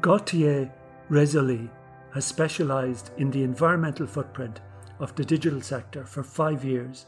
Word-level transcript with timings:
Gauthier 0.00 0.72
Roussilhe 1.10 1.68
has 2.14 2.24
specialised 2.24 3.10
in 3.16 3.32
the 3.32 3.42
environmental 3.42 4.06
footprint 4.06 4.60
of 5.00 5.12
the 5.16 5.24
digital 5.24 5.60
sector 5.60 6.04
for 6.04 6.22
five 6.22 6.64
years 6.64 7.06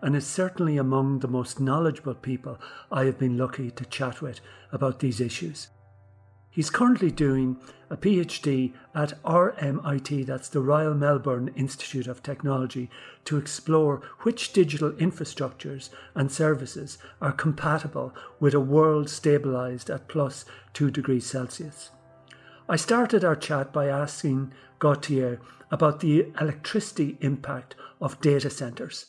and 0.00 0.16
is 0.16 0.26
certainly 0.26 0.78
among 0.78 1.18
the 1.18 1.28
most 1.28 1.60
knowledgeable 1.60 2.14
people 2.14 2.58
I 2.90 3.04
have 3.04 3.18
been 3.18 3.36
lucky 3.36 3.70
to 3.72 3.84
chat 3.84 4.22
with 4.22 4.40
about 4.72 5.00
these 5.00 5.20
issues. 5.20 5.68
He's 6.48 6.70
currently 6.70 7.10
doing 7.10 7.58
a 7.90 7.98
PhD 7.98 8.72
at 8.94 9.22
RMIT, 9.24 10.24
that's 10.24 10.48
the 10.48 10.62
Royal 10.62 10.94
Melbourne 10.94 11.52
Institute 11.54 12.06
of 12.06 12.22
Technology, 12.22 12.88
to 13.26 13.36
explore 13.36 14.00
which 14.20 14.54
digital 14.54 14.92
infrastructures 14.92 15.90
and 16.14 16.32
services 16.32 16.96
are 17.20 17.32
compatible 17.32 18.14
with 18.40 18.54
a 18.54 18.60
world 18.60 19.08
stabilised 19.08 19.94
at 19.94 20.08
plus 20.08 20.46
2 20.72 20.90
degrees 20.90 21.26
Celsius. 21.26 21.90
I 22.68 22.76
started 22.76 23.24
our 23.24 23.36
chat 23.36 23.72
by 23.72 23.88
asking 23.88 24.52
Gauthier 24.78 25.40
about 25.70 26.00
the 26.00 26.32
electricity 26.40 27.16
impact 27.20 27.74
of 28.00 28.20
data 28.20 28.50
centres. 28.50 29.06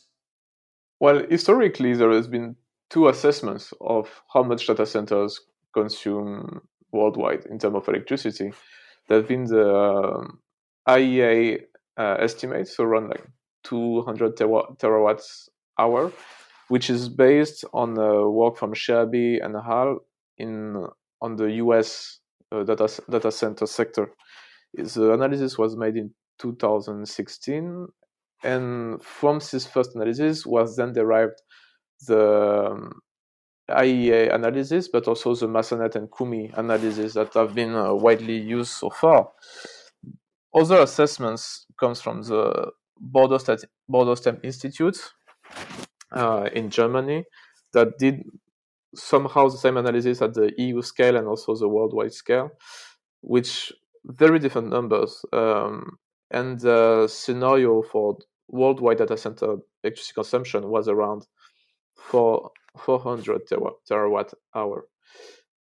Well, 1.00 1.24
historically, 1.28 1.94
there 1.94 2.10
has 2.10 2.26
been 2.26 2.56
two 2.90 3.08
assessments 3.08 3.72
of 3.80 4.22
how 4.32 4.42
much 4.42 4.66
data 4.66 4.86
centers 4.86 5.40
consume 5.72 6.62
worldwide 6.92 7.44
in 7.46 7.58
terms 7.58 7.76
of 7.76 7.88
electricity. 7.88 8.52
There 9.08 9.18
have 9.18 9.28
been 9.28 9.44
the 9.44 9.74
um, 9.74 10.38
IEA 10.88 11.62
uh, 11.98 12.16
estimates 12.20 12.78
around 12.80 13.08
like 13.08 13.24
200 13.64 14.36
tera- 14.36 14.74
terawatts 14.78 15.48
hour, 15.78 16.12
which 16.68 16.88
is 16.88 17.08
based 17.08 17.64
on 17.72 17.98
uh, 17.98 18.22
work 18.22 18.56
from 18.56 18.72
Shehabi 18.72 19.44
and 19.44 19.56
Hall 19.56 19.98
in 20.38 20.86
on 21.20 21.36
the 21.36 21.52
US 21.64 22.20
data 22.62 22.88
data 23.10 23.32
center 23.32 23.66
sector. 23.66 24.10
The 24.74 25.12
analysis 25.12 25.58
was 25.58 25.76
made 25.76 25.96
in 25.96 26.12
2016, 26.38 27.86
and 28.44 29.02
from 29.02 29.38
this 29.38 29.66
first 29.66 29.94
analysis 29.94 30.46
was 30.46 30.76
then 30.76 30.92
derived 30.92 31.40
the 32.06 32.70
um, 32.70 33.00
IEA 33.70 34.34
analysis, 34.34 34.88
but 34.88 35.08
also 35.08 35.34
the 35.34 35.46
Masanet 35.46 35.96
and 35.96 36.10
Koomey 36.10 36.56
analysis 36.58 37.14
that 37.14 37.32
have 37.34 37.54
been 37.54 37.74
uh, 37.74 37.94
widely 37.94 38.36
used 38.36 38.72
so 38.72 38.90
far. 38.90 39.30
Other 40.54 40.80
assessments 40.80 41.66
comes 41.80 42.00
from 42.00 42.22
the 42.22 42.70
Borderstep 43.00 43.64
Borderstep 43.90 44.44
Institute 44.44 44.98
uh, 46.12 46.48
in 46.52 46.70
Germany 46.70 47.24
that 47.72 47.98
did 47.98 48.22
somehow 48.94 49.48
the 49.48 49.58
same 49.58 49.76
analysis 49.76 50.22
at 50.22 50.34
the 50.34 50.52
EU 50.58 50.82
scale 50.82 51.16
and 51.16 51.26
also 51.26 51.54
the 51.54 51.68
worldwide 51.68 52.12
scale, 52.12 52.50
which 53.20 53.72
very 54.04 54.38
different 54.38 54.68
numbers. 54.68 55.24
Um, 55.32 55.98
and 56.30 56.58
the 56.60 57.06
scenario 57.08 57.82
for 57.82 58.18
worldwide 58.48 58.98
data 58.98 59.16
center 59.16 59.56
electricity 59.82 60.14
consumption 60.14 60.68
was 60.68 60.88
around 60.88 61.26
four 61.96 62.50
400 62.78 63.42
terawatt 63.46 64.34
hour. 64.54 64.86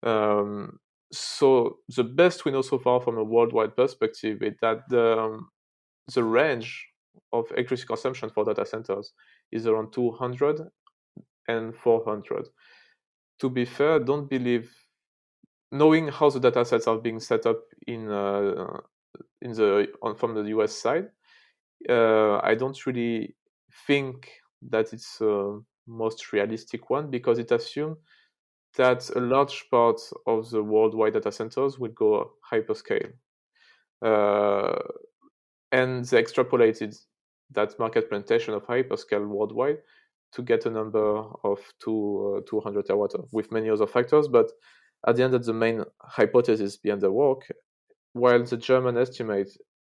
Um, 0.03 0.79
so 1.13 1.79
the 1.95 2.05
best 2.05 2.45
we 2.45 2.53
know 2.53 2.63
so 2.63 2.79
far 2.79 3.01
from 3.01 3.19
a 3.19 3.25
worldwide 3.25 3.77
perspective 3.77 4.43
is 4.43 4.55
that 4.63 4.89
the, 4.89 5.19
um, 5.19 5.49
the 6.15 6.25
range 6.25 6.87
of 7.33 7.51
electricity 7.53 7.87
consumption 7.87 8.31
for 8.31 8.45
data 8.45 8.65
centers 8.65 9.13
is 9.51 9.67
around 9.67 9.93
200 9.93 10.61
and 11.49 11.75
400. 11.77 12.49
To 13.43 13.51
be 13.51 13.65
fair, 13.65 13.99
don't 13.99 14.31
believe 14.31 14.73
knowing 15.73 16.07
how 16.07 16.31
the 16.31 16.39
data 16.39 16.65
sets 16.65 16.87
are 16.87 16.99
being 16.99 17.19
set 17.19 17.45
up 17.45 17.61
in 17.89 18.09
uh, 18.09 18.81
in 19.41 19.53
the 19.53 19.89
on, 20.01 20.15
from 20.15 20.35
the 20.35 20.45
US 20.57 20.73
side, 20.73 21.09
uh, 21.89 22.39
I 22.39 22.55
don't 22.55 22.87
really 22.87 23.35
think 23.89 24.31
that 24.71 24.93
it's 24.93 25.21
uh, 25.21 25.59
most 25.89 26.33
realistic 26.33 26.89
one 26.89 27.11
because 27.11 27.41
it 27.41 27.51
assumes 27.51 27.99
that 28.77 29.11
a 29.17 29.21
large 29.21 29.67
part 29.73 30.01
of 30.29 30.49
the 30.51 30.63
worldwide 30.63 31.15
data 31.15 31.33
centers 31.33 31.81
will 31.81 31.91
go 31.91 32.35
hyperscale. 32.49 33.13
Uh, 34.01 34.79
and 35.73 36.05
they 36.05 36.23
extrapolated 36.23 36.97
that 37.51 37.77
market 37.81 38.09
penetration 38.09 38.55
of 38.55 38.65
hyperscale 38.67 39.27
worldwide 39.27 39.79
to 40.35 40.43
get 40.43 40.67
a 40.67 40.71
number 40.71 41.25
of 41.45 41.59
two, 41.83 42.39
uh, 42.39 42.49
200 42.49 42.87
terawatt 42.87 43.27
with 43.33 43.53
many 43.53 43.69
other 43.71 43.87
factors. 43.87 44.29
But 44.29 44.51
at 45.07 45.17
the 45.17 45.25
end, 45.25 45.35
that's 45.35 45.47
the 45.47 45.53
main 45.53 45.85
hypothesis 46.01 46.77
behind 46.77 47.01
the 47.01 47.13
work. 47.13 47.47
While 48.13 48.45
the 48.45 48.57
German 48.57 48.97
estimate 48.97 49.51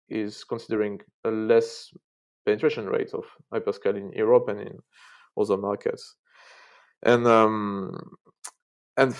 is 0.08 0.44
considering 0.44 1.00
a 1.24 1.30
less 1.30 1.90
penetration 2.44 2.86
rate 2.86 3.12
of 3.14 3.24
hyperscale 3.52 3.96
in 3.96 4.12
Europe 4.12 4.48
and 4.48 4.60
in 4.60 4.78
other 5.38 5.56
markets. 5.56 6.16
And 7.02 7.26
um, 7.26 8.16
and 8.96 9.14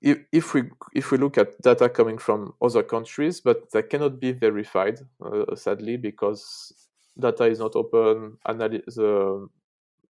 if, 0.00 0.24
if 0.32 0.54
we 0.54 0.62
if 0.94 1.10
we 1.10 1.18
look 1.18 1.36
at 1.36 1.60
data 1.60 1.88
coming 1.88 2.18
from 2.18 2.54
other 2.62 2.82
countries, 2.82 3.40
but 3.40 3.70
that 3.72 3.90
cannot 3.90 4.18
be 4.18 4.32
verified, 4.32 5.00
uh, 5.24 5.54
sadly, 5.54 5.96
because 5.96 6.72
data 7.18 7.44
is 7.44 7.58
not 7.58 7.76
open. 7.76 8.38
Analy- 8.46 8.84
the 8.86 9.46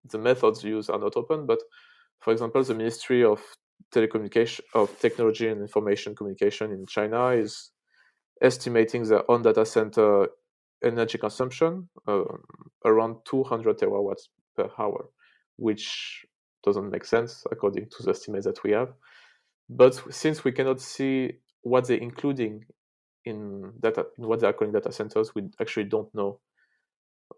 the 0.04 0.18
methods 0.18 0.64
used 0.64 0.90
are 0.90 0.98
not 0.98 1.16
open. 1.16 1.46
But 1.46 1.60
for 2.20 2.32
example, 2.32 2.62
the 2.62 2.74
Ministry 2.74 3.24
of 3.24 3.42
Telecommunication 3.94 4.60
of 4.74 4.98
Technology 4.98 5.48
and 5.48 5.60
Information 5.60 6.14
Communication 6.14 6.72
in 6.72 6.86
China 6.86 7.28
is 7.28 7.70
estimating 8.42 9.04
their 9.04 9.28
own 9.30 9.42
data 9.42 9.66
center 9.66 10.28
energy 10.82 11.18
consumption 11.18 11.88
um, 12.06 12.42
around 12.86 13.16
200 13.26 13.78
terawatts 13.78 14.28
per 14.56 14.70
hour 14.78 15.10
which 15.60 16.24
doesn't 16.64 16.90
make 16.90 17.04
sense 17.04 17.44
according 17.52 17.86
to 17.90 18.02
the 18.02 18.10
estimates 18.10 18.46
that 18.46 18.64
we 18.64 18.72
have. 18.72 18.88
But 19.68 19.94
since 20.12 20.42
we 20.42 20.52
cannot 20.52 20.80
see 20.80 21.32
what 21.62 21.86
they're 21.86 21.98
including 21.98 22.64
in 23.24 23.72
data, 23.80 24.06
in 24.18 24.26
what 24.26 24.40
they 24.40 24.46
are 24.46 24.52
calling 24.52 24.72
data 24.72 24.90
centers, 24.90 25.34
we 25.34 25.42
actually 25.60 25.84
don't 25.84 26.12
know 26.14 26.40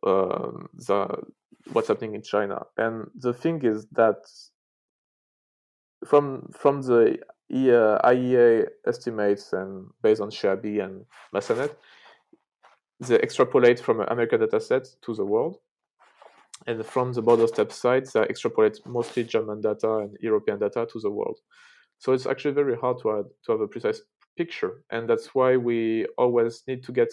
um, 0.06 0.69
the, 0.75 1.08
what's 1.72 1.88
happening 1.88 2.14
in 2.14 2.22
China. 2.22 2.62
And 2.76 3.10
the 3.14 3.32
thing 3.32 3.64
is 3.64 3.86
that 3.92 4.16
from 6.06 6.50
from 6.53 6.82
the 6.82 7.19
IEA 7.53 8.66
estimates 8.86 9.52
and 9.52 9.86
based 10.02 10.20
on 10.20 10.31
Shehabi 10.31 10.82
and 10.82 11.04
Masanet, 11.34 11.75
they 13.00 13.16
extrapolate 13.16 13.78
from 13.78 14.00
an 14.00 14.08
American 14.08 14.41
data 14.41 14.60
set 14.60 14.88
to 15.02 15.14
the 15.14 15.25
world 15.25 15.58
and 16.66 16.84
from 16.84 17.12
the 17.12 17.22
Borderstep 17.22 17.72
side, 17.72 18.06
they 18.06 18.20
extrapolate 18.22 18.78
mostly 18.86 19.25
German 19.25 19.60
data 19.60 19.98
and 19.98 20.16
European 20.20 20.58
data 20.58 20.86
to 20.92 21.00
the 21.00 21.10
world. 21.10 21.38
So 21.98 22.12
it's 22.12 22.26
actually 22.26 22.54
very 22.54 22.76
hard 22.76 22.98
to 23.02 23.08
have, 23.08 23.26
to 23.47 23.52
have 23.52 23.60
a 23.60 23.69
precise 23.69 24.02
picture, 24.36 24.82
and 24.91 25.08
that's 25.08 25.34
why 25.34 25.56
we 25.56 26.06
always 26.19 26.62
need 26.66 26.82
to 26.84 26.92
get 26.92 27.08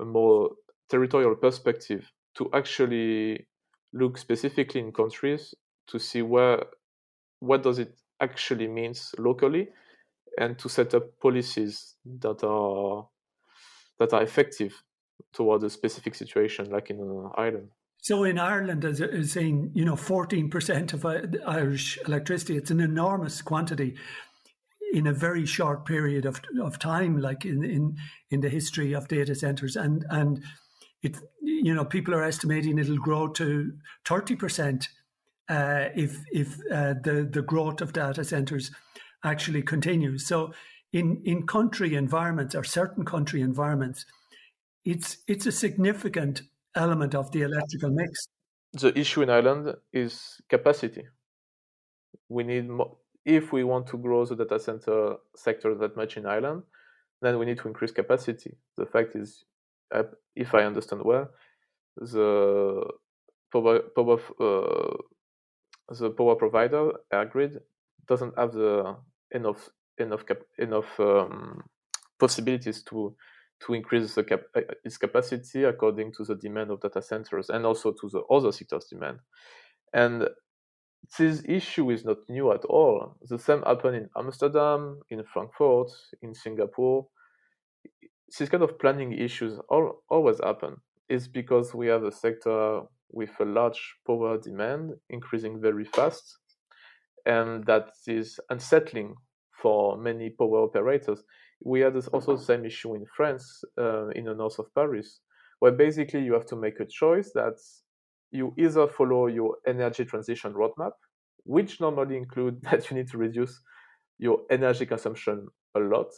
a 0.00 0.04
more 0.04 0.50
territorial 0.88 1.34
perspective 1.34 2.10
to 2.36 2.50
actually 2.52 3.46
look 3.92 4.18
specifically 4.18 4.80
in 4.80 4.92
countries 4.92 5.54
to 5.86 5.98
see 5.98 6.22
where 6.22 6.62
what 7.40 7.62
does 7.62 7.78
it 7.78 7.98
actually 8.20 8.66
means 8.66 9.14
locally 9.18 9.68
and 10.38 10.58
to 10.58 10.68
set 10.68 10.94
up 10.94 11.04
policies 11.20 11.94
that 12.04 12.42
are 12.44 13.08
that 13.98 14.12
are 14.12 14.22
effective 14.22 14.82
toward 15.32 15.62
a 15.62 15.70
specific 15.70 16.14
situation 16.14 16.70
like 16.70 16.90
in 16.90 17.30
Ireland. 17.36 17.70
so 17.98 18.24
in 18.24 18.38
Ireland, 18.38 18.84
as 18.84 19.00
is 19.00 19.32
saying, 19.32 19.72
you 19.74 19.84
know, 19.84 19.96
14% 19.96 20.92
of 20.92 21.04
uh, 21.04 21.22
Irish 21.46 21.98
electricity, 22.06 22.56
it's 22.56 22.70
an 22.70 22.80
enormous 22.80 23.42
quantity 23.42 23.96
in 24.92 25.06
a 25.06 25.12
very 25.12 25.46
short 25.46 25.84
period 25.84 26.24
of, 26.26 26.40
of 26.62 26.78
time, 26.78 27.20
like 27.20 27.44
in, 27.44 27.64
in, 27.64 27.96
in 28.30 28.40
the 28.40 28.48
history 28.48 28.92
of 28.92 29.08
data 29.08 29.34
centers. 29.34 29.76
And, 29.76 30.04
and 30.10 30.44
it, 31.06 31.16
you 31.40 31.74
know, 31.74 31.84
people 31.84 32.14
are 32.14 32.24
estimating 32.24 32.78
it'll 32.78 33.06
grow 33.08 33.28
to 33.28 33.72
30% 34.04 34.86
uh, 35.48 35.84
if, 35.94 36.12
if 36.32 36.48
uh, 36.72 36.94
the, 37.06 37.28
the 37.30 37.42
growth 37.42 37.80
of 37.80 37.92
data 37.92 38.24
centers 38.24 38.70
actually 39.24 39.62
continues. 39.62 40.26
So 40.26 40.52
in, 40.92 41.22
in 41.24 41.46
country 41.46 41.94
environments 41.94 42.54
or 42.54 42.64
certain 42.64 43.04
country 43.04 43.40
environments, 43.40 44.06
it's, 44.84 45.18
it's 45.26 45.46
a 45.46 45.52
significant 45.52 46.42
element 46.74 47.14
of 47.14 47.30
the 47.32 47.42
electrical 47.42 47.90
mix. 47.90 48.28
The 48.72 48.98
issue 48.98 49.22
in 49.22 49.30
Ireland 49.30 49.74
is 49.92 50.40
capacity. 50.48 51.04
We 52.28 52.42
need 52.44 52.68
if 53.24 53.52
we 53.52 53.64
want 53.64 53.88
to 53.88 53.98
grow 53.98 54.24
the 54.24 54.36
data 54.36 54.58
center 54.60 55.16
sector 55.34 55.74
that 55.74 55.96
much 55.96 56.16
in 56.16 56.26
Ireland, 56.26 56.62
then 57.22 57.38
we 57.38 57.46
need 57.46 57.58
to 57.58 57.68
increase 57.68 57.90
capacity. 57.90 58.56
The 58.76 58.86
fact 58.86 59.16
is, 59.16 59.44
if 60.34 60.54
I 60.54 60.64
understand 60.64 61.02
well, 61.04 61.30
the 61.96 62.84
power, 63.52 63.80
power 63.94 64.18
uh, 64.40 64.96
the 65.90 66.10
power 66.10 66.36
provider 66.36 66.92
EirGrid 67.12 67.60
doesn't 68.08 68.38
have 68.38 68.52
the 68.52 68.96
enough 69.32 69.68
enough 69.98 70.26
cap, 70.26 70.38
enough 70.58 70.98
um, 71.00 71.62
possibilities 72.18 72.82
to 72.84 73.14
to 73.60 73.74
increase 73.74 74.14
the 74.14 74.24
cap- 74.24 74.48
uh, 74.54 74.60
its 74.84 74.98
capacity 74.98 75.64
according 75.64 76.12
to 76.12 76.24
the 76.24 76.34
demand 76.34 76.70
of 76.70 76.80
data 76.80 77.00
centers 77.02 77.48
and 77.50 77.64
also 77.64 77.92
to 77.92 78.08
the 78.10 78.20
other 78.30 78.52
sectors' 78.52 78.86
demand. 78.86 79.18
And 79.94 80.28
this 81.18 81.42
issue 81.46 81.90
is 81.90 82.04
not 82.04 82.18
new 82.28 82.52
at 82.52 82.64
all. 82.64 83.16
The 83.22 83.38
same 83.38 83.62
happened 83.62 83.96
in 83.96 84.10
Amsterdam, 84.16 85.00
in 85.10 85.22
Frankfurt, 85.24 85.90
in 86.22 86.34
Singapore. 86.34 87.06
These 88.38 88.48
kind 88.48 88.62
of 88.62 88.78
planning 88.78 89.12
issues 89.12 89.58
all, 89.68 90.02
always 90.08 90.40
happen. 90.42 90.76
It's 91.08 91.28
because 91.28 91.74
we 91.74 91.86
have 91.86 92.02
a 92.02 92.12
sector 92.12 92.82
with 93.10 93.30
a 93.40 93.44
large 93.44 93.80
power 94.06 94.38
demand 94.38 94.94
increasing 95.10 95.60
very 95.60 95.84
fast, 95.84 96.38
and 97.24 97.64
that 97.66 97.90
is 98.06 98.40
unsettling 98.50 99.14
for 99.62 99.96
many 99.96 100.30
power 100.30 100.64
operators. 100.64 101.22
We 101.64 101.80
had 101.80 101.96
also 102.12 102.36
the 102.36 102.42
same 102.42 102.64
issue 102.64 102.94
in 102.94 103.06
France, 103.16 103.62
uh, 103.78 104.08
in 104.08 104.24
the 104.24 104.34
north 104.34 104.58
of 104.58 104.74
Paris, 104.74 105.20
where 105.60 105.72
basically 105.72 106.22
you 106.22 106.34
have 106.34 106.46
to 106.46 106.56
make 106.56 106.80
a 106.80 106.84
choice 106.84 107.30
that 107.34 107.54
you 108.30 108.52
either 108.58 108.86
follow 108.86 109.28
your 109.28 109.56
energy 109.66 110.04
transition 110.04 110.52
roadmap, 110.52 110.92
which 111.44 111.80
normally 111.80 112.16
include 112.16 112.60
that 112.70 112.90
you 112.90 112.96
need 112.96 113.08
to 113.08 113.18
reduce 113.18 113.60
your 114.18 114.40
energy 114.50 114.86
consumption 114.86 115.46
a 115.74 115.80
lot, 115.80 116.10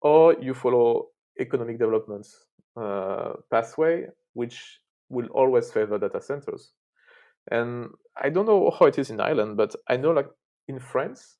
or 0.00 0.34
you 0.40 0.54
follow 0.54 1.08
economic 1.38 1.78
development 1.78 2.26
uh, 2.76 3.32
pathway, 3.50 4.06
which 4.34 4.80
will 5.08 5.26
always 5.28 5.70
favor 5.70 5.98
data 5.98 6.20
centers. 6.20 6.72
And 7.50 7.88
I 8.16 8.28
don't 8.28 8.46
know 8.46 8.70
how 8.78 8.86
it 8.86 8.98
is 8.98 9.10
in 9.10 9.20
Ireland, 9.20 9.56
but 9.56 9.74
I 9.88 9.96
know 9.96 10.10
like 10.10 10.28
in 10.68 10.78
France, 10.78 11.36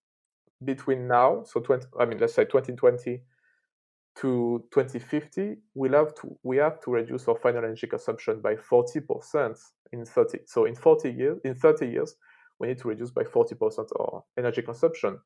between 0.65 1.07
now, 1.07 1.45
so 1.45 1.61
20, 1.61 1.87
I 2.01 2.05
mean, 2.05 2.19
let's 2.19 2.35
say 2.35 2.45
2020 2.45 3.21
to 4.21 4.65
2050, 4.73 5.57
we'll 5.75 5.93
have 5.93 6.15
to 6.17 6.37
we 6.43 6.57
have 6.57 6.81
to 6.81 6.91
reduce 6.91 7.29
our 7.29 7.37
final 7.37 7.65
energy 7.65 7.87
consumption 7.87 8.41
by 8.41 8.57
40% 8.57 9.57
in 9.93 10.05
30. 10.05 10.39
So 10.47 10.65
in 10.65 10.75
40 10.75 11.11
years, 11.13 11.39
in 11.45 11.55
30 11.55 11.87
years, 11.87 12.17
we 12.59 12.69
need 12.69 12.79
to 12.79 12.89
reduce 12.89 13.11
by 13.11 13.23
40% 13.23 13.87
our 14.01 14.25
energy 14.37 14.63
consumption, 14.63 15.19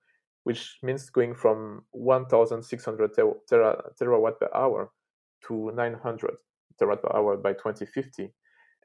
which 0.44 0.78
means 0.82 1.10
going 1.10 1.34
from 1.34 1.84
1,600 1.92 3.14
ter- 3.14 3.32
ter- 3.48 3.92
terawatt 4.00 4.38
per 4.38 4.48
hour 4.54 4.90
to 5.46 5.70
900 5.74 6.30
terawatt 6.80 7.02
per 7.02 7.16
hour 7.16 7.36
by 7.36 7.52
2050. 7.52 8.32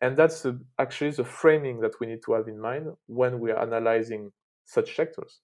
And 0.01 0.15
that's 0.15 0.45
uh, 0.45 0.53
actually 0.77 1.11
the 1.11 1.23
framing 1.23 1.79
that 1.81 1.99
we 1.99 2.07
need 2.07 2.21
to 2.25 2.33
have 2.33 2.47
in 2.47 2.59
mind 2.59 2.87
when 3.07 3.39
we 3.39 3.51
are 3.51 3.61
analyzing 3.61 4.31
such 4.65 4.95
sectors 4.95 5.41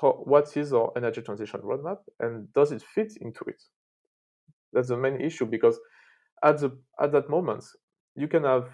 how, 0.00 0.12
what 0.24 0.56
is 0.56 0.72
our 0.72 0.92
energy 0.96 1.22
transition 1.22 1.60
roadmap 1.60 1.98
and 2.20 2.52
does 2.52 2.72
it 2.72 2.82
fit 2.82 3.12
into 3.20 3.44
it? 3.46 3.62
That's 4.72 4.88
the 4.88 4.96
main 4.96 5.20
issue 5.20 5.46
because 5.46 5.78
at 6.44 6.58
the 6.58 6.78
at 7.00 7.12
that 7.12 7.30
moment 7.30 7.64
you 8.14 8.28
can 8.28 8.44
have 8.44 8.68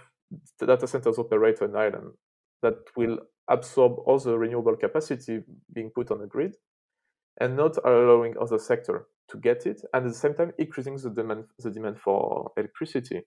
data 0.58 0.86
centers 0.86 1.18
operator 1.18 1.64
in 1.66 1.76
Ireland 1.76 2.12
that 2.62 2.74
will 2.96 3.18
absorb 3.48 3.98
all 4.06 4.18
the 4.18 4.36
renewable 4.38 4.76
capacity 4.76 5.42
being 5.72 5.90
put 5.90 6.10
on 6.10 6.20
the 6.20 6.26
grid 6.26 6.56
and 7.40 7.56
not 7.56 7.76
allowing 7.84 8.34
other 8.40 8.58
sector 8.58 9.06
to 9.28 9.38
get 9.38 9.66
it 9.66 9.80
and 9.92 10.04
at 10.06 10.08
the 10.08 10.14
same 10.14 10.34
time 10.34 10.52
increasing 10.58 10.96
the 10.96 11.10
demand 11.10 11.44
the 11.58 11.70
demand 11.70 11.98
for 11.98 12.52
electricity. 12.56 13.22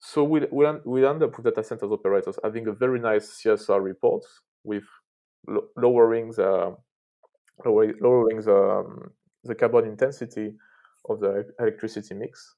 So 0.00 0.24
we 0.24 0.40
we 0.50 0.66
we 0.84 1.06
end 1.06 1.22
up 1.22 1.36
with 1.36 1.44
data 1.44 1.62
centers 1.62 1.90
operators 1.90 2.38
having 2.42 2.66
a 2.68 2.72
very 2.72 3.00
nice 3.00 3.40
CSR 3.42 3.82
report 3.82 4.24
with 4.64 4.84
lo- 5.46 5.68
lowering 5.76 6.30
the 6.32 6.76
lowering, 7.64 8.40
the, 8.40 8.56
um, 8.56 9.10
the 9.44 9.54
carbon 9.54 9.86
intensity 9.86 10.54
of 11.08 11.20
the 11.20 11.46
electricity 11.58 12.14
mix, 12.14 12.56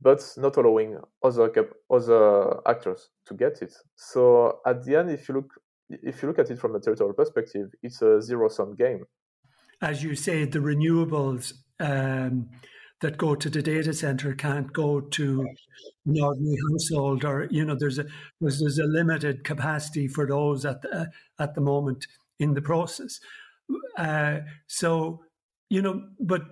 but 0.00 0.22
not 0.36 0.56
allowing 0.56 0.98
other 1.22 1.48
cap- 1.48 1.74
other 1.90 2.60
actors 2.68 3.10
to 3.26 3.34
get 3.34 3.62
it. 3.62 3.74
So 3.96 4.60
at 4.66 4.84
the 4.84 4.96
end, 4.96 5.10
if 5.10 5.28
you 5.28 5.36
look 5.36 5.52
if 6.02 6.22
you 6.22 6.28
look 6.28 6.38
at 6.38 6.50
it 6.50 6.58
from 6.58 6.74
a 6.74 6.80
territorial 6.80 7.14
perspective, 7.14 7.68
it's 7.82 8.02
a 8.02 8.22
zero 8.22 8.48
sum 8.48 8.74
game. 8.74 9.04
As 9.82 10.02
you 10.02 10.14
say, 10.14 10.44
the 10.44 10.58
renewables 10.58 11.54
um, 11.80 12.50
that 13.00 13.16
go 13.16 13.34
to 13.34 13.48
the 13.48 13.62
data 13.62 13.94
center 13.94 14.34
can't 14.34 14.72
go 14.72 15.00
to 15.00 15.46
an 16.06 16.20
ordinary 16.20 16.58
household, 16.70 17.24
or 17.24 17.48
you 17.50 17.64
know, 17.64 17.74
there's 17.78 17.98
a 17.98 18.06
there's, 18.40 18.60
there's 18.60 18.78
a 18.78 18.84
limited 18.84 19.44
capacity 19.44 20.06
for 20.06 20.26
those 20.26 20.64
at 20.64 20.82
the, 20.82 21.10
at 21.38 21.54
the 21.54 21.60
moment 21.60 22.06
in 22.38 22.54
the 22.54 22.62
process. 22.62 23.20
Uh, 23.96 24.40
so, 24.66 25.22
you 25.70 25.80
know, 25.80 26.02
but 26.18 26.42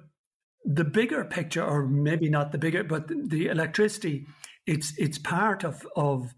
the 0.64 0.84
bigger 0.84 1.24
picture, 1.24 1.64
or 1.64 1.86
maybe 1.86 2.28
not 2.30 2.52
the 2.52 2.58
bigger, 2.58 2.84
but 2.84 3.08
the 3.08 3.48
electricity, 3.48 4.26
it's 4.66 4.92
it's 4.98 5.18
part 5.18 5.64
of 5.64 5.86
of 5.96 6.32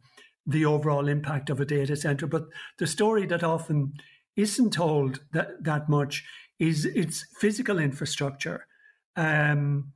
the 0.51 0.65
overall 0.65 1.09
impact 1.09 1.51
of 1.51 1.61
a 1.61 1.65
data 1.65 1.97
center. 1.97 2.27
But 2.27 2.47
the 2.79 2.87
story 2.87 3.27
that 3.27 3.43
often 3.43 3.93
isn't 4.37 4.73
told 4.73 5.21
that 5.33 5.65
that 5.65 5.89
much 5.89 6.25
is 6.59 6.85
its 6.85 7.25
physical 7.39 7.79
infrastructure. 7.79 8.67
Um, 9.17 9.93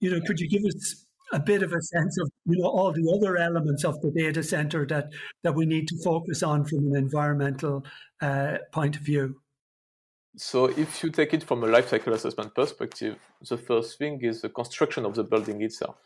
you 0.00 0.10
know, 0.10 0.20
could 0.26 0.40
you 0.40 0.48
give 0.48 0.64
us 0.64 1.04
a 1.32 1.38
bit 1.38 1.62
of 1.62 1.72
a 1.72 1.82
sense 1.82 2.18
of 2.18 2.30
you 2.46 2.58
know 2.58 2.68
all 2.68 2.92
the 2.92 3.12
other 3.14 3.36
elements 3.36 3.84
of 3.84 4.00
the 4.00 4.10
data 4.10 4.42
center 4.42 4.86
that 4.86 5.10
that 5.42 5.54
we 5.54 5.66
need 5.66 5.86
to 5.88 5.96
focus 6.02 6.42
on 6.42 6.64
from 6.64 6.78
an 6.78 6.96
environmental 6.96 7.84
uh, 8.20 8.58
point 8.72 8.96
of 8.96 9.02
view? 9.02 9.36
So 10.36 10.66
if 10.66 11.02
you 11.02 11.10
take 11.10 11.34
it 11.34 11.42
from 11.42 11.64
a 11.64 11.66
life 11.66 11.88
cycle 11.88 12.12
assessment 12.14 12.54
perspective, 12.54 13.18
the 13.48 13.58
first 13.58 13.98
thing 13.98 14.20
is 14.22 14.40
the 14.40 14.48
construction 14.48 15.04
of 15.04 15.14
the 15.14 15.24
building 15.24 15.62
itself. 15.62 15.96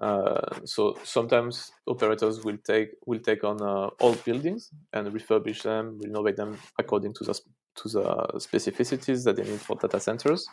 Uh, 0.00 0.40
so 0.64 0.98
sometimes 1.04 1.70
operators 1.86 2.44
will 2.44 2.58
take 2.58 2.88
will 3.06 3.20
take 3.20 3.44
on 3.44 3.62
uh, 3.62 3.88
old 4.00 4.22
buildings 4.24 4.70
and 4.92 5.08
refurbish 5.08 5.62
them, 5.62 6.00
renovate 6.02 6.36
them 6.36 6.58
according 6.78 7.14
to 7.14 7.24
the 7.24 7.34
to 7.76 7.88
the 7.88 8.04
specificities 8.34 9.24
that 9.24 9.36
they 9.36 9.44
need 9.44 9.60
for 9.60 9.76
data 9.76 10.00
centers. 10.00 10.46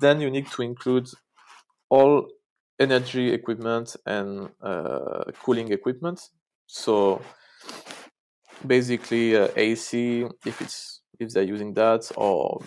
Then 0.00 0.20
you 0.20 0.30
need 0.30 0.46
to 0.52 0.62
include 0.62 1.08
all 1.90 2.28
energy 2.80 3.32
equipment 3.32 3.96
and 4.06 4.50
uh, 4.62 5.24
cooling 5.42 5.72
equipment. 5.72 6.20
So 6.66 7.20
basically 8.66 9.36
uh, 9.36 9.48
AC, 9.56 10.24
if 10.44 10.60
it's 10.60 11.02
if 11.20 11.30
they're 11.30 11.42
using 11.42 11.74
that 11.74 12.10
or 12.16 12.64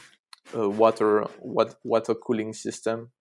a 0.53 0.69
water 0.69 1.23
what, 1.39 1.75
water 1.83 2.15
cooling 2.15 2.53
system 2.53 3.11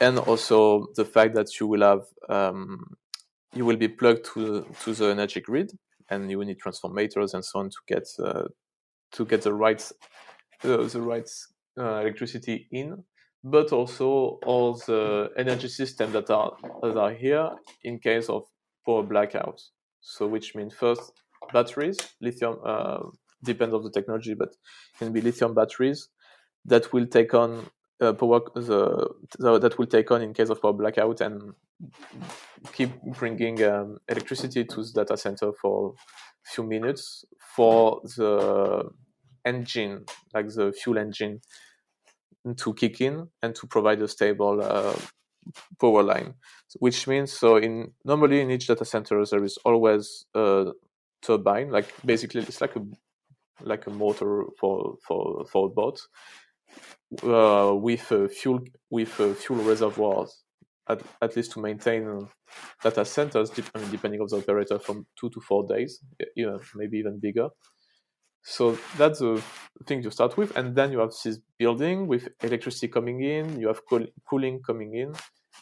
and 0.00 0.18
also 0.18 0.86
the 0.96 1.04
fact 1.04 1.34
that 1.34 1.60
you 1.60 1.66
will 1.66 1.82
have 1.82 2.02
um, 2.28 2.96
you 3.54 3.64
will 3.64 3.76
be 3.76 3.88
plugged 3.88 4.24
to 4.34 4.66
to 4.80 4.94
the 4.94 5.06
energy 5.06 5.40
grid 5.40 5.72
and 6.10 6.30
you 6.30 6.38
will 6.38 6.46
need 6.46 6.58
transformators 6.60 7.34
and 7.34 7.44
so 7.44 7.60
on 7.60 7.70
to 7.70 7.76
get 7.86 8.06
uh, 8.22 8.44
to 9.12 9.24
get 9.24 9.42
the 9.42 9.52
right 9.52 9.82
uh, 10.64 10.82
the 10.84 11.00
right 11.00 11.30
uh, 11.78 12.00
electricity 12.00 12.68
in. 12.70 13.04
But 13.46 13.72
also 13.72 14.38
all 14.46 14.74
the 14.86 15.30
energy 15.36 15.68
systems 15.68 16.14
that 16.14 16.30
are 16.30 16.56
that 16.82 16.96
are 16.96 17.12
here 17.12 17.50
in 17.82 17.98
case 17.98 18.30
of 18.30 18.44
power 18.86 19.02
blackout 19.02 19.60
so 20.00 20.26
which 20.26 20.54
means 20.54 20.74
first 20.74 21.12
batteries 21.52 21.98
lithium 22.20 22.58
uh, 22.64 23.00
depends 23.44 23.74
on 23.74 23.82
the 23.82 23.90
technology, 23.90 24.34
but 24.34 24.54
can 24.98 25.12
be 25.12 25.20
lithium 25.20 25.54
batteries 25.54 26.08
that 26.64 26.92
will 26.92 27.06
take 27.06 27.34
on 27.34 27.66
uh, 28.00 28.12
power 28.12 28.40
the, 28.54 29.08
the, 29.38 29.58
that 29.58 29.78
will 29.78 29.86
take 29.86 30.10
on 30.10 30.22
in 30.22 30.34
case 30.34 30.50
of 30.50 30.60
power 30.60 30.72
blackout 30.72 31.20
and 31.20 31.54
keep 32.72 32.90
bringing 33.18 33.62
um, 33.64 33.98
electricity 34.08 34.64
to 34.64 34.82
the 34.82 35.04
data 35.04 35.16
center 35.16 35.52
for 35.52 35.94
a 36.46 36.50
few 36.50 36.64
minutes 36.64 37.24
for 37.56 38.00
the 38.16 38.90
engine, 39.44 40.04
like 40.32 40.48
the 40.48 40.72
fuel 40.72 40.98
engine, 40.98 41.40
to 42.56 42.74
kick 42.74 43.00
in 43.00 43.28
and 43.42 43.54
to 43.54 43.66
provide 43.66 44.02
a 44.02 44.08
stable 44.08 44.60
uh, 44.62 44.96
power 45.80 46.02
line. 46.02 46.34
Which 46.78 47.06
means 47.06 47.32
so 47.32 47.56
in 47.56 47.92
normally 48.04 48.40
in 48.40 48.50
each 48.50 48.66
data 48.66 48.84
center 48.84 49.24
there 49.24 49.44
is 49.44 49.56
always 49.58 50.26
a 50.34 50.72
turbine, 51.22 51.70
like 51.70 51.92
basically 52.04 52.42
it's 52.42 52.60
like 52.60 52.76
a 52.76 52.84
like 53.62 53.86
a 53.86 53.90
motor 53.90 54.44
for 54.58 54.96
for 55.06 55.44
for 55.46 55.66
a 55.66 55.70
boat 55.70 56.00
uh, 57.22 57.72
with 57.74 58.10
uh, 58.12 58.28
fuel 58.28 58.60
with 58.90 59.18
uh, 59.20 59.34
fuel 59.34 59.62
reservoirs 59.62 60.42
at, 60.88 61.00
at 61.22 61.36
least 61.36 61.52
to 61.52 61.60
maintain 61.60 62.28
data 62.82 63.04
centers 63.04 63.50
I 63.74 63.78
mean, 63.78 63.90
depending 63.90 64.20
on 64.20 64.26
the 64.28 64.38
operator 64.38 64.78
from 64.78 65.06
two 65.18 65.30
to 65.30 65.40
four 65.40 65.66
days 65.66 66.00
even 66.36 66.60
maybe 66.74 66.98
even 66.98 67.18
bigger. 67.20 67.48
So 68.42 68.78
that's 68.98 69.20
the 69.20 69.42
thing 69.86 70.02
to 70.02 70.10
start 70.10 70.36
with. 70.36 70.54
And 70.54 70.76
then 70.76 70.92
you 70.92 70.98
have 70.98 71.12
this 71.24 71.38
building 71.58 72.06
with 72.06 72.28
electricity 72.42 72.88
coming 72.88 73.22
in 73.22 73.60
you 73.60 73.68
have 73.68 73.80
cool- 73.88 74.12
cooling 74.28 74.60
coming 74.66 74.94
in 74.94 75.14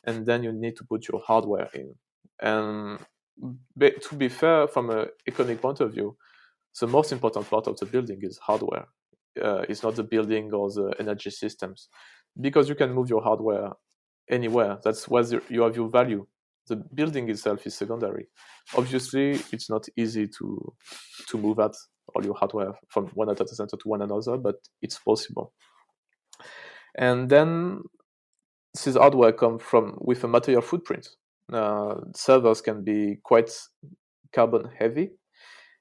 and 0.05 0.27
then 0.27 0.43
you 0.43 0.53
need 0.53 0.77
to 0.77 0.85
put 0.85 1.07
your 1.09 1.21
hardware 1.25 1.69
in. 1.75 1.95
And 2.41 2.99
to 3.79 4.15
be 4.17 4.29
fair 4.29 4.67
from 4.69 4.91
an 4.91 5.09
economic 5.29 5.61
point 5.61 5.81
of 5.81 5.93
view 5.93 6.17
the 6.81 6.87
most 6.87 7.13
important 7.13 7.49
part 7.49 7.67
of 7.67 7.79
the 7.79 7.87
building 7.87 8.19
is 8.23 8.39
hardware. 8.39 8.87
Uh, 9.41 9.65
it's 9.69 9.83
not 9.83 9.97
the 9.97 10.05
building 10.05 10.53
or 10.53 10.71
the 10.71 10.95
energy 10.99 11.31
systems. 11.31 11.89
because 12.41 12.69
you 12.69 12.75
can 12.75 12.93
move 12.93 13.11
your 13.11 13.23
hardware 13.23 13.71
anywhere. 14.31 14.79
That's 14.85 15.09
where 15.09 15.25
you 15.49 15.63
have 15.63 15.77
your 15.77 15.89
value. 15.89 16.27
The 16.69 16.77
building 16.77 17.29
itself 17.29 17.67
is 17.67 17.75
secondary. 17.75 18.29
Obviously, 18.77 19.33
it's 19.53 19.69
not 19.69 19.87
easy 19.97 20.29
to 20.39 20.73
to 21.29 21.39
move 21.39 21.59
out 21.59 21.77
all 22.15 22.25
your 22.25 22.35
hardware 22.35 22.73
from 22.89 23.07
one 23.15 23.29
data 23.29 23.49
center 23.49 23.77
to 23.77 23.89
one 23.89 24.03
another, 24.03 24.37
but 24.39 24.57
it's 24.81 24.99
possible. 24.99 25.53
And 26.97 27.29
then 27.29 27.83
this 28.75 28.97
hardware 28.97 29.33
comes 29.33 29.63
from 29.63 29.99
with 30.01 30.25
a 30.25 30.29
material 30.29 30.63
footprint. 30.63 31.09
Uh, 31.53 31.97
servers 32.15 32.61
can 32.63 32.83
be 32.85 33.19
quite 33.23 33.51
carbon 34.33 34.71
heavy, 34.79 35.11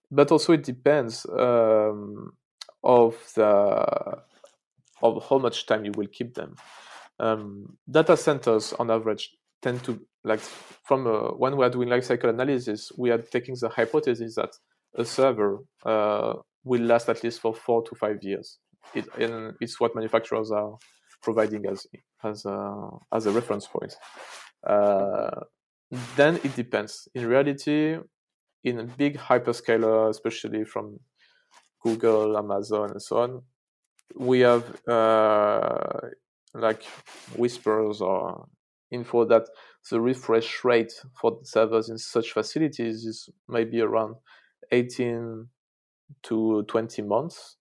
but 0.09 0.31
also 0.31 0.53
it 0.53 0.63
depends 0.63 1.25
um, 1.37 2.33
of 2.83 3.15
the 3.35 4.21
of 5.03 5.25
how 5.29 5.37
much 5.37 5.65
time 5.65 5.85
you 5.85 5.91
will 5.95 6.07
keep 6.07 6.33
them. 6.35 6.55
Um, 7.19 7.77
data 7.89 8.15
centers, 8.17 8.73
on 8.73 8.91
average, 8.91 9.31
tend 9.61 9.83
to 9.83 9.99
like 10.23 10.39
from 10.39 11.07
uh, 11.07 11.29
when 11.31 11.57
we 11.57 11.65
are 11.65 11.69
doing 11.69 11.89
life 11.89 12.03
cycle 12.03 12.29
analysis, 12.29 12.91
we 12.97 13.11
are 13.11 13.17
taking 13.17 13.55
the 13.59 13.69
hypothesis 13.69 14.35
that 14.35 14.51
a 14.95 15.05
server 15.05 15.59
uh, 15.85 16.33
will 16.63 16.81
last 16.81 17.09
at 17.09 17.23
least 17.23 17.39
for 17.39 17.53
four 17.53 17.83
to 17.83 17.95
five 17.95 18.17
years. 18.21 18.57
It, 18.93 19.07
and 19.17 19.53
it's 19.61 19.79
what 19.79 19.95
manufacturers 19.95 20.51
are 20.51 20.77
providing 21.23 21.65
as 21.67 21.85
as 22.23 22.45
a, 22.45 22.89
as 23.13 23.25
a 23.25 23.31
reference 23.31 23.67
point. 23.67 23.95
Uh, 24.65 25.41
then 26.15 26.39
it 26.43 26.55
depends. 26.55 27.07
In 27.15 27.27
reality, 27.27 27.97
in 28.63 28.79
a 28.79 28.83
big 28.83 29.17
hyperscaler, 29.17 30.09
especially 30.09 30.63
from 30.63 30.99
Google, 31.83 32.37
Amazon, 32.37 32.91
and 32.91 33.01
so 33.01 33.17
on, 33.17 33.41
we 34.15 34.41
have 34.41 34.63
uh, 34.87 36.09
like 36.53 36.83
whispers 37.35 38.01
or 38.01 38.47
info 38.91 39.25
that 39.25 39.47
the 39.89 39.99
refresh 39.99 40.63
rate 40.63 40.93
for 41.19 41.39
servers 41.43 41.89
in 41.89 41.97
such 41.97 42.31
facilities 42.31 43.05
is 43.05 43.29
maybe 43.47 43.81
around 43.81 44.15
18 44.71 45.47
to 46.23 46.63
20 46.63 47.01
months. 47.03 47.57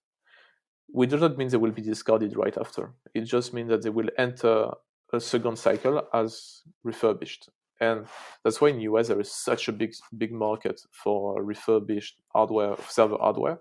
We 0.93 1.07
do 1.07 1.19
not 1.19 1.39
mean 1.39 1.49
they 1.49 1.57
will 1.57 1.71
be 1.71 1.83
discarded 1.83 2.37
right 2.37 2.57
after. 2.59 2.93
It 3.15 3.23
just 3.23 3.55
means 3.55 3.71
that 3.71 3.83
they 3.83 3.91
will 3.91 4.11
enter 4.19 4.71
a 5.12 5.21
second 5.21 5.57
cycle 5.57 6.03
as 6.12 6.62
refurbished. 6.83 7.49
And 7.81 8.07
that's 8.45 8.61
why 8.61 8.69
in 8.69 8.77
the 8.77 8.83
US 8.83 9.09
there 9.09 9.21
is 9.21 9.33
such 9.33 9.69
a 9.69 9.73
big 9.73 9.95
big 10.17 10.33
market 10.33 10.81
for 10.93 11.43
refurbished 11.43 12.21
hardware, 12.29 12.77
server 12.89 13.17
hardware, 13.19 13.61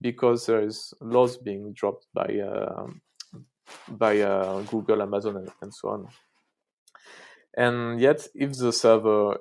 because 0.00 0.46
there 0.46 0.62
is 0.62 0.94
laws 1.00 1.36
being 1.36 1.72
dropped 1.72 2.06
by 2.14 2.38
uh, 2.38 2.86
by 3.88 4.20
uh, 4.20 4.62
Google, 4.62 5.02
Amazon, 5.02 5.36
and, 5.36 5.50
and, 5.60 5.74
so 5.74 5.88
on. 5.90 6.08
And 7.54 8.00
yet, 8.00 8.26
if 8.34 8.56
the 8.56 8.72
server 8.72 9.38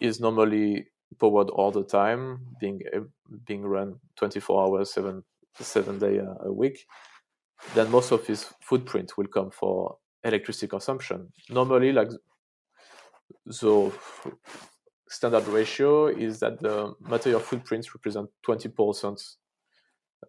is 0.00 0.20
normally 0.20 0.88
powered 1.20 1.50
all 1.50 1.70
the 1.70 1.84
time, 1.84 2.40
being 2.60 2.80
uh, 2.94 3.00
being 3.46 3.62
run 3.62 4.00
24 4.16 4.66
hours, 4.66 4.92
seven 4.92 5.24
seven 5.60 5.98
day 5.98 6.20
a 6.40 6.52
week, 6.52 6.86
then 7.74 7.90
most 7.90 8.12
of 8.12 8.26
his 8.26 8.46
footprint 8.60 9.16
will 9.16 9.26
come 9.26 9.50
for 9.50 9.98
electricity 10.24 10.68
consumption. 10.68 11.32
Normally, 11.50 11.92
like 11.92 12.10
the 13.44 13.92
standard 15.08 15.46
ratio 15.48 16.06
is 16.06 16.40
that 16.40 16.60
the 16.60 16.94
material 17.00 17.40
footprints 17.40 17.94
represent 17.94 18.28
20% 18.46 19.36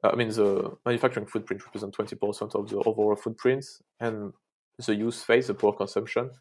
I 0.03 0.15
mean, 0.15 0.29
the 0.29 0.77
manufacturing 0.85 1.25
footprint 1.25 1.65
represents 1.65 1.97
20% 1.97 2.55
of 2.55 2.69
the 2.69 2.77
overall 2.77 3.15
footprint, 3.15 3.65
and 3.99 4.33
the 4.85 4.95
use 4.95 5.23
phase, 5.23 5.47
the 5.47 5.53
power 5.53 5.73
consumption, 5.73 6.31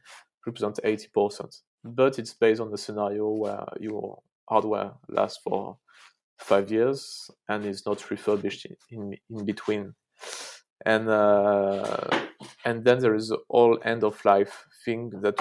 represents 0.47 0.81
80%. 0.81 1.61
But 1.85 2.19
it's 2.19 2.35
based 2.35 2.61
on 2.61 2.71
the 2.71 2.79
scenario 2.79 3.29
where 3.29 3.65
your 3.81 4.21
hardware 4.49 4.93
lasts 5.09 5.41
for 5.43 5.79
five 6.39 6.71
years 6.71 7.31
and 7.49 7.65
is 7.65 7.85
not 7.85 8.11
refurbished 8.11 8.67
in, 8.91 9.17
in, 9.31 9.45
between. 9.45 9.95
And 10.87 11.09
uh, 11.09 12.07
and 12.65 12.85
then 12.85 13.01
there 13.01 13.15
is 13.15 13.29
the 13.29 13.39
whole 13.51 13.79
end 13.85 14.05
of 14.05 14.25
life 14.25 14.65
thing 14.85 15.11
that 15.23 15.37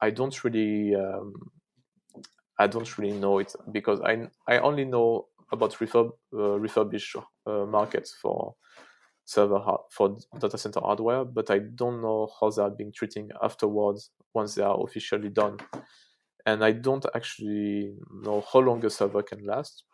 I 0.00 0.10
don't 0.10 0.44
really 0.44 0.94
um, 0.94 1.34
I 2.58 2.66
don't 2.66 2.98
really 2.98 3.18
know 3.18 3.38
it 3.38 3.54
because 3.70 4.00
I 4.00 4.28
I 4.46 4.58
only 4.58 4.84
know 4.84 5.26
about 5.52 5.72
refurb, 5.74 6.12
uh, 6.34 6.58
refurbished 6.58 7.16
uh, 7.46 7.64
markets 7.66 8.14
for 8.20 8.54
server 9.24 9.60
for 9.90 10.16
data 10.40 10.56
center 10.56 10.80
hardware, 10.80 11.24
but 11.24 11.50
I 11.50 11.58
don't 11.58 12.00
know 12.00 12.30
how 12.40 12.50
they 12.50 12.62
are 12.62 12.70
being 12.70 12.92
treated 12.92 13.30
afterwards 13.42 14.10
once 14.32 14.54
they 14.54 14.62
are 14.62 14.82
officially 14.82 15.28
done. 15.28 15.58
And 16.46 16.64
I 16.64 16.72
don't 16.72 17.04
actually 17.14 17.94
know 18.22 18.42
how 18.50 18.60
long 18.60 18.82
a 18.86 18.90
server 18.90 19.22
can 19.22 19.44
last 19.44 19.84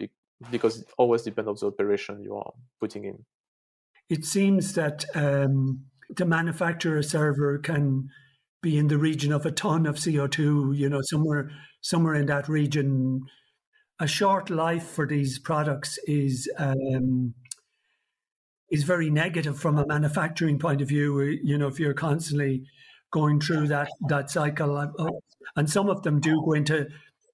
because 0.50 0.80
it 0.80 0.86
always 0.98 1.22
depends 1.22 1.48
on 1.48 1.56
the 1.60 1.66
operation 1.66 2.22
you 2.22 2.36
are 2.36 2.52
putting 2.78 3.04
in. 3.04 3.24
It 4.08 4.24
seems 4.24 4.74
that 4.74 5.04
um, 5.14 5.84
to 6.16 6.24
manufacture 6.24 6.96
a 6.96 7.02
server 7.02 7.58
can 7.58 8.08
be 8.62 8.78
in 8.78 8.86
the 8.86 8.98
region 8.98 9.32
of 9.32 9.44
a 9.46 9.50
ton 9.50 9.84
of 9.84 9.96
CO2, 9.96 10.76
you 10.76 10.88
know, 10.88 11.00
somewhere 11.02 11.50
somewhere 11.80 12.14
in 12.14 12.26
that 12.26 12.48
region 12.48 13.20
a 14.00 14.06
short 14.06 14.50
life 14.50 14.86
for 14.86 15.06
these 15.06 15.38
products 15.38 15.98
is 16.06 16.50
um, 16.58 17.34
is 18.70 18.82
very 18.82 19.10
negative 19.10 19.58
from 19.58 19.78
a 19.78 19.86
manufacturing 19.86 20.58
point 20.58 20.80
of 20.80 20.88
view. 20.88 21.20
You 21.20 21.58
know, 21.58 21.68
if 21.68 21.78
you're 21.78 21.94
constantly 21.94 22.64
going 23.12 23.40
through 23.40 23.68
that 23.68 23.88
that 24.08 24.30
cycle, 24.30 24.76
uh, 24.76 25.06
and 25.56 25.70
some 25.70 25.88
of 25.88 26.02
them 26.02 26.20
do 26.20 26.42
go 26.44 26.52
into 26.52 26.88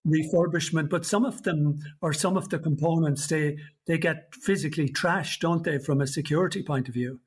refurbishment, 0.07 0.89
but 0.89 1.07
some 1.07 1.25
of 1.25 1.43
them 1.43 1.79
or 2.01 2.13
some 2.13 2.37
of 2.37 2.49
the 2.49 2.59
components 2.59 3.27
they 3.27 3.57
they 3.87 3.99
get 3.99 4.35
physically 4.35 4.89
trashed, 4.89 5.41
don't 5.41 5.65
they, 5.65 5.79
from 5.79 6.01
a 6.01 6.07
security 6.07 6.63
point 6.63 6.89
of 6.89 6.95
view? 6.95 7.21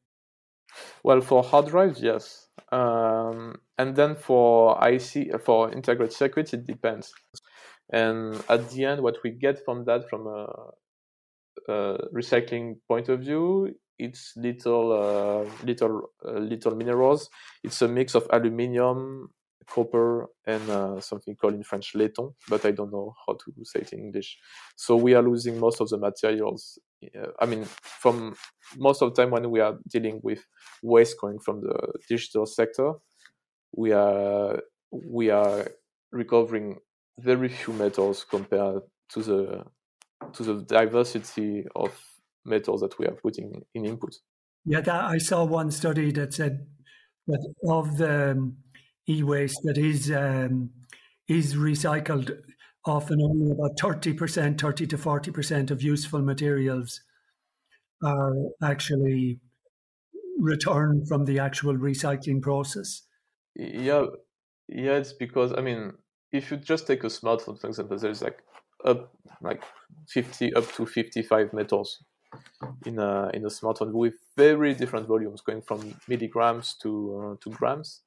Well, 1.03 1.21
for 1.21 1.43
hard 1.43 1.67
drives, 1.67 2.01
yes, 2.01 2.47
um, 2.71 3.59
and 3.77 3.95
then 3.95 4.15
for 4.15 4.77
IC 4.87 5.41
for 5.43 5.71
integrated 5.71 6.13
circuits, 6.13 6.53
it 6.53 6.65
depends. 6.65 7.13
And 7.93 8.43
at 8.49 8.71
the 8.71 8.85
end, 8.85 9.01
what 9.01 9.17
we 9.23 9.29
get 9.29 9.63
from 9.63 9.85
that, 9.85 10.09
from 10.09 10.25
a, 10.25 10.47
a 11.69 11.97
recycling 12.13 12.77
point 12.87 13.07
of 13.07 13.19
view, 13.19 13.75
it's 13.99 14.33
little, 14.35 14.91
uh, 14.91 15.63
little, 15.63 16.09
uh, 16.27 16.39
little 16.39 16.75
minerals. 16.75 17.29
It's 17.63 17.81
a 17.83 17.87
mix 17.87 18.15
of 18.15 18.27
aluminium, 18.33 19.29
copper, 19.69 20.27
and 20.47 20.67
uh, 20.69 20.99
something 20.99 21.35
called 21.35 21.53
in 21.53 21.63
French 21.63 21.93
laiton, 21.93 22.33
but 22.49 22.65
I 22.65 22.71
don't 22.71 22.91
know 22.91 23.13
how 23.25 23.33
to 23.33 23.53
say 23.63 23.81
it 23.81 23.93
in 23.93 23.99
English. 23.99 24.37
So 24.75 24.95
we 24.95 25.13
are 25.13 25.21
losing 25.21 25.59
most 25.59 25.79
of 25.79 25.89
the 25.89 25.97
materials. 25.97 26.79
Uh, 27.03 27.27
I 27.39 27.45
mean, 27.45 27.65
from 27.81 28.35
most 28.77 29.01
of 29.03 29.13
the 29.13 29.21
time 29.21 29.31
when 29.31 29.51
we 29.51 29.59
are 29.59 29.77
dealing 29.87 30.19
with 30.23 30.43
waste 30.81 31.19
coming 31.21 31.39
from 31.39 31.61
the 31.61 31.93
digital 32.09 32.45
sector, 32.45 32.93
we 33.75 33.91
are 33.91 34.61
we 34.91 35.29
are 35.29 35.67
recovering 36.11 36.77
very 37.19 37.49
few 37.49 37.73
metals 37.73 38.25
compared 38.29 38.81
to 39.09 39.21
the 39.21 39.63
to 40.33 40.43
the 40.43 40.61
diversity 40.63 41.65
of 41.75 41.91
metals 42.45 42.81
that 42.81 42.97
we 42.97 43.05
are 43.05 43.15
putting 43.15 43.61
in 43.73 43.85
input. 43.85 44.15
Yeah, 44.65 44.81
that, 44.81 45.05
I 45.05 45.17
saw 45.17 45.43
one 45.43 45.71
study 45.71 46.11
that 46.13 46.33
said 46.33 46.65
that 47.27 47.53
of 47.67 47.97
the 47.97 48.31
um, 48.31 48.57
e-waste 49.07 49.59
that 49.63 49.77
is 49.77 50.11
um, 50.11 50.71
is 51.27 51.55
recycled, 51.55 52.37
often 52.85 53.21
only 53.21 53.51
about 53.51 53.79
thirty 53.79 54.13
percent, 54.13 54.59
thirty 54.59 54.87
to 54.87 54.97
forty 54.97 55.31
percent 55.31 55.71
of 55.71 55.81
useful 55.81 56.21
materials 56.21 57.01
are 58.03 58.33
actually 58.61 59.39
returned 60.39 61.07
from 61.07 61.25
the 61.25 61.39
actual 61.39 61.75
recycling 61.75 62.41
process. 62.41 63.03
Yeah, 63.55 64.05
yeah, 64.67 64.93
it's 64.93 65.13
because 65.13 65.53
I 65.57 65.61
mean 65.61 65.93
if 66.33 66.51
you 66.51 66.57
just 66.57 66.87
take 66.87 67.03
a 67.03 67.07
smartphone, 67.07 67.59
for 67.59 67.67
example, 67.67 67.97
there's 67.97 68.21
like 68.21 68.43
up 68.83 69.13
like 69.41 69.63
50 70.09 70.53
up 70.55 70.69
to 70.73 70.85
55 70.85 71.53
metals 71.53 72.03
in 72.85 72.99
a 72.99 73.29
in 73.33 73.45
a 73.45 73.49
smartphone 73.49 73.91
with 73.93 74.15
very 74.35 74.73
different 74.73 75.07
volumes, 75.07 75.41
going 75.41 75.61
from 75.61 75.95
milligrams 76.07 76.75
to 76.81 76.91
uh, 77.17 77.35
to 77.43 77.49
grams. 77.51 78.01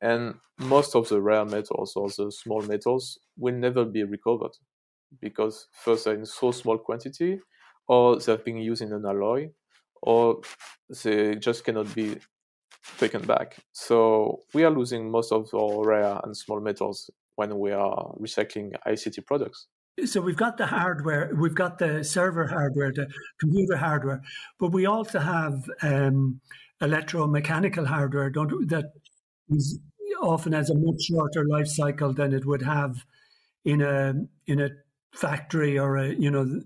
And 0.00 0.36
most 0.58 0.94
of 0.96 1.08
the 1.08 1.20
rare 1.20 1.44
metals 1.44 1.96
or 1.96 2.08
the 2.10 2.30
small 2.30 2.62
metals 2.62 3.18
will 3.36 3.54
never 3.54 3.84
be 3.84 4.04
recovered 4.04 4.52
because 5.20 5.68
first 5.72 6.04
they're 6.04 6.14
in 6.14 6.26
so 6.26 6.52
small 6.52 6.78
quantity, 6.78 7.40
or 7.88 8.18
they've 8.18 8.44
been 8.44 8.58
used 8.58 8.82
in 8.82 8.92
an 8.92 9.06
alloy, 9.06 9.50
or 10.02 10.40
they 11.04 11.36
just 11.36 11.64
cannot 11.64 11.94
be 11.94 12.18
taken 12.98 13.22
back. 13.22 13.56
So 13.72 14.40
we 14.54 14.64
are 14.64 14.70
losing 14.70 15.10
most 15.10 15.32
of 15.32 15.52
our 15.54 15.84
rare 15.86 16.20
and 16.24 16.36
small 16.36 16.60
metals 16.60 17.10
when 17.38 17.56
we 17.56 17.70
are 17.70 18.12
recycling 18.20 18.72
ICT 18.84 19.24
products. 19.24 19.68
So 20.04 20.20
we've 20.20 20.36
got 20.36 20.56
the 20.56 20.66
hardware, 20.66 21.30
we've 21.36 21.54
got 21.54 21.78
the 21.78 22.02
server 22.02 22.46
hardware, 22.48 22.92
the 22.92 23.06
computer 23.38 23.76
hardware, 23.76 24.22
but 24.58 24.72
we 24.72 24.86
also 24.86 25.20
have 25.20 25.54
um, 25.82 26.40
electromechanical 26.82 27.86
hardware 27.86 28.30
don't 28.30 28.68
that 28.68 28.86
is 29.50 29.78
often 30.20 30.52
has 30.52 30.70
a 30.70 30.74
much 30.76 31.00
shorter 31.02 31.44
life 31.44 31.68
cycle 31.68 32.12
than 32.12 32.32
it 32.32 32.44
would 32.44 32.62
have 32.62 33.04
in 33.64 33.82
a 33.82 34.14
in 34.46 34.60
a 34.60 34.70
factory 35.14 35.78
or 35.78 35.96
a 35.96 36.08
you 36.08 36.30
know 36.30 36.60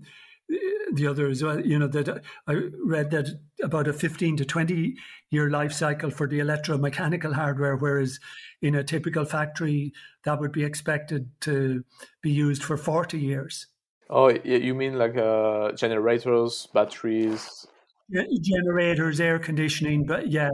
the 0.93 1.07
other 1.07 1.27
as 1.27 1.43
well. 1.43 1.59
You 1.59 1.79
know 1.79 1.87
that 1.87 2.23
I 2.47 2.53
read 2.85 3.11
that 3.11 3.27
about 3.61 3.87
a 3.87 3.93
fifteen 3.93 4.37
to 4.37 4.45
twenty 4.45 4.95
year 5.31 5.49
life 5.49 5.73
cycle 5.73 6.11
for 6.11 6.27
the 6.27 6.39
electromechanical 6.39 7.33
hardware, 7.33 7.75
whereas 7.75 8.19
in 8.61 8.75
a 8.75 8.83
typical 8.83 9.25
factory 9.25 9.93
that 10.23 10.39
would 10.39 10.51
be 10.51 10.63
expected 10.63 11.29
to 11.41 11.83
be 12.21 12.31
used 12.31 12.63
for 12.63 12.77
forty 12.77 13.19
years. 13.19 13.67
Oh, 14.09 14.29
you 14.29 14.75
mean 14.75 14.97
like 14.97 15.17
uh, 15.17 15.71
generators, 15.71 16.67
batteries? 16.73 17.65
Yeah, 18.09 18.23
generators, 18.41 19.19
air 19.19 19.39
conditioning, 19.39 20.05
but 20.05 20.29
yeah. 20.29 20.49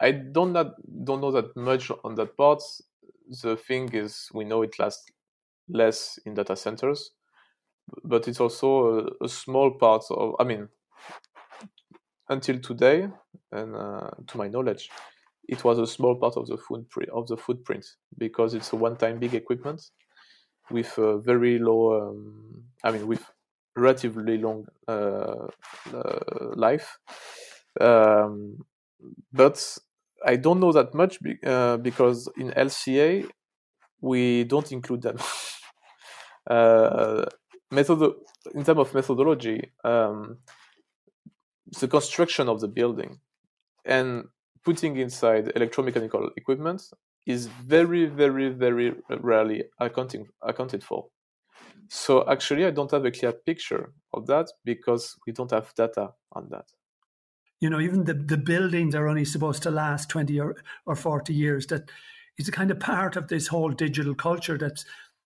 I 0.00 0.12
don't 0.12 0.52
not, 0.52 0.74
don't 1.04 1.20
know 1.20 1.32
that 1.32 1.56
much 1.56 1.90
on 2.04 2.14
that 2.16 2.36
part. 2.36 2.62
The 3.42 3.56
thing 3.56 3.90
is, 3.92 4.28
we 4.34 4.44
know 4.44 4.62
it 4.62 4.78
lasts 4.78 5.06
less 5.68 6.18
in 6.26 6.34
data 6.34 6.54
centers, 6.54 7.10
but 8.04 8.28
it's 8.28 8.40
also 8.40 9.08
a, 9.20 9.24
a 9.24 9.28
small 9.28 9.72
part 9.72 10.04
of. 10.10 10.34
I 10.40 10.44
mean, 10.44 10.68
until 12.28 12.58
today, 12.60 13.08
and 13.50 13.74
uh, 13.76 14.10
to 14.26 14.38
my 14.38 14.48
knowledge, 14.48 14.90
it 15.48 15.64
was 15.64 15.78
a 15.78 15.86
small 15.86 16.16
part 16.16 16.36
of 16.36 16.46
the 16.46 16.56
footprint 16.56 17.10
of 17.10 17.26
the 17.28 17.36
footprint 17.36 17.84
because 18.16 18.54
it's 18.54 18.72
a 18.72 18.76
one-time 18.76 19.18
big 19.18 19.34
equipment 19.34 19.90
with 20.70 20.96
a 20.98 21.18
very 21.18 21.58
low. 21.58 22.10
Um, 22.10 22.64
I 22.84 22.92
mean, 22.92 23.06
with 23.08 23.24
relatively 23.76 24.38
long 24.38 24.66
uh, 24.88 25.48
uh, 25.94 26.20
life. 26.56 26.98
Um, 27.80 28.58
but 29.32 29.78
I 30.26 30.36
don't 30.36 30.60
know 30.60 30.72
that 30.72 30.94
much 30.94 31.22
be, 31.22 31.38
uh, 31.44 31.78
because 31.78 32.28
in 32.36 32.52
LCA 32.52 33.26
we 34.00 34.44
don't 34.44 34.70
include 34.72 35.02
them. 35.02 35.18
uh, 36.50 37.24
method 37.72 38.00
in 38.54 38.64
terms 38.64 38.80
of 38.80 38.94
methodology, 38.94 39.72
um, 39.84 40.38
the 41.80 41.88
construction 41.88 42.48
of 42.48 42.60
the 42.60 42.68
building 42.68 43.18
and 43.84 44.24
putting 44.64 44.96
inside 44.96 45.46
electromechanical 45.56 46.30
equipment 46.36 46.82
is 47.26 47.46
very, 47.46 48.06
very, 48.06 48.48
very 48.50 48.94
rarely 49.20 49.64
accounting, 49.80 50.28
accounted 50.42 50.84
for. 50.84 51.06
So 51.88 52.28
actually, 52.28 52.64
I 52.66 52.70
don't 52.70 52.90
have 52.90 53.04
a 53.04 53.10
clear 53.10 53.32
picture 53.32 53.92
of 54.12 54.26
that 54.26 54.48
because 54.64 55.16
we 55.26 55.32
don't 55.32 55.50
have 55.50 55.74
data 55.74 56.12
on 56.32 56.48
that 56.50 56.66
you 57.62 57.70
know, 57.70 57.78
even 57.78 58.02
the, 58.02 58.14
the 58.14 58.36
buildings 58.36 58.92
are 58.96 59.06
only 59.06 59.24
supposed 59.24 59.62
to 59.62 59.70
last 59.70 60.08
20 60.08 60.38
or, 60.40 60.56
or 60.84 60.96
40 60.96 61.32
years. 61.32 61.68
That 61.68 61.92
is 62.36 62.48
a 62.48 62.52
kind 62.52 62.72
of 62.72 62.80
part 62.80 63.14
of 63.14 63.28
this 63.28 63.46
whole 63.46 63.70
digital 63.70 64.16
culture 64.16 64.58
that's 64.58 64.84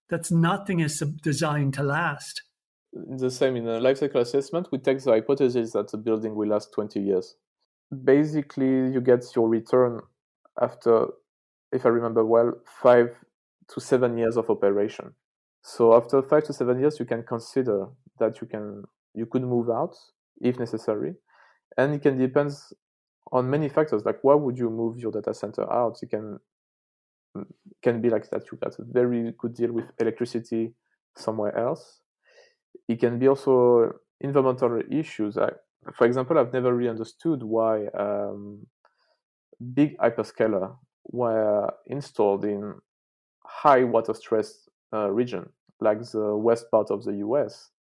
that's 0.09 0.31
nothing 0.31 0.81
is 0.81 1.03
designed 1.23 1.75
to 1.75 1.83
last. 1.83 2.43
The 2.93 3.31
same 3.31 3.57
in 3.57 3.67
a 3.69 3.81
life 3.81 3.99
cycle 3.99 4.21
assessment, 4.21 4.69
we 4.73 4.79
take 4.79 5.03
the 5.03 5.11
hypothesis 5.11 5.73
that 5.73 5.91
the 5.91 5.99
building 5.99 6.35
will 6.35 6.49
last 6.49 6.73
20 6.73 7.01
years. 7.01 7.37
Basically, 8.05 8.67
you 8.67 9.01
get 9.01 9.25
your 9.35 9.49
return 9.49 10.01
after, 10.61 11.09
if 11.73 11.85
I 11.85 11.91
remember 11.91 12.25
well, 12.25 12.55
five 12.65 13.15
to 13.69 13.81
seven 13.81 14.17
years 14.17 14.37
of 14.37 14.49
operation. 14.49 15.13
So 15.63 15.95
after 15.95 16.23
five 16.23 16.45
to 16.45 16.53
seven 16.53 16.81
years, 16.81 16.99
you 16.99 17.05
can 17.05 17.23
consider 17.23 17.87
that 18.19 18.41
you 18.41 18.47
can 18.47 18.85
you 19.15 19.27
could 19.27 19.43
move 19.43 19.69
out 19.71 19.97
if 20.41 20.59
necessary, 20.59 21.15
and 21.77 21.95
it 21.95 22.03
can 22.03 22.19
depend 22.19 22.53
on 23.33 23.51
many 23.51 23.69
factors 23.69 24.05
like 24.05 24.19
why 24.23 24.35
would 24.35 24.57
you 24.57 24.71
move 24.71 24.99
your 24.99 25.11
data 25.11 25.35
center 25.35 25.71
out 25.73 25.99
you 26.01 26.09
can 26.09 26.39
can 27.83 28.01
be 28.01 28.11
like 28.11 28.31
that 28.31 28.43
you 28.51 28.59
got 28.59 28.79
a 28.79 28.85
very 28.85 29.33
good 29.39 29.55
deal 29.55 29.73
with 29.73 29.87
electricity 29.99 30.75
somewhere 31.17 31.57
else. 31.57 32.01
It 32.89 33.01
can 33.01 33.19
be 33.19 33.29
also 33.29 33.93
environmental 34.21 34.81
issues 34.91 35.37
like, 35.37 35.55
for 35.95 36.07
example 36.07 36.39
i've 36.39 36.53
never 36.53 36.75
really 36.75 36.91
understood 36.91 37.43
why 37.43 37.87
um, 37.89 38.67
big 39.75 39.97
hyperscaler 39.99 40.77
were 41.05 41.71
installed 41.87 42.45
in 42.45 42.75
high 43.45 43.85
water 43.85 44.15
stress 44.15 44.69
uh, 44.93 45.11
region 45.11 45.49
like 45.81 46.01
the 46.11 46.37
west 46.37 46.71
part 46.71 46.91
of 46.91 47.05
the 47.05 47.13
us 47.13 47.71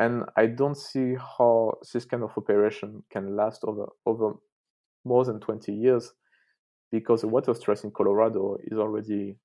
and 0.00 0.24
I 0.36 0.46
don't 0.46 0.76
see 0.76 1.14
how 1.14 1.74
this 1.92 2.04
kind 2.04 2.22
of 2.22 2.30
operation 2.36 3.04
can 3.10 3.36
last 3.36 3.62
over 3.64 3.86
over 4.06 4.34
more 5.04 5.24
than 5.24 5.38
20 5.38 5.72
years 5.72 6.12
because 6.90 7.22
the 7.22 7.28
water 7.28 7.54
stress 7.54 7.84
in 7.84 7.90
Colorado 7.90 8.58
is 8.64 8.78
already 8.78 9.36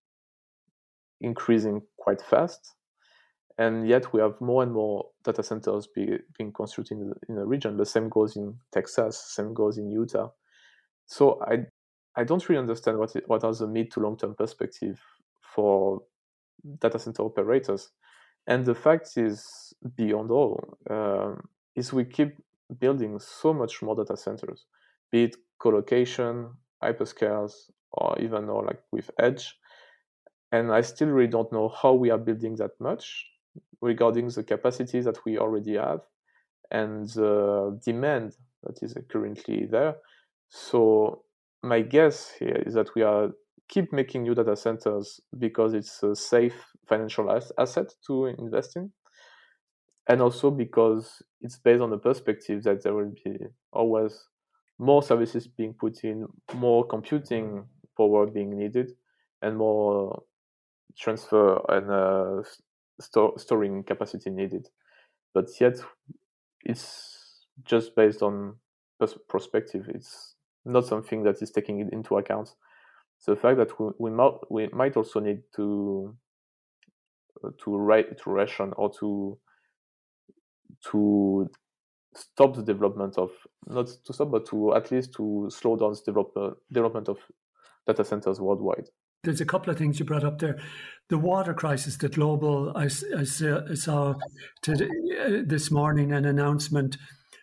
increasing 1.21 1.81
quite 1.97 2.21
fast. 2.21 2.75
And 3.57 3.87
yet 3.87 4.13
we 4.13 4.21
have 4.21 4.39
more 4.39 4.63
and 4.63 4.71
more 4.71 5.07
data 5.23 5.43
centers 5.43 5.87
be, 5.93 6.17
being 6.37 6.53
constructed 6.53 6.97
in 6.97 7.09
the, 7.09 7.15
in 7.27 7.35
the 7.35 7.45
region. 7.45 7.75
The 7.75 7.85
same 7.85 8.07
goes 8.07 8.37
in 8.37 8.55
Texas, 8.71 9.21
same 9.35 9.53
goes 9.53 9.77
in 9.77 9.91
Utah. 9.91 10.29
So 11.05 11.41
I 11.45 11.65
I 12.15 12.23
don't 12.23 12.47
really 12.49 12.59
understand 12.59 12.97
what 12.97 13.13
what 13.27 13.43
are 13.43 13.53
the 13.53 13.67
mid 13.67 13.91
to 13.91 13.99
long 13.99 14.17
term 14.17 14.35
perspective 14.35 14.99
for 15.55 16.01
data 16.79 16.99
center 16.99 17.23
operators. 17.23 17.89
And 18.47 18.65
the 18.65 18.75
fact 18.75 19.17
is, 19.17 19.73
beyond 19.95 20.31
all, 20.31 20.77
um, 20.89 21.47
is 21.75 21.93
we 21.93 22.05
keep 22.05 22.35
building 22.79 23.19
so 23.19 23.53
much 23.53 23.81
more 23.81 23.95
data 23.95 24.17
centers, 24.17 24.65
be 25.11 25.25
it 25.25 25.35
colocation, 25.59 26.51
hyperscales, 26.83 27.71
or 27.91 28.17
even 28.19 28.45
more 28.45 28.63
like 28.63 28.81
with 28.91 29.09
edge. 29.19 29.55
And 30.51 30.71
I 30.71 30.81
still 30.81 31.09
really 31.09 31.29
don't 31.29 31.51
know 31.51 31.69
how 31.69 31.93
we 31.93 32.09
are 32.09 32.17
building 32.17 32.55
that 32.55 32.71
much 32.79 33.25
regarding 33.81 34.29
the 34.29 34.43
capacity 34.43 35.01
that 35.01 35.23
we 35.25 35.37
already 35.37 35.75
have 35.75 36.01
and 36.71 37.07
the 37.09 37.79
demand 37.83 38.35
that 38.63 38.81
is 38.81 38.95
currently 39.09 39.65
there. 39.69 39.95
So 40.49 41.23
my 41.63 41.81
guess 41.81 42.31
here 42.39 42.63
is 42.65 42.73
that 42.73 42.93
we 42.95 43.03
are 43.03 43.29
keep 43.67 43.93
making 43.93 44.23
new 44.23 44.33
data 44.33 44.55
centers 44.55 45.19
because 45.37 45.73
it's 45.73 46.01
a 46.01 46.15
safe 46.15 46.65
financial 46.87 47.29
asset 47.57 47.93
to 48.07 48.25
invest 48.25 48.75
in 48.75 48.91
and 50.07 50.21
also 50.21 50.49
because 50.49 51.21
it's 51.41 51.59
based 51.59 51.81
on 51.81 51.91
the 51.91 51.97
perspective 51.97 52.63
that 52.63 52.83
there 52.83 52.95
will 52.95 53.13
be 53.23 53.37
always 53.71 54.25
more 54.79 55.03
services 55.03 55.45
being 55.45 55.73
put 55.73 56.03
in 56.03 56.25
more 56.55 56.85
computing 56.85 57.65
power 57.97 58.25
being 58.25 58.57
needed 58.57 58.93
and 59.41 59.57
more 59.57 60.23
transfer 60.97 61.61
and 61.69 61.91
uh, 61.91 62.41
store, 62.99 63.33
storing 63.37 63.83
capacity 63.83 64.29
needed. 64.29 64.67
But 65.33 65.49
yet 65.59 65.79
it's 66.63 67.45
just 67.65 67.95
based 67.95 68.21
on 68.21 68.55
perspective. 69.27 69.89
It's 69.93 70.35
not 70.65 70.85
something 70.85 71.23
that 71.23 71.41
is 71.41 71.51
taking 71.51 71.81
it 71.81 71.91
into 71.91 72.17
account. 72.17 72.55
So 73.19 73.35
the 73.35 73.41
fact 73.41 73.57
that 73.57 73.79
we, 73.79 73.91
we, 73.97 74.11
might, 74.11 74.33
we 74.49 74.67
might 74.67 74.95
also 74.95 75.19
need 75.19 75.41
to 75.57 76.15
uh, 77.43 77.49
to 77.63 77.77
write 77.77 78.17
to 78.17 78.31
ration 78.31 78.73
or 78.75 78.91
to 78.99 79.37
to 80.91 81.49
stop 82.19 82.55
the 82.55 82.63
development 82.63 83.17
of 83.17 83.31
not 83.67 83.87
to 84.05 84.13
stop 84.13 84.31
but 84.31 84.45
to 84.47 84.75
at 84.75 84.91
least 84.91 85.13
to 85.13 85.49
slow 85.49 85.75
down 85.75 85.93
the 85.93 86.01
develop, 86.05 86.59
development 86.71 87.07
of 87.09 87.17
data 87.87 88.03
centers 88.03 88.39
worldwide 88.39 88.87
there's 89.23 89.41
a 89.41 89.45
couple 89.45 89.71
of 89.71 89.77
things 89.77 89.99
you 89.99 90.05
brought 90.05 90.23
up 90.23 90.39
there. 90.39 90.59
The 91.09 91.17
water 91.17 91.53
crisis, 91.53 91.97
the 91.97 92.09
global, 92.09 92.71
I, 92.75 92.85
I 92.85 93.23
saw 93.25 94.13
today, 94.61 94.89
uh, 95.19 95.29
this 95.45 95.69
morning 95.71 96.13
an 96.13 96.25
announcement 96.25 96.97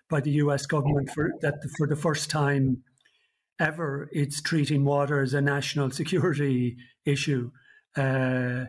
by 0.08 0.20
the 0.20 0.30
US 0.32 0.66
government 0.66 1.10
for 1.10 1.32
that 1.42 1.54
for 1.76 1.86
the 1.86 1.96
first 1.96 2.30
time 2.30 2.82
ever 3.58 4.08
it's 4.12 4.40
treating 4.40 4.84
water 4.84 5.20
as 5.20 5.34
a 5.34 5.40
national 5.40 5.90
security 6.02 6.76
issue, 7.04 7.50
uh, 7.96 8.64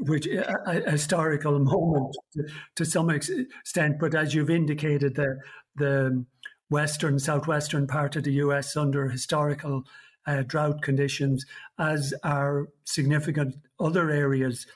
which 0.00 0.26
a, 0.26 0.90
historical 0.90 1.58
moment 1.58 2.16
to, 2.32 2.44
to, 2.76 2.84
some 2.84 3.10
extent. 3.10 3.98
But 3.98 4.14
as 4.14 4.34
you've 4.34 4.50
indicated, 4.50 5.14
the 5.14 5.38
the 5.76 6.24
western 6.70 7.18
southwestern 7.18 7.86
part 7.86 8.16
of 8.16 8.24
the 8.24 8.32
U.S. 8.34 8.76
under 8.76 9.08
historical 9.08 9.84
uh, 10.26 10.42
drought 10.46 10.82
conditions, 10.82 11.46
as 11.78 12.12
are 12.22 12.68
significant 12.84 13.54
other 13.80 14.10
areas 14.10 14.66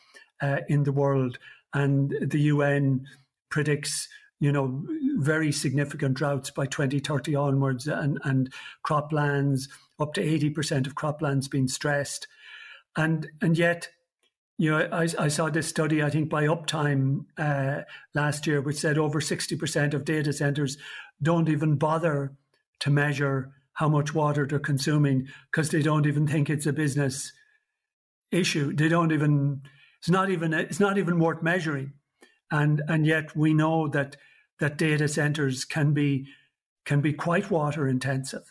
uh, 0.41 0.59
in 0.69 0.85
the 0.85 0.93
world, 0.93 1.39
and 1.75 2.15
the 2.21 2.41
UN 2.41 3.07
predicts 3.51 4.09
you 4.43 4.51
know, 4.51 4.83
very 5.19 5.53
significant 5.53 6.15
droughts 6.15 6.51
by 6.51 6.67
2030 6.67 7.37
onwards 7.37 7.87
and, 7.87 8.19
and 8.25 8.53
croplands, 8.85 9.69
up 10.01 10.15
to 10.15 10.21
80% 10.21 10.85
of 10.89 10.97
croplands 10.97 11.49
being 11.49 11.69
stressed. 11.69 12.27
And, 12.97 13.29
and 13.41 13.57
yet, 13.57 13.89
you 14.59 14.71
know, 14.71 14.89
I, 14.93 15.09
I 15.19 15.29
saw 15.29 15.49
this 15.49 15.69
study, 15.69 16.03
I 16.03 16.11
think 16.11 16.29
by 16.29 16.45
Uptime 16.45 17.25
uh, 17.39 17.83
last 18.15 18.47
year, 18.47 18.61
which 18.61 18.77
said 18.77 18.99
over 18.99 19.21
60% 19.21 19.95
of 19.95 20.05
data 20.05 20.33
centers 20.33 20.77
don't 21.23 21.49
even 21.49 21.77
bother 21.77 22.33
to 22.81 22.91
measure 22.91 23.53
how 23.75 23.89
much 23.89 24.15
water 24.15 24.47
they're 24.47 24.59
consuming 24.59 25.29
because 25.51 25.71
they 25.71 25.83
don't 25.83 26.07
even 26.07 26.27
think 26.27 26.51
it's 26.51 26.67
a 26.67 26.73
business 26.73 27.33
issue. 28.31 28.75
They 28.75 28.89
don't 28.89 29.13
even 29.13 29.63
it's 29.99 30.11
not 30.11 30.31
even 30.31 30.53
it's 30.53 30.81
not 30.81 30.99
even 30.99 31.21
worth 31.21 31.43
measuring, 31.43 31.93
and 32.51 32.83
and 32.89 33.07
yet 33.07 33.37
we 33.37 33.55
know 33.55 33.89
that 33.89 34.17
that 34.59 34.79
data 34.79 35.09
centers 35.09 35.65
can 35.65 35.95
be 35.95 36.27
can 36.85 37.01
be 37.01 37.13
quite 37.13 37.51
water 37.51 37.87
intensive. 37.87 38.45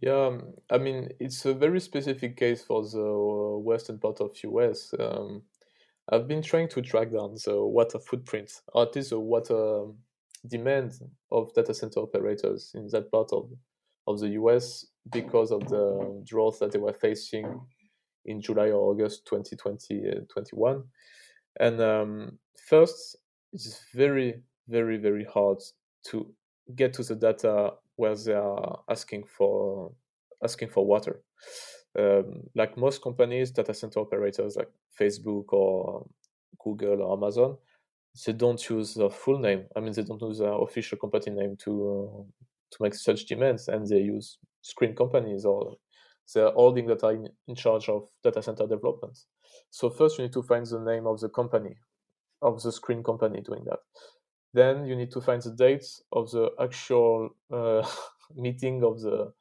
Yeah, 0.00 0.26
um, 0.26 0.54
I 0.70 0.78
mean 0.78 1.10
it's 1.18 1.44
a 1.44 1.54
very 1.54 1.80
specific 1.80 2.36
case 2.36 2.62
for 2.62 2.82
the 2.82 3.58
western 3.58 3.98
part 3.98 4.20
of 4.20 4.36
US. 4.44 4.94
Um, 4.98 5.42
I've 6.10 6.26
been 6.28 6.42
trying 6.42 6.68
to 6.70 6.82
track 6.82 7.12
down 7.12 7.36
the 7.44 7.64
water 7.64 7.98
footprint, 7.98 8.52
or 8.72 8.82
at 8.84 8.96
least 8.96 9.10
the 9.10 9.20
water 9.20 9.86
demand 10.46 10.92
of 11.30 11.52
data 11.54 11.74
center 11.74 12.00
operators 12.00 12.72
in 12.74 12.88
that 12.88 13.10
part 13.10 13.30
of 13.32 13.50
of 14.06 14.20
the 14.20 14.28
US 14.30 14.86
because 15.12 15.50
of 15.50 15.68
the 15.68 16.22
drought 16.26 16.58
that 16.60 16.72
they 16.72 16.78
were 16.78 16.92
facing 16.94 17.60
in 18.26 18.40
July 18.40 18.70
or 18.70 18.92
August 18.92 19.26
2020 19.26 20.02
21. 20.32 20.84
And 21.58 21.80
um, 21.80 22.38
first, 22.68 23.16
it's 23.52 23.84
very, 23.94 24.42
very, 24.68 24.96
very 24.98 25.24
hard 25.24 25.58
to 26.06 26.32
get 26.76 26.92
to 26.94 27.02
the 27.02 27.16
data 27.16 27.72
where 28.00 28.16
they 28.16 28.34
are 28.34 28.80
asking 28.88 29.24
for 29.36 29.92
asking 30.42 30.70
for 30.70 30.86
water. 30.86 31.22
Um, 31.98 32.42
like 32.54 32.76
most 32.76 33.02
companies, 33.02 33.50
data 33.50 33.74
center 33.74 34.00
operators 34.00 34.56
like 34.56 34.70
Facebook 34.98 35.52
or 35.52 36.06
Google 36.64 37.02
or 37.02 37.16
Amazon, 37.16 37.56
they 38.24 38.32
don't 38.32 38.70
use 38.70 38.94
the 38.94 39.10
full 39.10 39.38
name. 39.38 39.64
I 39.76 39.80
mean, 39.80 39.92
they 39.92 40.02
don't 40.02 40.22
use 40.22 40.38
their 40.38 40.52
official 40.52 40.98
company 40.98 41.34
name 41.34 41.56
to 41.64 41.72
uh, 41.72 42.22
to 42.72 42.82
make 42.82 42.94
such 42.94 43.26
demands, 43.26 43.68
and 43.68 43.86
they 43.86 43.98
use 43.98 44.38
screen 44.62 44.94
companies 44.94 45.44
or 45.44 45.76
the 46.34 46.52
holding 46.52 46.86
that 46.86 47.02
are 47.02 47.12
in, 47.12 47.28
in 47.48 47.54
charge 47.54 47.88
of 47.88 48.08
data 48.22 48.42
center 48.42 48.66
development. 48.66 49.18
So 49.70 49.90
first, 49.90 50.18
you 50.18 50.24
need 50.24 50.32
to 50.34 50.42
find 50.42 50.64
the 50.66 50.80
name 50.80 51.06
of 51.06 51.18
the 51.20 51.28
company, 51.28 51.74
of 52.40 52.62
the 52.62 52.72
screen 52.72 53.02
company 53.02 53.40
doing 53.40 53.64
that. 53.64 53.80
Then 54.52 54.86
you 54.86 54.96
need 54.96 55.10
to 55.12 55.20
find 55.20 55.40
the 55.42 55.52
dates 55.52 56.02
of 56.12 56.30
the 56.30 56.50
actual 56.60 57.30
uh, 57.52 57.86
meeting 58.36 58.82
of 58.82 59.00
the 59.00 59.32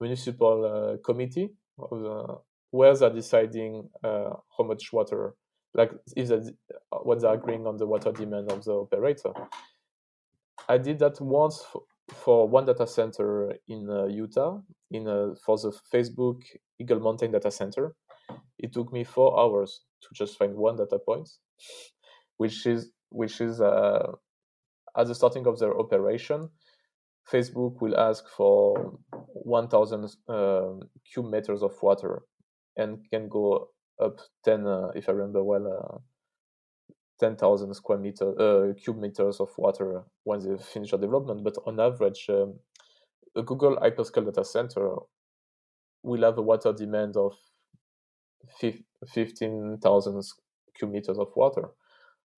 municipal 0.00 0.64
uh, 0.64 0.96
committee, 1.04 1.50
the, 1.78 2.38
where 2.70 2.94
they're 2.94 3.10
deciding 3.10 3.88
uh, 4.04 4.30
how 4.56 4.64
much 4.64 4.92
water, 4.92 5.34
like 5.74 5.92
is 6.16 6.28
that 6.28 6.54
what 7.02 7.20
they're 7.20 7.34
agreeing 7.34 7.66
on 7.66 7.76
the 7.76 7.86
water 7.86 8.12
demand 8.12 8.50
of 8.52 8.64
the 8.64 8.72
operator. 8.72 9.32
I 10.68 10.78
did 10.78 10.98
that 10.98 11.20
once 11.20 11.62
for, 11.62 11.82
for 12.08 12.48
one 12.48 12.66
data 12.66 12.86
center 12.86 13.54
in 13.68 13.88
uh, 13.88 14.06
Utah, 14.06 14.60
in 14.90 15.08
uh, 15.08 15.34
for 15.44 15.56
the 15.58 15.72
Facebook 15.92 16.42
Eagle 16.78 17.00
Mountain 17.00 17.32
data 17.32 17.50
center. 17.50 17.94
It 18.58 18.72
took 18.72 18.92
me 18.92 19.04
four 19.04 19.38
hours 19.40 19.80
to 20.02 20.08
just 20.12 20.38
find 20.38 20.54
one 20.54 20.76
data 20.76 20.98
point, 20.98 21.28
which 22.36 22.66
is 22.66 22.90
which 23.08 23.40
is 23.40 23.60
uh, 23.60 24.12
at 24.96 25.06
the 25.06 25.14
starting 25.14 25.46
of 25.46 25.58
their 25.58 25.78
operation. 25.78 26.50
Facebook 27.30 27.80
will 27.80 27.96
ask 27.98 28.24
for 28.36 28.98
1,000 29.12 30.08
uh, 30.28 30.72
cube 31.12 31.30
meters 31.30 31.62
of 31.62 31.72
water 31.82 32.22
and 32.76 32.98
can 33.10 33.28
go 33.28 33.68
up 34.02 34.18
10, 34.44 34.66
uh, 34.66 34.88
if 34.94 35.08
I 35.08 35.12
remember 35.12 35.44
well, 35.44 35.66
uh, 35.66 35.98
10,000 37.20 37.74
square 37.74 37.98
meter 37.98 38.40
uh, 38.40 38.72
cube 38.74 38.98
meters 38.98 39.40
of 39.40 39.50
water 39.58 40.02
when 40.24 40.40
they 40.40 40.56
finish 40.62 40.90
the 40.90 40.96
development. 40.96 41.44
But 41.44 41.56
on 41.66 41.78
average, 41.78 42.26
um, 42.30 42.58
a 43.36 43.42
Google 43.42 43.76
hyperscale 43.76 44.24
data 44.24 44.44
center 44.44 44.96
will 46.02 46.22
have 46.22 46.38
a 46.38 46.42
water 46.42 46.72
demand 46.72 47.16
of 47.16 47.34
15,000 48.58 50.22
cube 50.76 50.90
meters 50.90 51.18
of 51.18 51.28
water. 51.36 51.68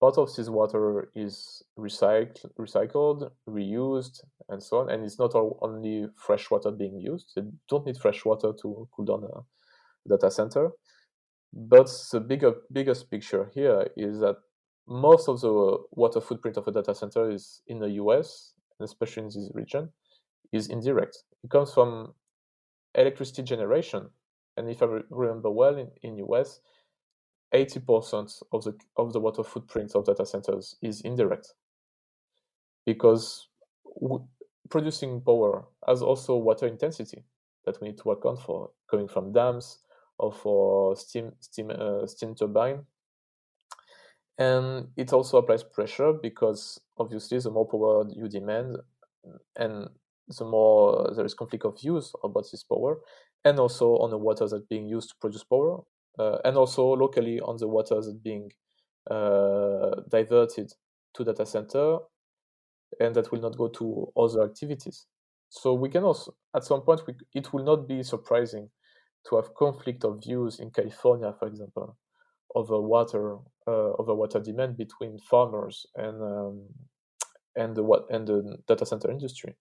Part 0.03 0.17
of 0.17 0.35
this 0.35 0.49
water 0.49 1.09
is 1.15 1.63
recycled, 1.79 2.45
recycled, 2.59 3.31
reused, 3.47 4.19
and 4.49 4.61
so 4.61 4.79
on. 4.79 4.89
And 4.89 5.05
it's 5.05 5.17
not 5.17 5.33
only 5.33 6.09
fresh 6.17 6.51
water 6.51 6.71
being 6.71 6.99
used. 6.99 7.31
They 7.37 7.43
don't 7.69 7.85
need 7.85 7.95
fresh 7.95 8.25
water 8.25 8.51
to 8.51 8.89
cool 8.91 9.05
down 9.05 9.23
a 9.23 10.09
data 10.09 10.29
center. 10.29 10.71
But 11.53 11.89
the 12.11 12.19
bigger, 12.19 12.53
biggest 12.69 13.09
picture 13.09 13.49
here 13.53 13.87
is 13.95 14.19
that 14.19 14.35
most 14.89 15.29
of 15.29 15.39
the 15.39 15.77
water 15.91 16.19
footprint 16.19 16.57
of 16.57 16.67
a 16.67 16.73
data 16.73 16.93
center 16.93 17.31
is 17.31 17.61
in 17.67 17.79
the 17.79 17.91
US, 17.91 18.55
especially 18.81 19.23
in 19.23 19.29
this 19.29 19.51
region, 19.53 19.87
is 20.51 20.67
indirect. 20.67 21.17
It 21.45 21.49
comes 21.49 21.73
from 21.73 22.13
electricity 22.93 23.43
generation. 23.43 24.09
And 24.57 24.69
if 24.69 24.83
I 24.83 24.99
remember 25.09 25.49
well, 25.49 25.77
in, 25.77 25.87
in 26.01 26.17
US, 26.27 26.59
80% 27.53 28.41
of 28.51 28.63
the 28.63 28.77
of 28.97 29.13
the 29.13 29.19
water 29.19 29.43
footprint 29.43 29.95
of 29.95 30.05
data 30.05 30.25
centers 30.25 30.75
is 30.81 31.01
indirect. 31.01 31.53
Because 32.85 33.47
w- 34.01 34.27
producing 34.69 35.21
power 35.21 35.65
has 35.87 36.01
also 36.01 36.37
water 36.37 36.67
intensity 36.67 37.23
that 37.65 37.79
we 37.79 37.89
need 37.89 37.97
to 37.99 38.11
account 38.11 38.39
for, 38.39 38.71
coming 38.89 39.07
from 39.07 39.31
dams 39.31 39.79
or 40.17 40.31
for 40.31 40.95
steam 40.95 41.31
steam 41.39 41.71
uh, 41.71 42.05
steam 42.05 42.35
turbine 42.35 42.85
and 44.37 44.87
it 44.97 45.13
also 45.13 45.37
applies 45.37 45.63
pressure 45.63 46.13
because 46.13 46.79
obviously 46.97 47.39
the 47.39 47.51
more 47.51 47.67
power 47.67 48.05
you 48.09 48.27
demand 48.27 48.77
and 49.55 49.89
the 50.27 50.45
more 50.45 51.11
there 51.15 51.25
is 51.25 51.33
conflict 51.33 51.65
of 51.65 51.77
use 51.81 52.13
about 52.23 52.45
this 52.51 52.63
power 52.63 52.99
and 53.45 53.59
also 53.59 53.97
on 53.97 54.09
the 54.09 54.17
water 54.17 54.47
that's 54.47 54.65
being 54.69 54.87
used 54.87 55.09
to 55.09 55.15
produce 55.21 55.43
power 55.43 55.81
and 56.19 56.57
also 56.57 56.83
locally 56.95 57.39
on 57.41 57.57
the 57.57 57.67
water 57.67 57.95
that's 57.95 58.13
being 58.13 58.51
uh, 59.09 59.91
diverted 60.09 60.71
to 61.13 61.23
data 61.23 61.45
center 61.45 61.97
and 62.99 63.15
that 63.15 63.31
will 63.31 63.41
not 63.41 63.57
go 63.57 63.67
to 63.67 64.11
other 64.15 64.43
activities 64.43 65.07
so 65.49 65.73
we 65.73 65.89
can 65.89 66.03
also 66.03 66.33
at 66.55 66.63
some 66.63 66.81
point 66.81 67.01
we, 67.07 67.13
it 67.33 67.51
will 67.53 67.63
not 67.63 67.87
be 67.87 68.03
surprising 68.03 68.69
to 69.27 69.35
have 69.35 69.53
conflict 69.55 70.03
of 70.03 70.21
views 70.23 70.59
in 70.59 70.69
california 70.69 71.33
for 71.39 71.47
example 71.47 71.97
over 72.55 72.79
water 72.79 73.37
uh, 73.67 73.93
over 73.97 74.13
water 74.13 74.39
demand 74.39 74.77
between 74.77 75.17
farmers 75.17 75.85
and 75.95 76.21
um, 76.21 76.67
and 77.55 77.75
the 77.75 77.83
what 77.83 78.05
and 78.09 78.27
the 78.27 78.57
data 78.67 78.85
center 78.85 79.09
industry. 79.09 79.55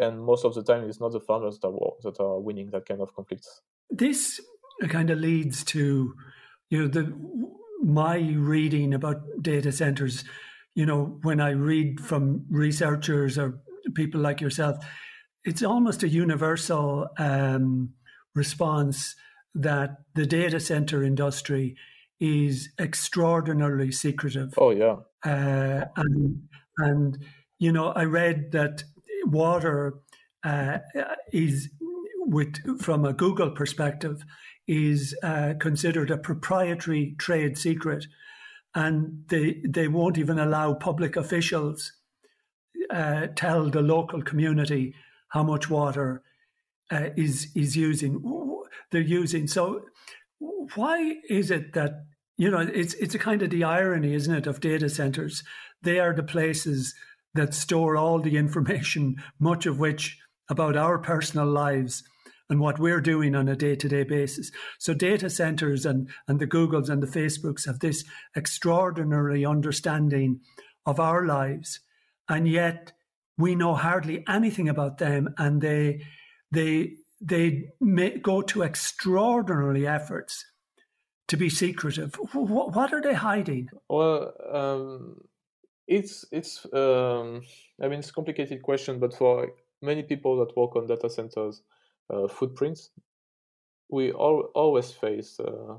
And 0.00 0.22
most 0.22 0.44
of 0.44 0.54
the 0.54 0.62
time, 0.62 0.84
it's 0.88 1.00
not 1.00 1.10
the 1.10 1.20
farmers 1.20 1.58
that 1.60 1.68
are, 1.68 1.92
that 2.02 2.20
are 2.22 2.38
winning 2.38 2.70
that 2.70 2.86
kind 2.86 3.00
of 3.00 3.12
conflicts. 3.14 3.62
This 3.90 4.40
kind 4.86 5.10
of 5.10 5.18
leads 5.18 5.64
to, 5.64 6.14
you 6.70 6.82
know, 6.82 6.88
the 6.88 7.12
my 7.82 8.18
reading 8.18 8.94
about 8.94 9.22
data 9.40 9.72
centers. 9.72 10.24
You 10.74 10.86
know, 10.86 11.18
when 11.22 11.40
I 11.40 11.50
read 11.50 12.00
from 12.00 12.44
researchers 12.50 13.38
or 13.38 13.60
people 13.94 14.20
like 14.20 14.40
yourself, 14.40 14.76
it's 15.44 15.62
almost 15.62 16.02
a 16.02 16.08
universal 16.08 17.08
um, 17.18 17.90
response 18.34 19.16
that 19.54 19.96
the 20.14 20.26
data 20.26 20.60
center 20.60 21.02
industry 21.02 21.76
is 22.20 22.70
extraordinarily 22.78 23.92
secretive. 23.92 24.54
Oh 24.58 24.70
yeah, 24.70 24.96
uh, 25.24 25.86
and 25.96 26.42
and 26.78 27.18
you 27.58 27.72
know 27.72 27.88
I 27.88 28.04
read 28.04 28.52
that 28.52 28.84
water 29.24 29.94
uh, 30.44 30.78
is 31.32 31.70
with 32.18 32.80
from 32.80 33.04
a 33.04 33.12
Google 33.12 33.50
perspective 33.50 34.24
is 34.68 35.16
uh, 35.22 35.54
considered 35.58 36.10
a 36.10 36.18
proprietary 36.18 37.16
trade 37.18 37.58
secret, 37.58 38.06
and 38.74 39.24
they 39.28 39.60
they 39.66 39.88
won't 39.88 40.18
even 40.18 40.38
allow 40.38 40.74
public 40.74 41.16
officials 41.16 41.92
uh, 42.90 43.26
tell 43.34 43.68
the 43.70 43.82
local 43.82 44.22
community 44.22 44.94
how 45.28 45.42
much 45.42 45.68
water 45.68 46.22
uh, 46.90 47.08
is 47.16 47.48
is 47.56 47.76
using 47.76 48.22
they're 48.90 49.00
using 49.00 49.46
so 49.46 49.82
why 50.74 51.16
is 51.28 51.50
it 51.50 51.72
that 51.72 52.04
you 52.36 52.50
know 52.50 52.60
it's 52.60 52.94
it's 52.94 53.14
a 53.14 53.18
kind 53.18 53.42
of 53.42 53.50
the 53.50 53.64
irony, 53.64 54.14
isn't 54.14 54.34
it, 54.34 54.46
of 54.46 54.60
data 54.60 54.88
centers? 54.88 55.42
They 55.82 55.98
are 55.98 56.14
the 56.14 56.22
places 56.22 56.94
that 57.34 57.54
store 57.54 57.96
all 57.96 58.20
the 58.20 58.36
information, 58.36 59.16
much 59.38 59.66
of 59.66 59.78
which 59.78 60.18
about 60.48 60.76
our 60.76 60.98
personal 60.98 61.46
lives 61.46 62.02
and 62.50 62.60
what 62.60 62.78
we're 62.78 63.00
doing 63.00 63.34
on 63.34 63.48
a 63.48 63.56
day-to-day 63.56 64.04
basis. 64.04 64.50
So 64.78 64.94
data 64.94 65.28
centers 65.28 65.84
and, 65.84 66.08
and 66.26 66.40
the 66.40 66.46
Googles 66.46 66.88
and 66.88 67.02
the 67.02 67.06
Facebooks 67.06 67.66
have 67.66 67.80
this 67.80 68.04
extraordinary 68.34 69.44
understanding 69.44 70.40
of 70.86 70.98
our 70.98 71.26
lives. 71.26 71.80
And 72.28 72.48
yet 72.48 72.92
we 73.36 73.54
know 73.54 73.74
hardly 73.74 74.24
anything 74.28 74.68
about 74.68 74.98
them 74.98 75.34
and 75.38 75.60
they 75.60 76.02
they 76.50 76.94
they 77.20 77.70
may 77.80 78.16
go 78.18 78.42
to 78.42 78.62
extraordinary 78.62 79.86
efforts 79.86 80.44
to 81.26 81.36
be 81.36 81.50
secretive. 81.50 82.14
What, 82.32 82.74
what 82.74 82.92
are 82.92 83.02
they 83.02 83.14
hiding? 83.14 83.68
Well, 83.88 84.32
um, 84.50 85.20
it's 85.86 86.24
it's 86.32 86.66
um, 86.72 87.42
I 87.82 87.88
mean 87.88 87.98
it's 87.98 88.10
a 88.10 88.12
complicated 88.12 88.62
question, 88.62 88.98
but 88.98 89.14
for 89.14 89.52
many 89.82 90.02
people 90.02 90.38
that 90.38 90.56
work 90.56 90.76
on 90.76 90.86
data 90.86 91.10
centers 91.10 91.62
footprints, 92.28 92.90
we 93.90 94.12
all, 94.12 94.50
always 94.54 94.92
face 94.92 95.38
uh, 95.40 95.76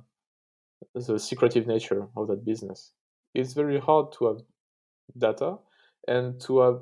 the 0.95 1.19
secretive 1.19 1.67
nature 1.67 2.07
of 2.15 2.27
that 2.27 2.45
business. 2.45 2.93
It's 3.33 3.53
very 3.53 3.79
hard 3.79 4.11
to 4.13 4.27
have 4.27 4.37
data 5.17 5.57
and 6.07 6.39
to 6.41 6.59
have 6.59 6.79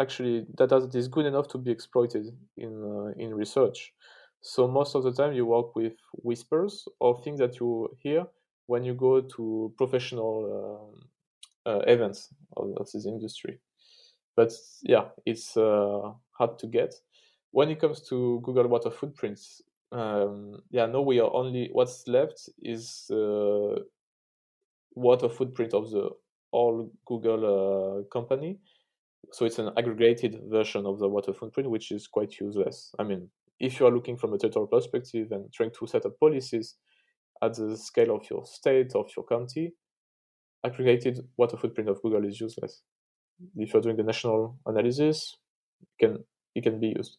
actually 0.00 0.46
data 0.56 0.80
that 0.80 0.94
is 0.94 1.08
good 1.08 1.26
enough 1.26 1.48
to 1.48 1.58
be 1.58 1.70
exploited 1.70 2.26
in 2.56 2.72
uh, 2.82 3.22
in 3.22 3.34
research. 3.34 3.92
So 4.40 4.68
most 4.68 4.94
of 4.94 5.02
the 5.04 5.12
time 5.12 5.32
you 5.32 5.46
work 5.46 5.74
with 5.74 5.94
whispers 6.22 6.86
or 7.00 7.20
things 7.22 7.38
that 7.38 7.60
you 7.60 7.88
hear 7.98 8.26
when 8.66 8.84
you 8.84 8.94
go 8.94 9.20
to 9.20 9.72
professional 9.78 10.92
um, 10.94 11.08
uh, 11.66 11.80
events 11.86 12.28
of, 12.56 12.74
of, 12.76 12.90
this 12.92 13.06
industry. 13.06 13.58
But 14.36 14.52
yeah, 14.82 15.06
it's 15.24 15.56
uh, 15.56 16.12
hard 16.32 16.58
to 16.58 16.66
get. 16.66 16.94
When 17.54 17.70
it 17.70 17.80
comes 17.80 18.00
to 18.08 18.40
Google 18.42 18.66
Water 18.66 18.90
footprints, 18.90 19.62
um, 19.92 20.56
yeah, 20.72 20.86
no, 20.86 21.02
we 21.02 21.20
are 21.20 21.32
only 21.32 21.68
what's 21.70 22.02
left 22.08 22.48
is 22.60 23.08
uh, 23.12 23.78
water 24.96 25.28
footprint 25.28 25.72
of 25.72 25.88
the 25.92 26.10
all 26.50 26.90
Google 27.06 27.44
uh, 27.46 28.12
company. 28.12 28.58
So 29.30 29.44
it's 29.44 29.60
an 29.60 29.70
aggregated 29.78 30.40
version 30.50 30.84
of 30.84 30.98
the 30.98 31.08
water 31.08 31.32
footprint, 31.32 31.70
which 31.70 31.92
is 31.92 32.08
quite 32.08 32.40
useless. 32.40 32.92
I 32.98 33.04
mean, 33.04 33.28
if 33.60 33.78
you 33.78 33.86
are 33.86 33.92
looking 33.92 34.16
from 34.16 34.32
a 34.32 34.38
territorial 34.38 34.66
perspective 34.66 35.28
and 35.30 35.52
trying 35.52 35.70
to 35.78 35.86
set 35.86 36.04
up 36.06 36.18
policies 36.18 36.74
at 37.40 37.54
the 37.54 37.76
scale 37.76 38.16
of 38.16 38.28
your 38.28 38.44
state, 38.46 38.96
of 38.96 39.06
your 39.16 39.26
county, 39.26 39.74
aggregated 40.66 41.20
water 41.36 41.56
footprint 41.56 41.88
of 41.88 42.02
Google 42.02 42.26
is 42.26 42.40
useless. 42.40 42.82
If 43.54 43.72
you're 43.72 43.82
doing 43.82 44.00
a 44.00 44.02
national 44.02 44.58
analysis, 44.66 45.36
can 46.00 46.24
it 46.56 46.64
can 46.64 46.80
be 46.80 46.94
used. 46.96 47.18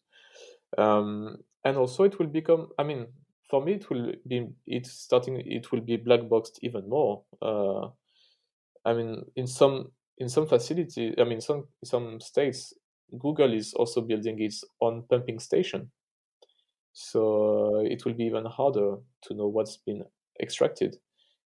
Um, 0.78 1.38
and 1.64 1.76
also 1.76 2.04
it 2.04 2.18
will 2.18 2.26
become 2.28 2.68
i 2.78 2.82
mean 2.84 3.06
for 3.50 3.64
me 3.64 3.74
it 3.74 3.90
will 3.90 4.12
be 4.26 4.48
it's 4.66 4.92
starting 4.92 5.36
it 5.40 5.72
will 5.72 5.80
be 5.80 5.96
black 5.96 6.28
boxed 6.28 6.58
even 6.62 6.88
more. 6.88 7.24
Uh, 7.42 7.88
i 8.84 8.92
mean 8.92 9.24
in 9.36 9.46
some 9.46 9.92
in 10.18 10.28
some 10.28 10.46
facility 10.46 11.14
i 11.18 11.24
mean 11.24 11.40
some 11.40 11.68
some 11.84 12.20
states 12.20 12.72
google 13.18 13.52
is 13.52 13.74
also 13.74 14.00
building 14.00 14.40
its 14.40 14.64
own 14.80 15.02
pumping 15.08 15.38
station. 15.38 15.90
So 16.92 17.76
uh, 17.76 17.80
it 17.80 18.04
will 18.04 18.14
be 18.14 18.24
even 18.24 18.46
harder 18.46 18.96
to 19.22 19.34
know 19.34 19.46
what's 19.48 19.76
been 19.76 20.04
extracted. 20.40 20.96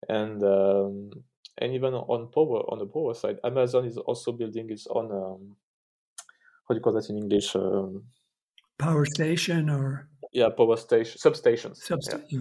And 0.09 0.43
um, 0.43 1.11
and 1.59 1.73
even 1.73 1.93
on 1.93 2.31
power 2.31 2.61
on 2.71 2.79
the 2.79 2.85
power 2.85 3.13
side 3.15 3.39
amazon 3.43 3.85
is 3.85 3.97
also 3.97 4.31
building 4.31 4.69
its 4.69 4.87
own 4.87 5.11
um, 5.11 5.57
how 6.67 6.73
do 6.73 6.75
you 6.75 6.81
call 6.81 6.93
that 6.93 7.09
in 7.09 7.17
english? 7.17 7.55
Um, 7.55 8.05
power 8.77 9.05
station 9.05 9.69
or 9.69 10.09
yeah 10.33 10.49
power 10.49 10.77
station 10.77 11.17
substations. 11.17 11.79
Substa- 11.87 12.23
yeah. 12.29 12.39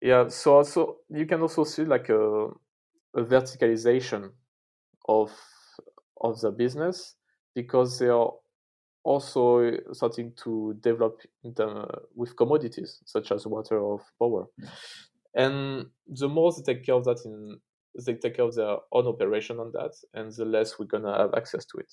yeah 0.00 0.28
so 0.28 0.56
also 0.56 0.96
you 1.08 1.26
can 1.26 1.40
also 1.40 1.64
see 1.64 1.84
like 1.84 2.08
a, 2.08 2.46
a 3.14 3.22
verticalization 3.22 4.30
of 5.08 5.32
of 6.20 6.40
the 6.40 6.50
business 6.50 7.14
because 7.54 7.98
they 7.98 8.08
are 8.08 8.30
also 9.04 9.68
uh, 9.68 9.76
starting 9.92 10.32
to 10.36 10.74
develop 10.80 11.20
the, 11.44 11.86
with 12.14 12.36
commodities 12.36 13.00
such 13.04 13.30
as 13.30 13.46
water 13.46 13.78
or 13.78 14.00
power. 14.18 14.46
And 15.34 15.86
the 16.08 16.28
more 16.28 16.52
they 16.52 16.62
take 16.62 16.84
care 16.84 16.96
of 16.96 17.04
that 17.04 17.20
in 17.24 17.58
they 18.04 18.14
take 18.14 18.36
care 18.36 18.44
of 18.44 18.54
their 18.54 18.76
own 18.92 19.06
operation 19.06 19.58
on 19.58 19.72
that 19.72 19.92
and 20.12 20.30
the 20.32 20.44
less 20.44 20.78
we're 20.78 20.86
gonna 20.86 21.16
have 21.16 21.32
access 21.34 21.64
to 21.64 21.78
it 21.78 21.90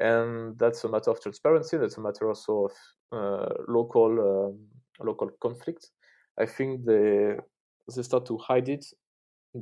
and 0.00 0.58
that's 0.58 0.84
a 0.84 0.88
matter 0.88 1.10
of 1.10 1.20
transparency. 1.20 1.76
That's 1.76 1.96
a 1.96 2.00
matter 2.00 2.28
also 2.28 2.66
of 2.66 2.72
uh, 3.12 3.54
local 3.68 4.50
um, 4.50 4.58
local 5.00 5.30
conflict. 5.40 5.90
I 6.38 6.46
think 6.46 6.84
they 6.84 7.36
they 7.94 8.02
start 8.02 8.26
to 8.26 8.38
hide 8.38 8.68
it. 8.68 8.84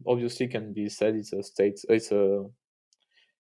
Obviously, 0.07 0.49
can 0.49 0.73
be 0.73 0.89
said 0.89 1.17
it's 1.17 1.33
a 1.33 1.43
state, 1.43 1.81
it's 1.89 2.13
a 2.13 2.45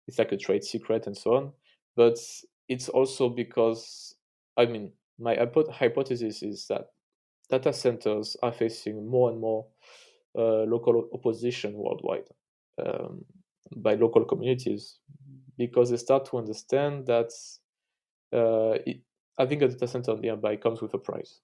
it's 0.06 0.18
like 0.18 0.32
a 0.32 0.36
trade 0.36 0.64
secret 0.64 1.06
and 1.06 1.16
so 1.16 1.34
on. 1.34 1.52
But 1.96 2.18
it's 2.68 2.88
also 2.88 3.28
because 3.28 4.14
I 4.56 4.66
mean, 4.66 4.92
my 5.18 5.36
hypothesis 5.70 6.42
is 6.42 6.66
that 6.68 6.88
data 7.50 7.72
centers 7.72 8.36
are 8.42 8.52
facing 8.52 9.08
more 9.08 9.30
and 9.30 9.40
more 9.40 9.66
uh, 10.36 10.64
local 10.64 11.08
opposition 11.12 11.74
worldwide 11.74 12.28
um, 12.84 13.24
by 13.76 13.94
local 13.94 14.24
communities 14.24 14.98
because 15.58 15.90
they 15.90 15.96
start 15.96 16.26
to 16.26 16.38
understand 16.38 17.06
that 17.06 17.30
uh, 18.32 18.78
it, 18.86 19.00
having 19.38 19.62
a 19.62 19.68
data 19.68 19.86
center 19.86 20.16
nearby 20.16 20.56
comes 20.56 20.80
with 20.80 20.94
a 20.94 20.98
price. 20.98 21.40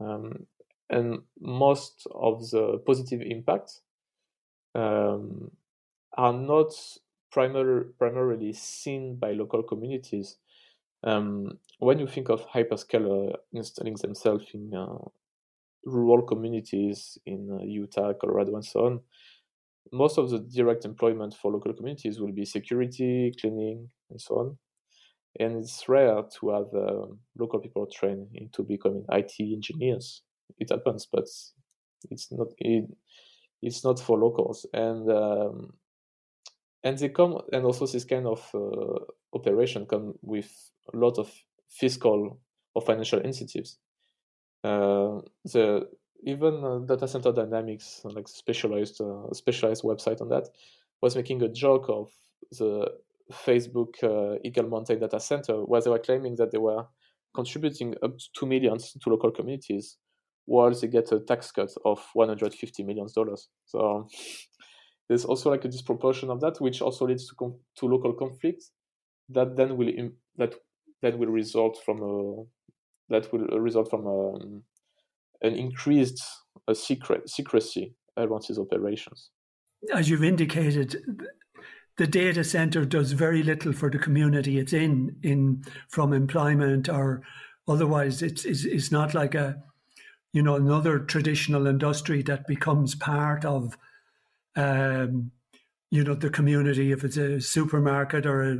Um, 0.00 0.46
and 0.90 1.22
most 1.40 2.06
of 2.14 2.50
the 2.50 2.78
positive 2.86 3.22
impacts 3.22 3.80
um, 4.74 5.50
are 6.16 6.32
not 6.32 6.72
primar- 7.34 7.88
primarily 7.98 8.52
seen 8.52 9.16
by 9.16 9.32
local 9.32 9.62
communities. 9.62 10.36
Um, 11.02 11.58
when 11.78 11.98
you 11.98 12.06
think 12.06 12.28
of 12.28 12.46
hyperscaler 12.48 13.36
installing 13.52 13.94
themselves 13.96 14.46
in 14.54 14.74
uh, 14.74 14.98
rural 15.84 16.22
communities 16.22 17.18
in 17.26 17.50
uh, 17.52 17.64
Utah, 17.64 18.12
Colorado, 18.14 18.54
and 18.54 18.64
so 18.64 18.86
on, 18.86 19.00
most 19.92 20.18
of 20.18 20.30
the 20.30 20.38
direct 20.38 20.84
employment 20.84 21.34
for 21.34 21.52
local 21.52 21.72
communities 21.72 22.20
will 22.20 22.32
be 22.32 22.44
security, 22.44 23.32
cleaning, 23.40 23.88
and 24.10 24.20
so 24.20 24.34
on. 24.36 24.58
And 25.40 25.56
it's 25.56 25.88
rare 25.88 26.22
to 26.40 26.50
have 26.50 26.66
uh, 26.74 27.06
local 27.38 27.58
people 27.60 27.86
trained 27.86 28.28
into 28.34 28.62
becoming 28.62 29.04
IT 29.10 29.32
engineers. 29.40 30.22
It 30.58 30.70
happens, 30.70 31.08
but 31.10 31.24
it's 32.10 32.30
not 32.30 32.48
it, 32.58 32.84
it's 33.62 33.84
not 33.84 33.98
for 33.98 34.18
locals. 34.18 34.66
And 34.72 35.10
um, 35.10 35.74
and 36.84 36.98
they 36.98 37.08
come 37.08 37.38
and 37.52 37.64
also 37.64 37.86
this 37.86 38.04
kind 38.04 38.26
of 38.26 38.48
uh, 38.54 39.00
operation 39.34 39.86
come 39.86 40.14
with 40.22 40.50
a 40.92 40.96
lot 40.96 41.18
of 41.18 41.32
fiscal 41.68 42.38
or 42.74 42.82
financial 42.82 43.20
incentives. 43.20 43.78
Uh, 44.62 45.20
the 45.44 45.88
even 46.24 46.64
uh, 46.64 46.78
Data 46.78 47.06
Center 47.06 47.32
Dynamics, 47.32 48.00
like 48.04 48.28
specialized 48.28 49.00
uh, 49.00 49.32
specialized 49.32 49.84
website 49.84 50.20
on 50.20 50.28
that, 50.30 50.48
was 51.02 51.16
making 51.16 51.42
a 51.42 51.48
joke 51.48 51.86
of 51.88 52.10
the 52.58 52.90
Facebook 53.32 54.02
uh, 54.02 54.38
Eagle 54.44 54.68
Mountain 54.68 55.00
Data 55.00 55.20
Center, 55.20 55.64
where 55.64 55.80
they 55.80 55.90
were 55.90 55.98
claiming 55.98 56.36
that 56.36 56.50
they 56.50 56.58
were 56.58 56.86
contributing 57.34 57.94
up 58.02 58.16
to 58.18 58.24
two 58.36 58.46
millions 58.46 58.92
to 58.92 59.10
local 59.10 59.30
communities, 59.30 59.96
while 60.46 60.70
they 60.70 60.88
get 60.88 61.10
a 61.12 61.20
tax 61.20 61.50
cut 61.50 61.70
of 61.84 62.00
150 62.14 62.82
million 62.82 63.06
dollars. 63.14 63.48
So 63.66 64.08
there's 65.08 65.24
also 65.24 65.50
like 65.50 65.64
a 65.64 65.68
disproportion 65.68 66.30
of 66.30 66.40
that, 66.40 66.60
which 66.60 66.80
also 66.80 67.06
leads 67.06 67.28
to 67.28 67.34
com- 67.34 67.58
to 67.76 67.86
local 67.86 68.12
conflicts 68.12 68.70
that 69.28 69.56
then 69.56 69.76
will 69.76 69.88
Im- 69.88 70.16
that 70.36 70.54
then 71.02 71.18
will 71.18 71.28
result 71.28 71.78
from 71.84 72.02
a 72.02 72.44
that 73.10 73.30
will 73.32 73.46
result 73.60 73.90
from 73.90 74.06
a 74.06 74.34
um, 74.34 74.62
an 75.44 75.54
increased 75.54 76.22
uh, 76.66 76.74
secret 76.74 77.28
secrecy 77.28 77.94
around 78.16 78.44
his 78.44 78.58
operations. 78.58 79.30
As 79.92 80.08
you've 80.08 80.24
indicated, 80.24 80.96
the 81.98 82.06
data 82.06 82.42
center 82.42 82.84
does 82.84 83.12
very 83.12 83.42
little 83.42 83.72
for 83.72 83.90
the 83.90 83.98
community 83.98 84.58
it's 84.58 84.72
in, 84.72 85.16
in 85.22 85.62
from 85.88 86.12
employment 86.12 86.88
or 86.88 87.22
otherwise. 87.68 88.22
It's, 88.22 88.44
it's 88.44 88.64
it's 88.64 88.90
not 88.90 89.14
like 89.14 89.34
a 89.34 89.62
you 90.32 90.42
know 90.42 90.56
another 90.56 90.98
traditional 91.00 91.66
industry 91.66 92.22
that 92.22 92.46
becomes 92.46 92.94
part 92.94 93.44
of 93.44 93.76
um, 94.56 95.30
you 95.90 96.02
know 96.02 96.14
the 96.14 96.30
community 96.30 96.90
if 96.90 97.04
it's 97.04 97.18
a 97.18 97.40
supermarket 97.40 98.26
or 98.26 98.42
a 98.42 98.58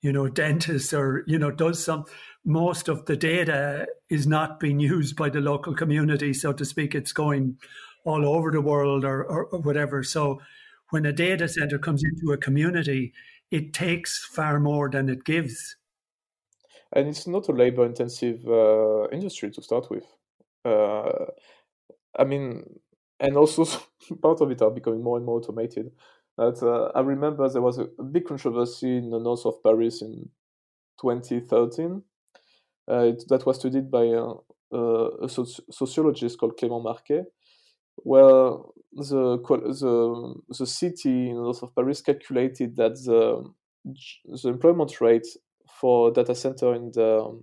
you 0.00 0.12
know 0.12 0.28
dentist 0.28 0.92
or 0.94 1.24
you 1.26 1.38
know 1.38 1.50
does 1.50 1.84
some 1.84 2.04
most 2.44 2.88
of 2.88 3.04
the 3.04 3.16
data 3.16 3.86
is 4.08 4.26
not 4.26 4.58
being 4.58 4.80
used 4.80 5.16
by 5.16 5.28
the 5.28 5.40
local 5.40 5.74
community, 5.74 6.32
so 6.32 6.52
to 6.52 6.64
speak. 6.64 6.94
It's 6.94 7.12
going 7.12 7.58
all 8.04 8.26
over 8.26 8.50
the 8.50 8.60
world 8.60 9.04
or, 9.04 9.22
or, 9.24 9.46
or 9.46 9.60
whatever. 9.60 10.02
So 10.02 10.40
when 10.90 11.04
a 11.04 11.12
data 11.12 11.46
center 11.46 11.78
comes 11.78 12.02
into 12.02 12.32
a 12.32 12.38
community, 12.38 13.12
it 13.50 13.74
takes 13.74 14.24
far 14.24 14.58
more 14.60 14.88
than 14.90 15.08
it 15.08 15.24
gives. 15.24 15.76
And 16.92 17.08
it's 17.08 17.26
not 17.26 17.48
a 17.48 17.52
labor 17.52 17.84
intensive 17.84 18.46
uh, 18.48 19.08
industry 19.10 19.50
to 19.50 19.62
start 19.62 19.90
with. 19.90 20.04
Uh, 20.64 21.26
I 22.18 22.24
mean, 22.24 22.64
and 23.20 23.36
also 23.36 23.66
part 24.22 24.40
of 24.40 24.50
it 24.50 24.62
are 24.62 24.70
becoming 24.70 25.02
more 25.02 25.18
and 25.18 25.26
more 25.26 25.36
automated. 25.36 25.90
That 26.38 26.62
uh, 26.62 26.96
I 26.96 27.02
remember 27.02 27.48
there 27.48 27.60
was 27.60 27.78
a, 27.78 27.88
a 27.98 28.04
big 28.04 28.24
controversy 28.24 28.96
in 28.96 29.10
the 29.10 29.18
north 29.18 29.44
of 29.44 29.60
Paris 29.60 30.02
in 30.02 30.30
2013 31.00 32.00
uh, 32.86 33.12
that 33.28 33.44
was 33.44 33.58
studied 33.58 33.90
by 33.90 34.04
a, 34.04 34.24
a 34.72 35.28
sociologist 35.28 36.38
called 36.38 36.56
Clément 36.56 36.84
Marquet, 36.84 37.24
where 37.96 38.52
the, 38.92 39.38
the, 39.42 40.34
the 40.56 40.66
city 40.66 41.30
in 41.30 41.34
the 41.34 41.42
north 41.42 41.64
of 41.64 41.74
Paris 41.74 42.00
calculated 42.02 42.76
that 42.76 42.94
the, 43.04 43.44
the 43.84 44.48
employment 44.48 45.00
rate 45.00 45.26
for 45.80 46.12
data 46.12 46.36
center 46.36 46.72
in 46.72 46.92
the 46.92 47.36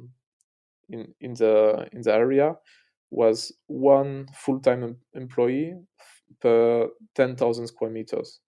in 0.89 1.13
in 1.19 1.33
the 1.33 1.87
in 1.91 2.01
the 2.01 2.13
area 2.13 2.55
was 3.11 3.51
one 3.67 4.27
full-time 4.33 4.97
employee 5.13 5.73
per 6.41 6.87
10,000 7.15 7.67
square 7.67 7.91
meters 7.91 8.39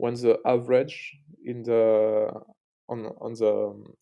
when 0.00 0.14
the 0.14 0.38
average 0.46 1.14
in 1.44 1.62
the 1.62 2.30
on 2.88 3.06
on 3.20 3.34
the 3.34 3.52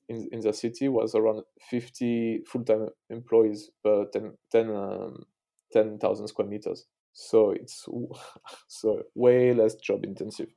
in, 0.08 0.28
in 0.32 0.40
the 0.40 0.52
city 0.52 0.88
was 0.88 1.14
around 1.14 1.42
50 1.70 2.44
full-time 2.46 2.88
employees 3.10 3.70
per 3.84 4.06
10 4.12 4.32
10 4.52 4.70
um, 4.70 5.24
10,000 5.72 6.28
square 6.28 6.48
meters. 6.48 6.86
So 7.12 7.50
it's 7.50 7.84
so 8.68 9.02
way 9.14 9.52
less 9.52 9.74
job 9.74 10.04
intensive. 10.04 10.48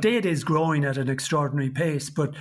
Data 0.00 0.28
is 0.28 0.44
growing 0.44 0.84
at 0.84 0.98
an 0.98 1.08
extraordinary 1.08 1.70
pace 1.70 2.10
but 2.10 2.34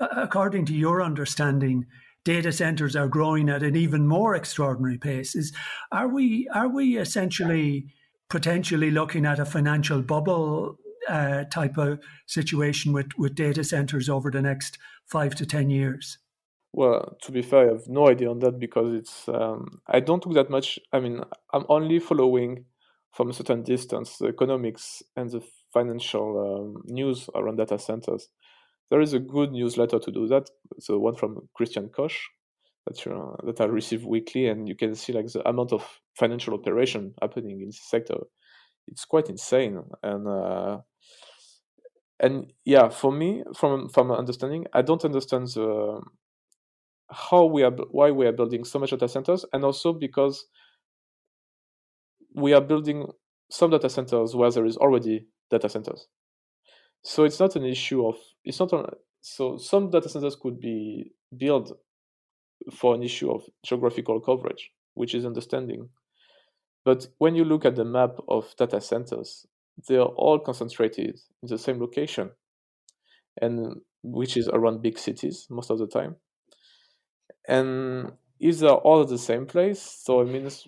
uh, 0.00 0.08
according 0.16 0.64
to 0.66 0.74
your 0.74 1.02
understanding 1.02 1.84
data 2.24 2.52
centers 2.52 2.96
are 2.96 3.08
growing 3.08 3.48
at 3.48 3.62
an 3.62 3.76
even 3.76 4.06
more 4.06 4.34
extraordinary 4.34 4.98
pace. 4.98 5.34
Is 5.34 5.52
are 5.90 6.08
we 6.08 6.48
are 6.54 6.68
we 6.68 6.96
essentially 6.96 7.86
potentially 8.30 8.90
looking 8.90 9.26
at 9.26 9.38
a 9.38 9.44
financial 9.44 10.00
bubble 10.00 10.78
uh, 11.08 11.44
type 11.44 11.78
of 11.78 12.00
situation 12.26 12.92
with, 12.92 13.08
with 13.18 13.34
data 13.34 13.64
centers 13.64 14.08
over 14.08 14.30
the 14.30 14.42
next 14.42 14.78
five 15.06 15.34
to 15.36 15.46
10 15.46 15.70
years? 15.70 16.18
Well, 16.72 17.16
to 17.22 17.32
be 17.32 17.42
fair, 17.42 17.68
I 17.68 17.72
have 17.72 17.88
no 17.88 18.08
idea 18.08 18.30
on 18.30 18.38
that 18.38 18.58
because 18.58 18.94
it's 18.94 19.28
um, 19.28 19.80
I 19.86 20.00
don't 20.00 20.24
do 20.24 20.32
that 20.32 20.48
much. 20.48 20.78
I 20.92 21.00
mean, 21.00 21.20
I'm 21.52 21.66
only 21.68 21.98
following 21.98 22.64
from 23.12 23.28
a 23.28 23.34
certain 23.34 23.62
distance 23.62 24.16
the 24.16 24.28
economics 24.28 25.02
and 25.14 25.30
the 25.30 25.42
financial 25.72 26.74
um, 26.74 26.82
news 26.86 27.28
around 27.34 27.56
data 27.56 27.78
centers. 27.78 28.28
There 28.90 29.02
is 29.02 29.12
a 29.12 29.18
good 29.18 29.52
newsletter 29.52 29.98
to 29.98 30.10
do 30.10 30.26
that. 30.28 30.48
So 30.80 30.98
one 30.98 31.14
from 31.14 31.48
Christian 31.54 31.90
Koch 31.90 32.16
that 32.86 33.06
uh, 33.06 33.36
that 33.44 33.60
I 33.60 33.64
receive 33.64 34.04
weekly, 34.04 34.48
and 34.48 34.68
you 34.68 34.74
can 34.74 34.94
see 34.94 35.12
like 35.12 35.26
the 35.26 35.46
amount 35.48 35.72
of 35.72 35.86
financial 36.14 36.54
operation 36.54 37.14
happening 37.20 37.60
in 37.60 37.66
this 37.66 37.80
sector. 37.88 38.16
It's 38.88 39.04
quite 39.04 39.28
insane, 39.28 39.82
and 40.02 40.26
uh, 40.26 40.78
and 42.22 42.52
yeah, 42.64 42.88
for 42.88 43.12
me, 43.12 43.42
from 43.54 43.88
from 43.88 44.08
my 44.08 44.14
understanding, 44.14 44.66
I 44.72 44.82
don't 44.82 45.04
understand 45.04 45.48
the 45.48 46.00
how 47.10 47.44
we 47.44 47.62
are 47.64 47.72
why 47.90 48.10
we 48.12 48.26
are 48.26 48.32
building 48.32 48.64
so 48.64 48.78
much 48.78 48.90
data 48.90 49.08
centers, 49.08 49.44
and 49.52 49.64
also 49.64 49.92
because 49.92 50.46
we 52.34 52.54
are 52.54 52.60
building 52.60 53.08
some 53.50 53.70
data 53.70 53.90
centers 53.90 54.34
where 54.34 54.50
there 54.50 54.64
is 54.64 54.76
already 54.76 55.26
data 55.50 55.68
centers. 55.68 56.06
So 57.02 57.24
it's 57.24 57.40
not 57.40 57.56
an 57.56 57.64
issue 57.64 58.06
of 58.06 58.16
it's 58.44 58.60
not 58.60 58.72
so 59.20 59.58
some 59.58 59.90
data 59.90 60.08
centers 60.08 60.36
could 60.36 60.60
be 60.60 61.12
built 61.36 61.76
for 62.72 62.94
an 62.94 63.02
issue 63.02 63.30
of 63.32 63.42
geographical 63.64 64.20
coverage, 64.20 64.70
which 64.94 65.14
is 65.14 65.26
understanding. 65.26 65.88
But 66.84 67.08
when 67.18 67.34
you 67.34 67.44
look 67.44 67.64
at 67.64 67.76
the 67.76 67.84
map 67.84 68.16
of 68.28 68.54
data 68.56 68.80
centers, 68.80 69.46
they 69.88 69.96
are 69.96 70.06
all 70.06 70.38
concentrated 70.38 71.18
in 71.42 71.48
the 71.48 71.58
same 71.58 71.80
location, 71.80 72.30
and 73.40 73.80
which 74.02 74.36
is 74.36 74.48
around 74.48 74.82
big 74.82 74.98
cities 74.98 75.46
most 75.50 75.70
of 75.70 75.78
the 75.78 75.86
time. 75.86 76.16
And 77.48 78.12
if 78.38 78.58
they're 78.58 78.70
all 78.70 79.02
at 79.02 79.08
the 79.08 79.18
same 79.18 79.46
place, 79.46 79.80
so 79.80 80.20
it 80.20 80.28
means 80.28 80.66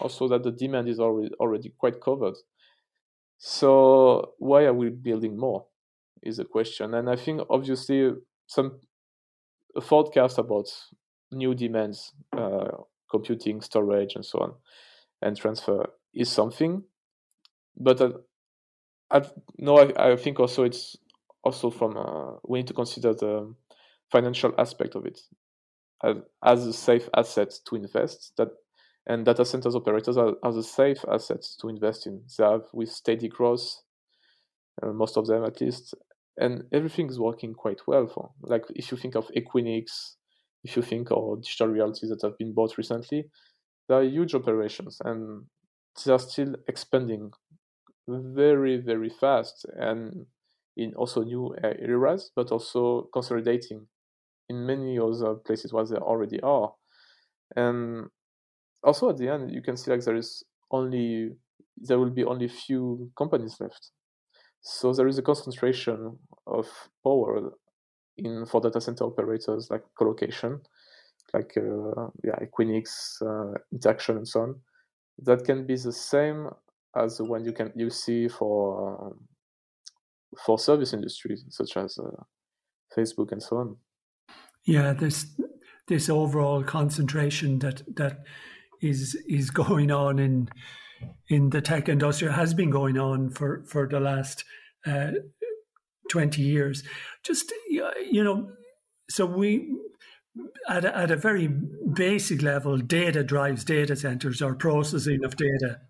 also 0.00 0.28
that 0.28 0.42
the 0.42 0.52
demand 0.52 0.88
is 0.88 1.00
already 1.00 1.34
already 1.40 1.72
quite 1.76 2.00
covered. 2.00 2.34
So 3.38 4.32
why 4.38 4.64
are 4.64 4.74
we 4.74 4.90
building 4.90 5.38
more? 5.38 5.66
Is 6.22 6.38
the 6.38 6.44
question. 6.44 6.94
And 6.94 7.08
I 7.08 7.16
think 7.16 7.42
obviously 7.50 8.10
some 8.46 8.80
forecast 9.82 10.38
about 10.38 10.66
new 11.30 11.54
demands, 11.54 12.12
uh, 12.36 12.68
computing, 13.10 13.60
storage, 13.60 14.14
and 14.16 14.24
so 14.24 14.38
on, 14.40 14.54
and 15.22 15.36
transfer 15.36 15.86
is 16.14 16.30
something. 16.30 16.82
But 17.76 18.00
uh, 18.00 18.12
I, 19.10 19.22
no, 19.58 19.78
I, 19.78 20.12
I 20.12 20.16
think 20.16 20.40
also 20.40 20.64
it's 20.64 20.96
also 21.44 21.70
from 21.70 21.96
uh, 21.96 22.38
we 22.48 22.58
need 22.58 22.66
to 22.68 22.74
consider 22.74 23.14
the 23.14 23.54
financial 24.10 24.52
aspect 24.58 24.94
of 24.94 25.06
it 25.06 25.20
as, 26.04 26.16
as 26.44 26.66
a 26.66 26.72
safe 26.72 27.08
asset 27.16 27.52
to 27.68 27.76
invest. 27.76 28.32
That 28.36 28.48
and 29.06 29.24
data 29.24 29.44
centers 29.44 29.76
operators 29.76 30.16
are, 30.16 30.34
are 30.42 30.52
the 30.52 30.64
safe 30.64 31.04
assets 31.10 31.56
to 31.60 31.68
invest 31.68 32.06
in. 32.06 32.22
They 32.36 32.44
have 32.44 32.62
with 32.72 32.90
steady 32.90 33.28
growth, 33.28 33.82
uh, 34.82 34.92
most 34.92 35.16
of 35.16 35.26
them 35.28 35.44
at 35.44 35.60
least, 35.60 35.94
and 36.36 36.64
everything 36.72 37.08
is 37.08 37.20
working 37.20 37.54
quite 37.54 37.80
well 37.86 38.08
for. 38.08 38.32
Like 38.42 38.64
if 38.74 38.90
you 38.90 38.98
think 38.98 39.14
of 39.14 39.28
Equinix, 39.28 40.14
if 40.64 40.76
you 40.76 40.82
think 40.82 41.08
of 41.12 41.42
digital 41.42 41.68
realties 41.68 42.08
that 42.08 42.22
have 42.22 42.36
been 42.36 42.52
bought 42.52 42.76
recently, 42.76 43.26
they 43.88 43.94
are 43.94 44.02
huge 44.02 44.34
operations 44.34 44.98
and 45.04 45.44
they 46.04 46.12
are 46.12 46.18
still 46.18 46.56
expanding 46.66 47.30
very, 48.08 48.76
very 48.78 49.10
fast 49.10 49.66
and 49.76 50.26
in 50.76 50.94
also 50.94 51.22
new 51.22 51.54
areas, 51.62 52.30
but 52.36 52.50
also 52.52 53.08
consolidating 53.12 53.86
in 54.48 54.66
many 54.66 54.98
other 54.98 55.34
places 55.34 55.72
where 55.72 55.86
they 55.86 55.96
already 55.96 56.40
are. 56.40 56.72
And 57.56 58.06
also 58.82 59.10
at 59.10 59.16
the 59.16 59.28
end, 59.28 59.50
you 59.52 59.62
can 59.62 59.76
see 59.76 59.90
like 59.90 60.04
there 60.04 60.16
is 60.16 60.44
only 60.70 61.30
there 61.78 61.98
will 61.98 62.10
be 62.10 62.24
only 62.24 62.48
few 62.48 63.10
companies 63.16 63.56
left. 63.60 63.90
So 64.60 64.92
there 64.92 65.08
is 65.08 65.18
a 65.18 65.22
concentration 65.22 66.18
of 66.46 66.66
power 67.04 67.50
in 68.16 68.46
for 68.46 68.60
data 68.60 68.80
center 68.80 69.04
operators 69.04 69.68
like 69.70 69.82
colocation, 69.96 70.60
like 71.34 71.52
uh, 71.56 72.08
yeah, 72.24 72.38
Equinix, 72.42 73.20
uh, 73.22 73.58
Interxion, 73.74 74.16
and 74.16 74.28
so 74.28 74.40
on. 74.40 74.60
That 75.18 75.44
can 75.44 75.66
be 75.66 75.76
the 75.76 75.92
same 75.92 76.48
as 76.96 77.18
the 77.18 77.24
one 77.24 77.44
you 77.44 77.52
can 77.52 77.72
you 77.76 77.90
see 77.90 78.28
for 78.28 79.06
um, 79.06 79.28
for 80.44 80.58
service 80.58 80.92
industries 80.92 81.44
such 81.48 81.76
as 81.76 81.98
uh, 81.98 82.22
Facebook 82.96 83.32
and 83.32 83.42
so 83.42 83.56
on. 83.58 83.76
Yeah, 84.64 84.92
this 84.92 85.26
this 85.88 86.08
overall 86.08 86.62
concentration 86.62 87.58
that 87.60 87.82
that 87.96 88.18
is 88.80 89.16
is 89.28 89.50
going 89.64 89.90
on 89.90 90.18
in 90.18 90.48
in 91.28 91.50
the 91.50 91.60
tech 91.60 91.88
industry 91.88 92.32
has 92.32 92.54
been 92.54 92.70
going 92.70 92.98
on 92.98 93.30
for 93.30 93.64
for 93.66 93.86
the 93.88 94.00
last 94.00 94.44
uh, 94.86 95.12
20 96.10 96.42
years. 96.42 96.82
Just, 97.22 97.52
you 97.68 98.22
know, 98.22 98.50
so 99.10 99.26
we, 99.26 99.74
at 100.68 100.84
a, 100.84 100.96
at 100.96 101.10
a 101.10 101.16
very 101.16 101.48
basic 101.94 102.42
level, 102.42 102.78
data 102.78 103.24
drives 103.24 103.64
data 103.64 103.96
centers 103.96 104.42
or 104.42 104.54
processing 104.54 105.24
of 105.24 105.36
data 105.36 105.80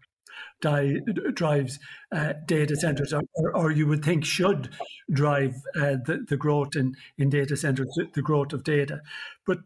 di- 0.61 1.01
drives 1.35 1.79
uh, 2.13 2.35
data 2.47 2.77
centers, 2.77 3.13
or, 3.13 3.23
or, 3.55 3.71
you 3.71 3.87
would 3.87 4.05
think 4.05 4.25
should 4.25 4.71
drive 5.11 5.55
uh, 5.77 5.97
the, 6.05 6.25
the 6.29 6.37
growth 6.37 6.77
in, 6.77 6.95
in 7.19 7.31
data 7.31 7.57
centers, 7.57 7.89
the 8.15 8.23
growth 8.23 8.53
of 8.53 8.65
data. 8.65 9.01
But 9.47 9.59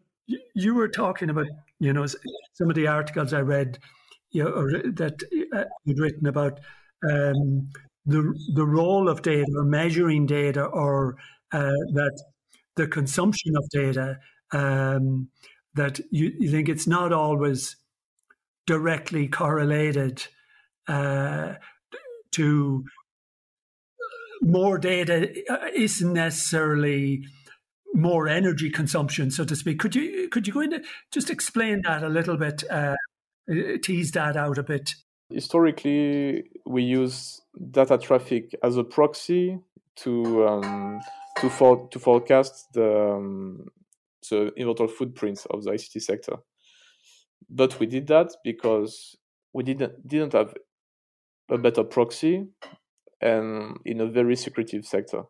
you 0.54 0.74
were 0.74 0.88
talking 0.88 1.30
about, 1.30 1.46
you 1.78 1.92
know, 1.92 2.06
some 2.06 2.68
of 2.68 2.74
the 2.74 2.86
articles 2.86 3.32
I 3.32 3.40
read 3.40 3.78
you 4.32 4.44
know, 4.44 4.90
that 4.92 5.22
uh, 5.52 5.64
you'd 5.84 5.98
written 5.98 6.26
about 6.26 6.60
um, 7.08 7.68
the 8.06 8.34
the 8.54 8.64
role 8.64 9.08
of 9.08 9.22
data 9.22 9.50
or 9.56 9.64
measuring 9.64 10.26
data 10.26 10.64
or 10.64 11.16
uh, 11.52 11.70
that 11.92 12.22
the 12.76 12.86
consumption 12.86 13.56
of 13.56 13.68
data 13.70 14.18
um, 14.52 15.28
that 15.74 16.00
you, 16.10 16.32
you 16.38 16.50
think 16.50 16.68
it's 16.68 16.86
not 16.86 17.12
always 17.12 17.76
directly 18.66 19.28
correlated 19.28 20.26
uh, 20.88 21.54
to 22.32 22.84
more 24.42 24.78
data 24.78 25.32
uh, 25.48 25.66
isn't 25.74 26.12
necessarily 26.12 27.22
more 27.94 28.28
energy 28.28 28.70
consumption, 28.70 29.30
so 29.30 29.44
to 29.44 29.56
speak. 29.56 29.78
Could 29.78 29.94
you 29.94 30.28
could 30.28 30.46
you 30.46 30.52
go 30.52 30.60
into 30.60 30.82
just 31.12 31.30
explain 31.30 31.82
that 31.82 32.02
a 32.02 32.08
little 32.08 32.36
bit, 32.36 32.64
uh, 32.70 32.96
tease 33.82 34.12
that 34.12 34.36
out 34.36 34.58
a 34.58 34.62
bit? 34.62 34.94
Historically, 35.28 36.44
we 36.66 36.82
use 36.82 37.40
data 37.70 37.98
traffic 37.98 38.54
as 38.62 38.76
a 38.76 38.84
proxy 38.84 39.58
to 39.96 40.46
um, 40.48 41.00
to 41.38 41.50
for, 41.50 41.88
to 41.88 41.98
forecast 41.98 42.72
the 42.72 43.14
um, 43.14 43.66
the 44.28 44.52
environmental 44.56 44.88
footprint 44.88 45.44
of 45.50 45.64
the 45.64 45.72
ICT 45.72 46.02
sector. 46.02 46.36
But 47.48 47.80
we 47.80 47.86
did 47.86 48.06
that 48.08 48.30
because 48.44 49.16
we 49.52 49.64
didn't 49.64 50.06
didn't 50.06 50.32
have 50.32 50.54
a 51.50 51.58
better 51.58 51.84
proxy 51.84 52.46
and 53.20 53.76
in 53.84 54.00
a 54.00 54.06
very 54.06 54.36
secretive 54.36 54.84
sector. 54.84 55.22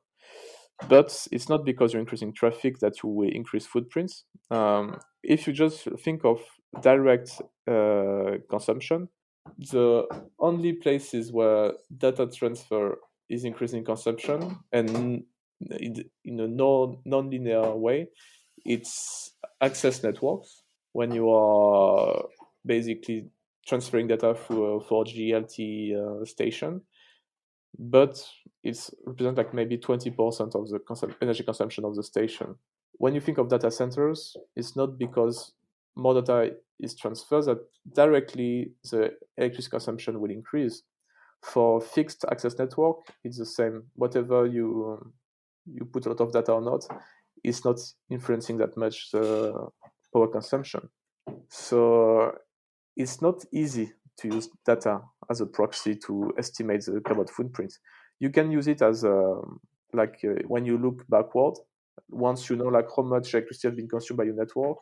But 0.88 1.26
it's 1.30 1.48
not 1.48 1.64
because 1.64 1.92
you're 1.92 2.00
increasing 2.00 2.32
traffic 2.32 2.78
that 2.78 3.02
you 3.02 3.10
will 3.10 3.30
increase 3.30 3.66
footprints. 3.66 4.24
Um, 4.50 4.98
if 5.22 5.46
you 5.46 5.52
just 5.52 5.86
think 6.02 6.24
of 6.24 6.40
direct 6.80 7.30
uh, 7.70 8.38
consumption, 8.48 9.08
the 9.58 10.06
only 10.38 10.72
places 10.74 11.32
where 11.32 11.72
data 11.96 12.26
transfer 12.26 12.98
is 13.28 13.44
increasing 13.44 13.84
consumption 13.84 14.58
and 14.72 15.24
in, 15.78 16.40
a 16.40 16.48
non 16.48 16.98
non-linear 17.04 17.74
way 17.74 18.08
it's 18.64 19.32
access 19.60 20.02
networks 20.02 20.62
when 20.92 21.12
you 21.12 21.30
are 21.30 22.24
basically 22.66 23.28
transferring 23.70 24.08
data 24.08 24.34
through 24.34 24.64
a 24.64 24.84
4G 24.84 25.30
LTE 25.30 26.22
uh, 26.22 26.24
station, 26.24 26.82
but 27.78 28.22
it's 28.64 28.90
represent 29.06 29.38
like 29.38 29.54
maybe 29.54 29.78
20% 29.78 30.54
of 30.54 30.68
the 30.68 30.80
consum- 30.80 31.14
energy 31.22 31.44
consumption 31.44 31.84
of 31.84 31.94
the 31.94 32.02
station. 32.02 32.56
When 32.94 33.14
you 33.14 33.20
think 33.20 33.38
of 33.38 33.48
data 33.48 33.70
centers, 33.70 34.36
it's 34.56 34.74
not 34.76 34.98
because 34.98 35.52
more 35.96 36.20
data 36.20 36.56
is 36.80 36.96
transferred 36.96 37.44
that 37.44 37.60
directly 37.94 38.72
the 38.90 39.12
electricity 39.38 39.70
consumption 39.70 40.20
will 40.20 40.30
increase. 40.30 40.82
For 41.42 41.80
fixed 41.80 42.24
access 42.30 42.58
network, 42.58 42.96
it's 43.24 43.38
the 43.38 43.46
same. 43.46 43.84
Whatever 43.94 44.46
you 44.46 45.12
you 45.64 45.84
put 45.84 46.06
a 46.06 46.10
lot 46.10 46.20
of 46.20 46.32
data 46.32 46.52
or 46.52 46.60
not, 46.60 46.82
it's 47.44 47.64
not 47.64 47.78
influencing 48.10 48.58
that 48.58 48.76
much 48.76 49.10
the 49.12 49.54
power 50.12 50.28
consumption. 50.28 50.88
So 51.48 52.34
it's 52.96 53.22
not 53.22 53.44
easy 53.52 53.92
to 54.18 54.28
use 54.28 54.48
data 54.66 55.00
as 55.30 55.40
a 55.40 55.46
proxy 55.46 55.94
to 56.06 56.32
estimate 56.38 56.84
the 56.84 57.00
carbon 57.00 57.26
footprint. 57.26 57.72
You 58.18 58.30
can 58.30 58.50
use 58.50 58.68
it 58.68 58.82
as 58.82 59.04
a, 59.04 59.40
like 59.92 60.20
uh, 60.24 60.42
when 60.46 60.64
you 60.64 60.76
look 60.78 61.04
backward, 61.08 61.54
once 62.08 62.50
you 62.50 62.56
know 62.56 62.66
like 62.66 62.88
how 62.94 63.02
much 63.02 63.34
electricity 63.34 63.68
has 63.68 63.76
been 63.76 63.88
consumed 63.88 64.18
by 64.18 64.24
your 64.24 64.34
network 64.34 64.78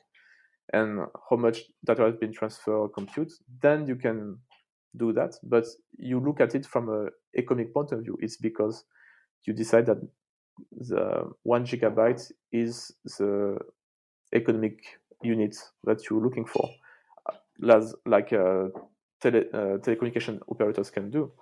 and 0.73 1.01
how 1.31 1.37
much 1.37 1.63
data 1.85 2.03
has 2.03 2.17
been 2.17 2.33
transferred 2.33 2.75
or 2.75 2.89
compute, 2.89 3.33
then 3.63 3.87
you 3.87 3.97
can 3.97 4.39
do 4.97 5.13
that. 5.13 5.35
But 5.43 5.67
you 5.97 6.21
look 6.21 6.41
at 6.41 6.55
it 6.55 6.67
from 6.67 6.89
an 6.89 7.11
economic 7.37 7.73
point 7.73 7.93
of 7.93 8.03
view. 8.03 8.19
It's 8.21 8.37
because 8.37 8.85
you 9.47 9.53
decide 9.53 9.87
that 9.87 9.99
the 10.73 11.31
one 11.43 11.65
gigabyte 11.65 12.31
is 12.53 12.93
the 13.05 13.59
economic 14.35 14.79
unit 15.23 15.57
that 15.85 16.09
you're 16.09 16.23
looking 16.23 16.45
for, 16.45 16.69
as 17.71 17.95
like 18.07 18.33
uh, 18.33 18.69
tele, 19.21 19.45
uh, 19.53 19.79
telecommunication 19.79 20.41
operators 20.49 20.91
can 20.91 21.11
do. 21.11 21.33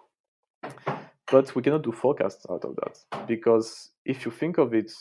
But 1.31 1.55
we 1.55 1.62
cannot 1.62 1.83
do 1.83 1.93
forecasts 1.93 2.47
out 2.51 2.64
of 2.64 2.77
that 2.77 3.27
because 3.27 3.91
if 4.05 4.25
you 4.25 4.31
think 4.31 4.59
of 4.59 4.75
it, 4.75 4.93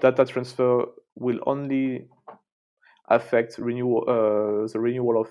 data 0.00 0.24
transfer 0.24 0.86
will 1.14 1.38
only 1.46 2.08
affect 3.08 3.58
renewal, 3.58 4.04
uh, 4.08 4.66
the 4.72 4.80
renewal 4.80 5.20
of 5.20 5.28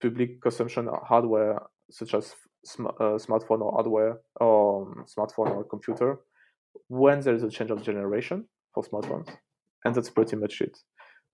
public 0.00 0.40
consumption 0.42 0.88
hardware 1.04 1.60
such 1.90 2.14
as 2.14 2.34
sm- 2.64 2.86
smartphone 3.18 3.60
or 3.62 3.72
hardware 3.72 4.20
or 4.40 4.82
um, 4.82 5.04
smartphone 5.06 5.50
or 5.56 5.64
computer 5.64 6.20
when 6.88 7.20
there 7.20 7.34
is 7.34 7.42
a 7.42 7.50
change 7.50 7.70
of 7.70 7.82
generation 7.82 8.46
for 8.74 8.82
smartphones, 8.84 9.28
and 9.84 9.94
that's 9.94 10.10
pretty 10.10 10.36
much 10.36 10.60
it. 10.60 10.78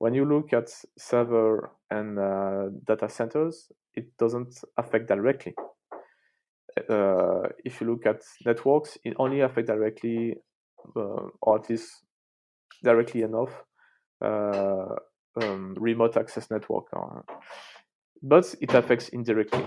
When 0.03 0.14
you 0.14 0.24
look 0.24 0.53
at 0.53 0.68
server 0.98 1.70
and 1.88 2.18
uh, 2.18 2.70
data 2.88 3.09
centers, 3.09 3.70
it 3.94 4.07
doesn't 4.18 4.53
affect 4.76 5.07
directly. 5.07 5.55
Uh, 6.90 7.42
if 7.64 7.80
you 7.80 7.86
look 7.86 8.05
at 8.05 8.20
networks, 8.44 8.98
it 9.05 9.14
only 9.18 9.42
affects 9.42 9.68
directly, 9.68 10.34
uh, 10.96 11.28
or 11.40 11.61
at 11.61 11.70
least 11.70 12.03
directly 12.82 13.22
enough, 13.22 13.53
uh, 14.20 14.96
um, 15.40 15.76
remote 15.78 16.16
access 16.16 16.50
network, 16.50 16.86
uh, 16.96 17.20
but 18.20 18.53
it 18.61 18.74
affects 18.74 19.09
indirectly 19.11 19.64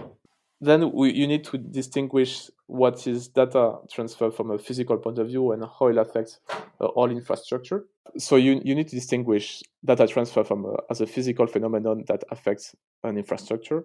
then 0.61 0.91
we, 0.91 1.13
you 1.13 1.27
need 1.27 1.43
to 1.45 1.57
distinguish 1.57 2.49
what 2.67 3.05
is 3.07 3.27
data 3.27 3.75
transfer 3.91 4.31
from 4.31 4.51
a 4.51 4.57
physical 4.57 4.97
point 4.97 5.19
of 5.19 5.27
view 5.27 5.51
and 5.51 5.63
how 5.79 5.87
it 5.87 5.97
affects 5.97 6.39
uh, 6.81 6.85
all 6.85 7.11
infrastructure. 7.11 7.85
So 8.17 8.37
you, 8.37 8.61
you 8.63 8.73
need 8.73 8.87
to 8.87 8.95
distinguish 8.95 9.61
data 9.83 10.07
transfer 10.07 10.43
from 10.43 10.65
a, 10.65 10.75
as 10.89 11.01
a 11.01 11.07
physical 11.07 11.47
phenomenon 11.47 12.05
that 12.07 12.23
affects 12.31 12.75
an 13.03 13.17
infrastructure 13.17 13.83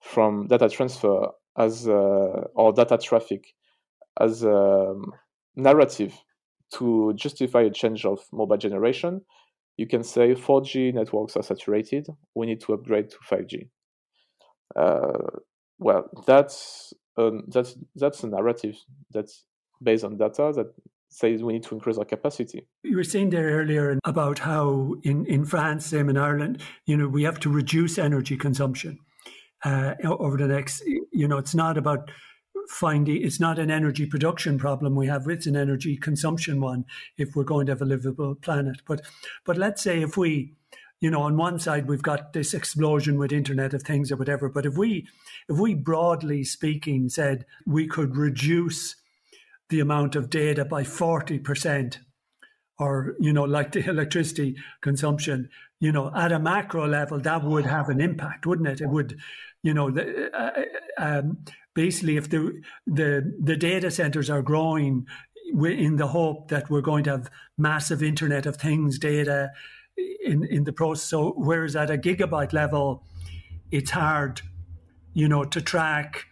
from 0.00 0.46
data 0.46 0.68
transfer 0.68 1.28
as 1.56 1.88
uh, 1.88 2.44
or 2.54 2.72
data 2.72 2.98
traffic 2.98 3.54
as 4.20 4.42
a 4.44 4.94
narrative 5.56 6.14
to 6.74 7.12
justify 7.14 7.62
a 7.62 7.70
change 7.70 8.04
of 8.04 8.20
mobile 8.32 8.56
generation. 8.56 9.20
You 9.76 9.86
can 9.86 10.02
say 10.02 10.34
4G 10.34 10.94
networks 10.94 11.36
are 11.36 11.42
saturated. 11.42 12.08
We 12.34 12.46
need 12.46 12.60
to 12.62 12.74
upgrade 12.74 13.10
to 13.10 13.16
5G. 13.30 13.68
Uh, 14.74 15.38
well, 15.78 16.08
that's 16.26 16.92
um, 17.16 17.44
that's 17.48 17.76
that's 17.96 18.22
a 18.22 18.28
narrative 18.28 18.76
that's 19.12 19.44
based 19.82 20.04
on 20.04 20.16
data 20.16 20.52
that 20.54 20.74
says 21.10 21.42
we 21.42 21.54
need 21.54 21.62
to 21.64 21.74
increase 21.74 21.98
our 21.98 22.04
capacity. 22.04 22.66
You 22.82 22.96
were 22.96 23.04
saying 23.04 23.30
there 23.30 23.48
earlier 23.48 23.98
about 24.04 24.38
how 24.38 24.94
in, 25.02 25.24
in 25.26 25.44
France, 25.44 25.86
same 25.86 26.08
in 26.08 26.16
Ireland, 26.16 26.60
you 26.86 26.96
know, 26.96 27.08
we 27.08 27.22
have 27.22 27.40
to 27.40 27.50
reduce 27.50 27.98
energy 27.98 28.36
consumption 28.36 28.98
uh, 29.64 29.94
over 30.04 30.36
the 30.36 30.46
next, 30.46 30.82
you 31.12 31.26
know, 31.26 31.38
it's 31.38 31.54
not 31.54 31.78
about 31.78 32.10
finding, 32.68 33.22
it's 33.22 33.40
not 33.40 33.58
an 33.58 33.70
energy 33.70 34.04
production 34.04 34.58
problem 34.58 34.94
we 34.94 35.06
have, 35.06 35.26
it's 35.28 35.46
an 35.46 35.56
energy 35.56 35.96
consumption 35.96 36.60
one 36.60 36.84
if 37.16 37.34
we're 37.34 37.44
going 37.44 37.66
to 37.66 37.72
have 37.72 37.82
a 37.82 37.86
livable 37.86 38.34
planet. 38.34 38.82
But, 38.86 39.00
but 39.46 39.56
let's 39.56 39.82
say 39.82 40.02
if 40.02 40.16
we, 40.16 40.52
you 41.00 41.10
know, 41.10 41.22
on 41.22 41.36
one 41.36 41.58
side 41.58 41.86
we've 41.86 42.02
got 42.02 42.32
this 42.32 42.54
explosion 42.54 43.18
with 43.18 43.32
Internet 43.32 43.74
of 43.74 43.82
Things 43.82 44.10
or 44.10 44.16
whatever. 44.16 44.48
But 44.48 44.66
if 44.66 44.76
we, 44.76 45.06
if 45.48 45.58
we 45.58 45.74
broadly 45.74 46.44
speaking 46.44 47.08
said 47.08 47.46
we 47.66 47.86
could 47.86 48.16
reduce 48.16 48.96
the 49.68 49.80
amount 49.80 50.16
of 50.16 50.30
data 50.30 50.64
by 50.64 50.82
forty 50.84 51.38
percent, 51.38 52.00
or 52.78 53.14
you 53.20 53.32
know, 53.32 53.44
like 53.44 53.72
the 53.72 53.84
electricity 53.88 54.56
consumption, 54.80 55.48
you 55.80 55.92
know, 55.92 56.10
at 56.14 56.32
a 56.32 56.38
macro 56.38 56.86
level, 56.86 57.20
that 57.20 57.44
would 57.44 57.66
have 57.66 57.88
an 57.88 58.00
impact, 58.00 58.46
wouldn't 58.46 58.68
it? 58.68 58.80
It 58.80 58.88
would, 58.88 59.18
you 59.62 59.74
know, 59.74 59.90
the, 59.90 60.30
uh, 60.36 60.62
um, 60.98 61.38
basically 61.74 62.16
if 62.16 62.28
the 62.28 62.60
the 62.86 63.32
the 63.40 63.56
data 63.56 63.90
centers 63.90 64.28
are 64.28 64.42
growing 64.42 65.06
in 65.64 65.96
the 65.96 66.08
hope 66.08 66.48
that 66.48 66.68
we're 66.68 66.80
going 66.80 67.04
to 67.04 67.10
have 67.10 67.30
massive 67.56 68.02
Internet 68.02 68.46
of 68.46 68.56
Things 68.56 68.98
data 68.98 69.50
in 70.24 70.44
in 70.44 70.64
the 70.64 70.72
process. 70.72 71.08
So 71.08 71.32
whereas 71.36 71.76
at 71.76 71.90
a 71.90 71.98
gigabyte 71.98 72.52
level, 72.52 73.02
it's 73.70 73.90
hard, 73.90 74.42
you 75.14 75.28
know, 75.28 75.44
to 75.44 75.60
track, 75.60 76.26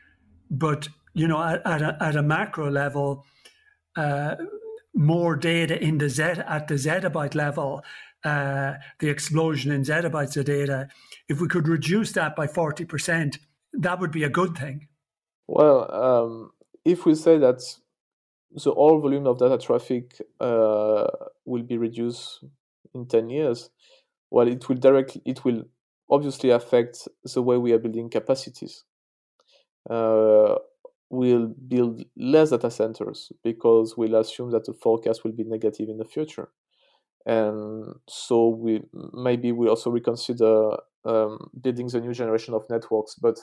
but 0.51 0.89
you 1.15 1.27
know, 1.27 1.43
at, 1.43 1.67
at 1.67 1.83
a, 1.83 1.97
at 2.01 2.17
a 2.17 2.23
macro 2.23 2.71
level, 2.71 3.25
uh, 3.97 4.37
more 4.95 5.37
data 5.37 5.83
in 5.83 5.99
the 5.99 6.09
z 6.09 6.23
at 6.23 6.69
the 6.69 6.75
zettabyte 6.75 7.35
level, 7.35 7.83
uh, 8.25 8.75
the 8.99 9.09
explosion 9.09 9.73
in 9.73 9.83
zettabytes 9.83 10.37
of 10.37 10.45
data. 10.45 10.89
If 11.29 11.41
we 11.41 11.49
could 11.49 11.69
reduce 11.69 12.13
that 12.13 12.37
by 12.37 12.47
forty 12.47 12.85
percent, 12.85 13.39
that 13.73 13.99
would 14.01 14.13
be 14.13 14.25
a 14.25 14.31
good 14.31 14.57
thing. 14.57 14.89
Well, 15.49 15.91
um, 15.93 16.51
if 16.85 17.07
we 17.07 17.15
say 17.15 17.39
that 17.39 17.63
the 18.53 18.73
whole 18.73 19.01
volume 19.01 19.27
of 19.27 19.39
data 19.39 19.59
traffic 19.59 20.21
uh, 20.41 21.07
will 21.45 21.63
be 21.63 21.79
reduced 21.79 22.45
in 22.97 23.07
10 23.07 23.31
years 23.31 23.71
well 24.31 24.49
it 24.49 24.69
will 24.69 24.77
directly 24.77 25.23
it 25.25 25.45
will 25.45 25.63
obviously 26.11 26.51
affect 26.51 27.09
the 27.35 27.43
way 27.43 27.57
we 27.57 27.73
are 27.73 27.79
building 27.79 28.09
capacities. 28.09 28.85
Uh, 29.89 30.57
we'll 31.11 31.49
build 31.69 32.05
less 32.17 32.51
data 32.51 32.71
centers 32.71 33.31
because 33.45 33.97
we'll 33.97 34.17
assume 34.17 34.51
that 34.51 34.65
the 34.65 34.75
forecast 34.75 35.25
will 35.25 35.33
be 35.33 35.45
negative 35.45 35.89
in 35.89 35.99
the 35.99 36.05
future. 36.05 36.49
And 37.25 37.97
so 38.09 38.49
we 38.49 38.83
maybe 39.13 39.53
we 39.53 39.69
also 39.69 39.91
reconsider 39.91 40.77
um, 41.05 41.51
building 41.61 41.89
the 41.89 42.01
new 42.01 42.13
generation 42.13 42.53
of 42.53 42.69
networks 42.69 43.15
but 43.15 43.39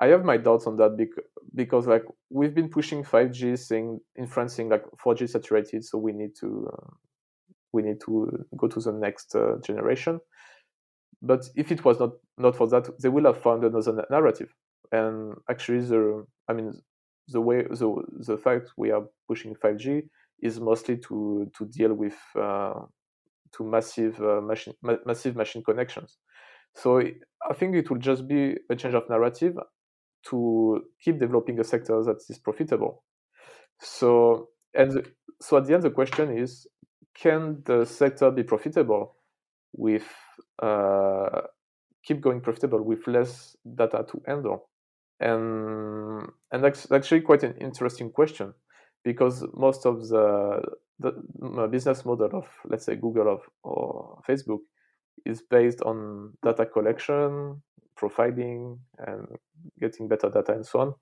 i 0.00 0.06
have 0.06 0.24
my 0.24 0.38
doubts 0.38 0.66
on 0.66 0.76
that 0.76 0.96
because, 0.96 1.24
because 1.54 1.86
like 1.86 2.04
we've 2.30 2.54
been 2.54 2.70
pushing 2.70 3.04
5g 3.04 3.58
saying 3.58 4.00
in 4.16 4.26
france 4.26 4.54
saying 4.54 4.70
like 4.70 4.82
4g 5.04 5.28
saturated 5.28 5.84
so 5.84 5.98
we 5.98 6.12
need 6.12 6.34
to 6.40 6.70
uh, 6.72 6.90
we 7.72 7.82
need 7.82 8.00
to 8.06 8.46
go 8.56 8.68
to 8.68 8.80
the 8.80 8.92
next 8.92 9.34
uh, 9.34 9.56
generation. 9.64 10.20
But 11.20 11.48
if 11.54 11.70
it 11.70 11.84
was 11.84 11.98
not 12.00 12.10
not 12.38 12.56
for 12.56 12.66
that, 12.68 12.88
they 13.00 13.08
will 13.08 13.24
have 13.24 13.40
found 13.40 13.64
another 13.64 14.04
narrative. 14.10 14.54
And 14.90 15.34
actually, 15.48 15.80
the 15.80 16.26
I 16.48 16.52
mean, 16.52 16.72
the 17.28 17.40
way 17.40 17.62
the 17.62 18.02
the 18.26 18.36
fact 18.36 18.72
we 18.76 18.90
are 18.90 19.04
pushing 19.28 19.54
5G 19.54 20.02
is 20.40 20.60
mostly 20.60 20.96
to 20.98 21.50
to 21.56 21.66
deal 21.66 21.94
with 21.94 22.18
uh, 22.38 22.80
to 23.52 23.64
massive 23.64 24.20
uh, 24.22 24.40
machine 24.40 24.74
ma- 24.82 25.02
massive 25.06 25.36
machine 25.36 25.62
connections. 25.62 26.18
So 26.76 27.00
I 27.00 27.54
think 27.54 27.76
it 27.76 27.90
will 27.90 27.98
just 27.98 28.26
be 28.28 28.56
a 28.70 28.76
change 28.76 28.94
of 28.94 29.08
narrative 29.10 29.56
to 30.28 30.82
keep 31.02 31.18
developing 31.18 31.58
a 31.60 31.64
sector 31.64 32.02
that 32.04 32.18
is 32.28 32.38
profitable. 32.38 33.04
So 33.80 34.48
and 34.74 35.08
so 35.40 35.56
at 35.58 35.66
the 35.66 35.74
end, 35.74 35.82
the 35.84 35.90
question 35.90 36.36
is 36.36 36.66
can 37.14 37.62
the 37.64 37.84
sector 37.84 38.30
be 38.30 38.42
profitable 38.42 39.16
with 39.72 40.06
uh, 40.62 41.42
keep 42.04 42.20
going 42.20 42.40
profitable 42.40 42.82
with 42.82 43.06
less 43.06 43.56
data 43.76 44.04
to 44.10 44.22
handle? 44.26 44.68
And 45.20 46.28
and 46.50 46.64
that's 46.64 46.90
actually 46.90 47.20
quite 47.20 47.44
an 47.44 47.54
interesting 47.60 48.10
question 48.10 48.54
because 49.04 49.44
most 49.54 49.86
of 49.86 50.08
the 50.08 50.62
the 50.98 51.68
business 51.70 52.04
model 52.04 52.30
of 52.32 52.46
let's 52.64 52.84
say 52.84 52.96
Google 52.96 53.32
of, 53.32 53.40
or 53.62 54.20
Facebook 54.28 54.60
is 55.24 55.42
based 55.42 55.82
on 55.82 56.32
data 56.44 56.66
collection, 56.66 57.62
profiling, 57.98 58.78
and 58.98 59.26
getting 59.80 60.08
better 60.08 60.30
data 60.30 60.52
and 60.52 60.66
so 60.66 60.80
on. 60.80 60.94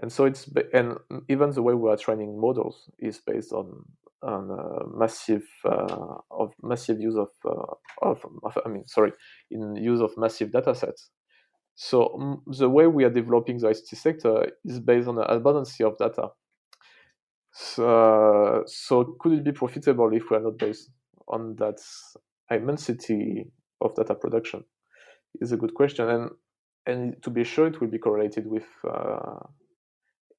And 0.00 0.12
so 0.12 0.24
it's 0.26 0.48
and 0.72 0.96
even 1.28 1.50
the 1.50 1.62
way 1.62 1.74
we 1.74 1.90
are 1.90 1.96
training 1.96 2.40
models 2.40 2.88
is 2.98 3.18
based 3.18 3.52
on 3.52 3.84
uh, 4.06 4.07
massive 4.22 5.46
uh, 5.64 6.16
of 6.30 6.52
massive 6.62 7.00
use 7.00 7.16
of, 7.16 7.28
uh, 7.44 7.74
of, 8.02 8.24
of 8.42 8.58
I 8.64 8.68
mean 8.68 8.86
sorry 8.86 9.12
in 9.50 9.76
use 9.76 10.00
of 10.00 10.10
massive 10.16 10.52
data 10.52 10.74
sets. 10.74 11.10
So 11.74 12.12
um, 12.14 12.42
the 12.46 12.68
way 12.68 12.88
we 12.88 13.04
are 13.04 13.10
developing 13.10 13.58
the 13.58 13.68
ICT 13.68 13.96
sector 13.96 14.50
is 14.64 14.80
based 14.80 15.06
on 15.06 15.14
the 15.14 15.22
abundance 15.22 15.80
of 15.80 15.96
data. 15.96 16.30
So, 17.52 18.64
so 18.66 19.16
could 19.20 19.32
it 19.32 19.44
be 19.44 19.52
profitable 19.52 20.12
if 20.12 20.24
we 20.30 20.36
are 20.36 20.40
not 20.40 20.58
based 20.58 20.90
on 21.28 21.54
that 21.56 21.80
immensity 22.50 23.50
of 23.80 23.94
data 23.94 24.14
production? 24.14 24.64
Is 25.40 25.52
a 25.52 25.56
good 25.56 25.74
question, 25.74 26.08
and 26.08 26.30
and 26.86 27.22
to 27.22 27.30
be 27.30 27.44
sure, 27.44 27.66
it 27.66 27.80
will 27.80 27.88
be 27.88 27.98
correlated 27.98 28.46
with 28.46 28.66
uh, 28.82 29.40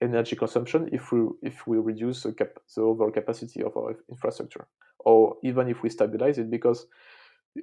energy 0.01 0.35
consumption 0.35 0.89
if 0.91 1.11
we 1.11 1.27
if 1.41 1.67
we 1.67 1.77
reduce 1.77 2.23
the, 2.23 2.33
cap- 2.33 2.59
the 2.75 2.81
overall 2.81 3.11
capacity 3.11 3.63
of 3.63 3.75
our 3.77 3.95
infrastructure, 4.09 4.67
or 4.99 5.35
even 5.43 5.67
if 5.67 5.83
we 5.83 5.89
stabilize 5.89 6.37
it, 6.37 6.49
because 6.49 6.87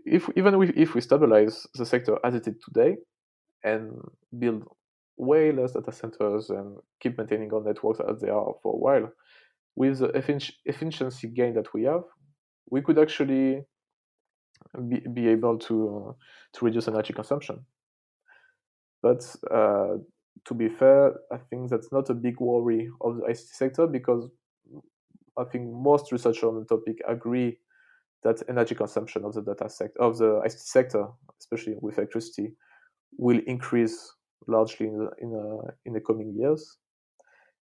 if 0.05 0.29
even 0.37 0.61
if 0.77 0.95
we 0.95 1.01
stabilize 1.01 1.67
the 1.75 1.87
sector 1.87 2.19
as 2.25 2.35
it 2.35 2.47
is 2.47 2.57
today, 2.65 2.97
and 3.65 3.93
build 4.39 4.65
way 5.17 5.51
less 5.53 5.73
data 5.73 5.93
centers 5.93 6.51
and 6.51 6.77
keep 7.01 7.17
maintaining 7.17 7.53
our 7.53 7.63
networks 7.63 8.01
as 8.09 8.21
they 8.21 8.29
are 8.29 8.55
for 8.63 8.75
a 8.75 8.77
while, 8.77 9.11
with 9.75 9.99
the 9.99 10.09
efficiency 10.67 11.29
gain 11.29 11.55
that 11.55 11.73
we 11.73 11.85
have, 11.85 12.03
we 12.71 12.83
could 12.83 12.99
actually 12.99 13.63
be, 14.89 15.01
be 15.13 15.29
able 15.29 15.59
to 15.59 16.09
uh, 16.09 16.13
to 16.53 16.65
reduce 16.65 16.89
energy 16.89 17.13
consumption. 17.13 17.65
But 19.03 19.25
uh, 19.51 19.99
to 20.45 20.55
be 20.55 20.69
fair, 20.69 21.15
I 21.33 21.39
think 21.39 21.71
that's 21.71 21.91
not 21.93 22.11
a 22.11 22.15
big 22.15 22.41
worry 22.41 22.89
of 23.01 23.17
the 23.17 23.23
ICT 23.23 23.55
sector 23.55 23.87
because 23.87 24.29
I 25.39 25.45
think 25.45 25.69
most 25.71 26.13
researchers 26.13 26.45
on 26.45 26.61
the 26.61 26.65
topic 26.65 26.99
agree 27.07 27.59
that 28.23 28.43
energy 28.49 28.75
consumption 28.75 29.25
of 29.25 29.35
the 29.35 29.43
data 29.43 29.69
sector 29.69 30.01
of 30.01 30.19
the 30.19 30.41
ICT 30.47 30.59
sector, 30.59 31.07
especially 31.41 31.77
with 31.81 31.99
electricity, 31.99 32.55
will 33.19 33.41
increase 33.47 34.13
largely 34.47 34.87
in 34.87 34.99
the, 34.99 35.11
in, 35.21 35.31
the, 35.31 35.61
in 35.87 35.93
the 35.93 36.01
coming 36.01 36.35
years, 36.35 36.79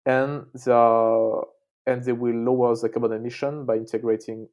and 0.05 0.45
are, 0.67 1.45
and 1.85 2.03
they 2.03 2.11
will 2.11 2.35
lower 2.35 2.75
the 2.75 2.89
carbon 2.89 3.13
emission 3.13 3.65
by 3.65 3.75
integrating 3.75 4.47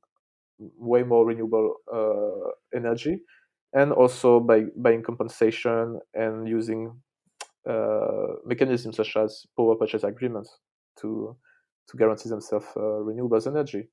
way 0.59 1.03
more 1.03 1.27
renewable 1.27 1.77
uh, 1.93 2.51
energy, 2.77 3.21
and 3.73 3.93
also 3.93 4.41
by 4.41 4.65
buying 4.77 5.03
compensation 5.03 5.99
and 6.15 6.49
using 6.49 6.93
mechanisms 8.45 8.97
such 8.97 9.17
as 9.17 9.47
power 9.57 9.77
purchase 9.77 10.05
agreements 10.05 10.59
to 11.01 11.37
to 11.89 11.97
guarantee 11.97 12.31
themselves 12.31 12.67
uh, 12.77 12.81
renewables 12.81 13.47
energy. 13.47 13.89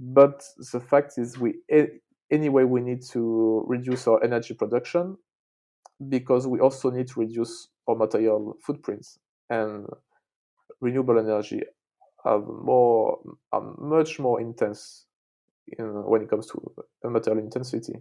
But 0.00 0.42
the 0.72 0.80
fact 0.80 1.14
is, 1.16 1.38
we 1.38 1.54
anyway 2.30 2.64
we 2.64 2.80
need 2.80 3.02
to 3.12 3.64
reduce 3.66 4.08
our 4.08 4.22
energy 4.24 4.54
production 4.54 5.16
because 6.08 6.46
we 6.46 6.58
also 6.60 6.90
need 6.90 7.06
to 7.08 7.20
reduce 7.20 7.68
our 7.88 7.94
material 7.94 8.56
footprints 8.60 9.18
and 9.50 9.86
renewable 10.80 11.18
energy 11.18 11.62
have 12.24 12.42
more 12.46 13.18
are 13.52 13.74
much 13.78 14.18
more 14.18 14.40
intense 14.40 15.06
in, 15.78 15.86
when 16.04 16.22
it 16.22 16.30
comes 16.30 16.46
to 16.48 16.74
material 17.04 17.42
intensity. 17.42 17.94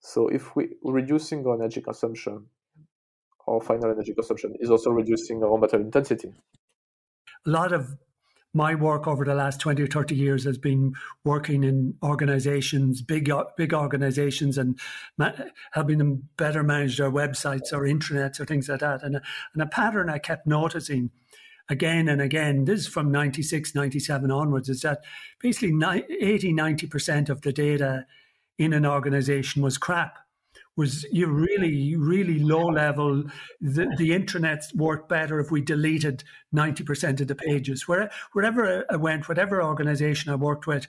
So 0.00 0.28
if 0.28 0.54
we 0.54 0.76
reducing 0.84 1.44
our 1.46 1.54
energy 1.54 1.80
consumption, 1.80 2.46
our 3.46 3.60
final 3.60 3.90
energy 3.90 4.14
consumption 4.14 4.54
is 4.60 4.70
also 4.70 4.90
reducing 4.90 5.42
our 5.42 5.58
material 5.58 5.86
intensity. 5.86 6.32
A 7.46 7.50
lot 7.50 7.72
of 7.72 7.96
my 8.56 8.74
work 8.74 9.06
over 9.06 9.24
the 9.24 9.34
last 9.34 9.60
20 9.60 9.82
or 9.82 9.86
30 9.86 10.14
years 10.14 10.44
has 10.44 10.56
been 10.56 10.94
working 11.24 11.62
in 11.62 11.94
organizations, 12.02 13.02
big, 13.02 13.30
big 13.56 13.74
organizations, 13.74 14.56
and 14.56 14.78
ma- 15.18 15.32
helping 15.72 15.98
them 15.98 16.28
better 16.38 16.62
manage 16.62 16.96
their 16.96 17.10
websites 17.10 17.72
or 17.72 17.82
intranets 17.82 18.40
or 18.40 18.46
things 18.46 18.68
like 18.68 18.80
that. 18.80 19.02
And, 19.02 19.20
and 19.52 19.62
a 19.62 19.66
pattern 19.66 20.08
I 20.08 20.18
kept 20.18 20.46
noticing 20.46 21.10
again 21.68 22.08
and 22.08 22.22
again, 22.22 22.64
this 22.64 22.80
is 22.80 22.86
from 22.86 23.12
96, 23.12 23.74
97 23.74 24.30
onwards, 24.30 24.70
is 24.70 24.80
that 24.80 25.00
basically 25.38 25.76
80, 26.20 26.54
90% 26.54 27.28
of 27.28 27.42
the 27.42 27.52
data 27.52 28.06
in 28.58 28.72
an 28.72 28.86
organization 28.86 29.62
was 29.62 29.76
crap 29.76 30.16
was 30.76 31.04
you 31.10 31.26
really, 31.26 31.96
really 31.96 32.38
low 32.38 32.66
level. 32.66 33.24
The, 33.60 33.86
the 33.96 34.10
intranet 34.10 34.74
worked 34.74 35.08
better 35.08 35.40
if 35.40 35.50
we 35.50 35.62
deleted 35.62 36.22
90% 36.54 37.20
of 37.20 37.28
the 37.28 37.34
pages. 37.34 37.88
Where, 37.88 38.10
wherever 38.32 38.84
I 38.90 38.96
went, 38.96 39.28
whatever 39.28 39.62
organization 39.62 40.30
I 40.30 40.36
worked 40.36 40.66
with, 40.66 40.86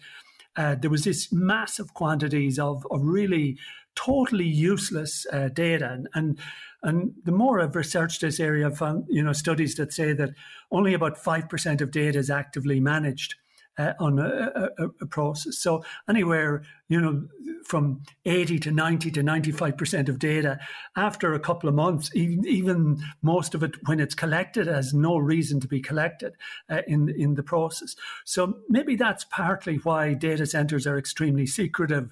uh, 0.57 0.75
there 0.75 0.89
was 0.89 1.03
this 1.03 1.31
massive 1.31 1.93
quantities 1.93 2.59
of, 2.59 2.85
of 2.91 3.01
really 3.01 3.57
totally 3.95 4.45
useless 4.45 5.25
uh, 5.31 5.49
data. 5.49 5.89
And, 5.91 6.09
and, 6.13 6.39
and 6.83 7.13
the 7.23 7.31
more 7.31 7.59
I've 7.59 7.75
researched 7.75 8.21
this 8.21 8.39
area, 8.39 8.67
I've 8.67 8.77
found 8.77 9.05
you 9.09 9.23
know 9.23 9.33
studies 9.33 9.75
that 9.75 9.93
say 9.93 10.13
that 10.13 10.31
only 10.71 10.93
about 10.93 11.17
five 11.17 11.49
percent 11.49 11.81
of 11.81 11.91
data 11.91 12.19
is 12.19 12.29
actively 12.29 12.79
managed 12.79 13.35
uh, 13.77 13.93
on 13.99 14.19
a, 14.19 14.69
a, 14.77 14.85
a, 15.01 15.05
process. 15.05 15.57
So 15.57 15.83
anywhere, 16.09 16.63
you 16.89 16.99
know, 16.99 17.27
from 17.63 18.01
80 18.25 18.59
to 18.59 18.71
90 18.71 19.11
to 19.11 19.21
95% 19.21 20.09
of 20.09 20.19
data 20.19 20.59
after 20.95 21.33
a 21.33 21.39
couple 21.39 21.69
of 21.69 21.75
months, 21.75 22.09
even, 22.15 22.47
even 22.47 23.03
most 23.21 23.53
of 23.53 23.63
it 23.63 23.75
when 23.85 23.99
it's 23.99 24.15
collected 24.15 24.67
has 24.67 24.93
no 24.93 25.17
reason 25.17 25.59
to 25.59 25.67
be 25.67 25.81
collected 25.81 26.33
uh, 26.69 26.81
in, 26.87 27.09
in 27.09 27.35
the 27.35 27.43
process. 27.43 27.95
So 28.25 28.57
maybe 28.69 28.95
that's 28.95 29.25
partly 29.25 29.77
why 29.77 30.13
data 30.13 30.45
centers 30.45 30.87
are 30.87 30.97
extremely 30.97 31.45
secretive 31.45 32.11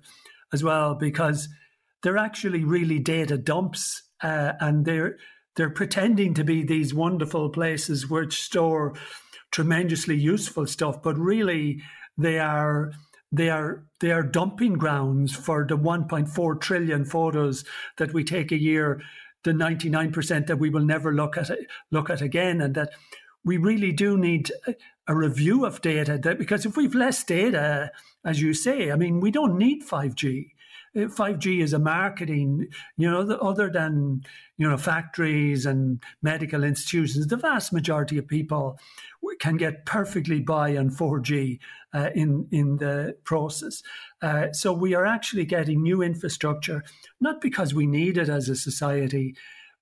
as 0.54 0.64
well, 0.64 0.96
because 0.96 1.50
they're 2.04 2.18
actually 2.18 2.64
really 2.64 3.00
data 3.00 3.38
dumps 3.38 4.04
uh, 4.22 4.54
and 4.60 4.86
they're 4.86 5.18
they're 5.56 5.70
pretending 5.70 6.34
to 6.34 6.44
be 6.44 6.64
these 6.64 6.94
wonderful 6.94 7.50
places 7.50 8.10
which 8.10 8.42
store 8.42 8.94
tremendously 9.56 10.18
useful 10.18 10.68
stuff, 10.68 11.02
but 11.02 11.18
really 11.18 11.82
they 12.18 12.40
are 12.40 12.92
they 13.32 13.50
are 13.50 13.86
they 14.02 14.12
are 14.12 14.22
dumping 14.22 14.74
grounds 14.74 15.34
for 15.34 15.66
the 15.66 15.78
1.4 15.78 16.60
trillion 16.60 17.06
photos 17.06 17.64
that 17.98 18.14
we 18.14 18.22
take 18.22 18.52
a 18.52 18.60
year, 18.60 19.02
the 19.46 19.52
99% 19.52 20.48
that 20.48 20.60
we 20.60 20.70
will 20.70 20.84
never 20.84 21.14
look 21.14 21.38
at 21.38 21.50
look 21.90 22.10
at 22.10 22.22
again, 22.22 22.60
and 22.60 22.76
that 22.76 22.90
we 23.46 23.56
really 23.56 23.94
do 23.94 24.18
need 24.18 24.52
a 25.08 25.16
review 25.16 25.66
of 25.66 25.82
data 25.82 26.18
that 26.18 26.38
because 26.38 26.66
if 26.66 26.76
we've 26.76 26.96
less 26.96 27.24
data, 27.24 27.92
as 28.26 28.42
you 28.42 28.54
say, 28.54 28.92
I 28.92 28.98
mean, 28.98 29.22
we 29.22 29.32
don't 29.32 29.58
need 29.58 29.88
5G. 29.88 30.52
5G 30.96 31.62
is 31.62 31.74
a 31.74 31.80
marketing, 31.80 32.68
you 32.98 33.10
know, 33.10 33.24
the, 33.24 33.38
other 33.40 33.70
than, 33.70 34.24
you 34.58 34.68
know, 34.68 34.78
factories 34.78 35.66
and 35.66 36.02
medical 36.22 36.64
institutions, 36.64 37.28
the 37.28 37.38
vast 37.38 37.74
majority 37.74 38.18
of 38.18 38.28
people 38.28 38.80
can 39.40 39.58
get 39.58 39.86
perfectly 39.86 40.40
by 40.40 40.78
on 40.78 40.90
4G 40.90 41.60
uh, 41.94 42.10
in, 42.16 42.48
in 42.52 42.78
the 42.78 43.18
process. 43.26 43.84
Uh, 44.22 44.52
so 44.54 44.72
we 44.72 44.96
are 44.96 45.06
actually 45.06 45.46
getting 45.46 45.84
new 45.84 46.02
infrastructure, 46.02 46.84
not 47.20 47.42
because 47.42 47.74
we 47.74 47.86
need 47.86 48.18
it 48.18 48.30
as 48.30 48.48
a 48.48 48.56
society, 48.56 49.36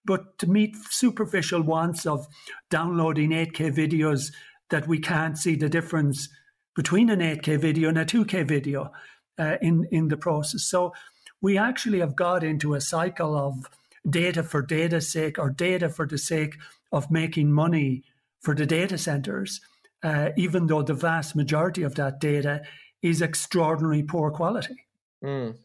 but 0.06 0.38
to 0.40 0.48
meet 0.48 0.76
superficial 0.90 1.62
wants 1.62 2.06
of 2.06 2.28
downloading 2.70 3.30
8K 3.30 3.74
videos 3.74 4.32
that 4.70 4.88
we 4.88 5.00
can't 5.00 5.38
see 5.38 5.56
the 5.56 5.70
difference 5.70 6.30
between 6.76 7.10
an 7.10 7.20
8K 7.20 7.60
video 7.60 7.90
and 7.90 8.00
a 8.00 8.06
2K 8.06 8.48
video 8.48 8.92
uh, 9.38 9.58
in 9.62 9.88
in 9.92 10.08
the 10.08 10.18
process. 10.18 10.64
So 10.64 10.94
we 11.42 11.58
actually 11.58 12.00
have 12.00 12.16
got 12.16 12.44
into 12.44 12.74
a 12.74 12.82
cycle 12.82 13.36
of 13.36 13.70
data 14.10 14.44
for 14.44 14.62
data's 14.62 15.12
sake 15.12 15.40
or 15.40 15.50
data 15.50 15.90
for 15.90 16.06
the 16.06 16.18
sake 16.18 16.58
of 16.92 17.12
making 17.12 17.52
money 17.52 18.04
for 18.42 18.54
the 18.54 18.66
data 18.66 18.98
centers, 18.98 19.62
uh, 20.04 20.30
even 20.38 20.68
though 20.68 20.82
the 20.82 20.94
vast 20.94 21.36
majority 21.36 21.84
of 21.84 21.96
that 21.96 22.20
data 22.20 22.62
is 23.02 23.22
extraordinarily 23.22 24.04
poor 24.04 24.32
quality. 24.32 24.86
Mm. 25.24 25.58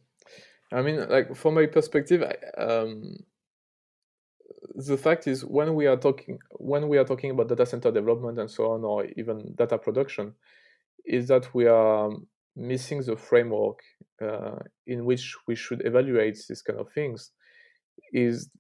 I 0.73 0.83
mean, 0.83 1.09
like 1.09 1.35
from 1.35 1.55
my 1.55 1.67
perspective, 1.67 2.23
um, 2.57 3.17
the 4.75 4.97
fact 4.97 5.27
is 5.27 5.45
when 5.45 5.75
we 5.75 5.87
are 5.87 5.97
talking 5.97 6.39
when 6.53 6.89
we 6.89 6.99
are 6.99 7.05
talking 7.05 7.31
about 7.31 7.49
data 7.49 7.67
center 7.67 7.91
development 7.91 8.39
and 8.39 8.51
so 8.51 8.73
on, 8.73 8.85
or 8.85 9.07
even 9.17 9.55
data 9.57 9.79
production, 9.79 10.35
is 11.05 11.29
that 11.29 11.53
we 11.55 11.67
are 11.67 12.11
missing 12.57 13.03
the 13.03 13.17
framework 13.17 13.81
uh, 14.23 14.57
in 14.87 15.05
which 15.05 15.37
we 15.47 15.55
should 15.55 15.85
evaluate 15.87 16.39
these 16.49 16.63
kind 16.63 16.79
of 16.79 16.91
things 16.93 17.31
is 18.13 18.51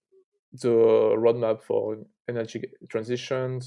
the 0.52 0.68
roadmap 0.68 1.62
for 1.62 1.98
energy 2.28 2.62
transition, 2.88 3.60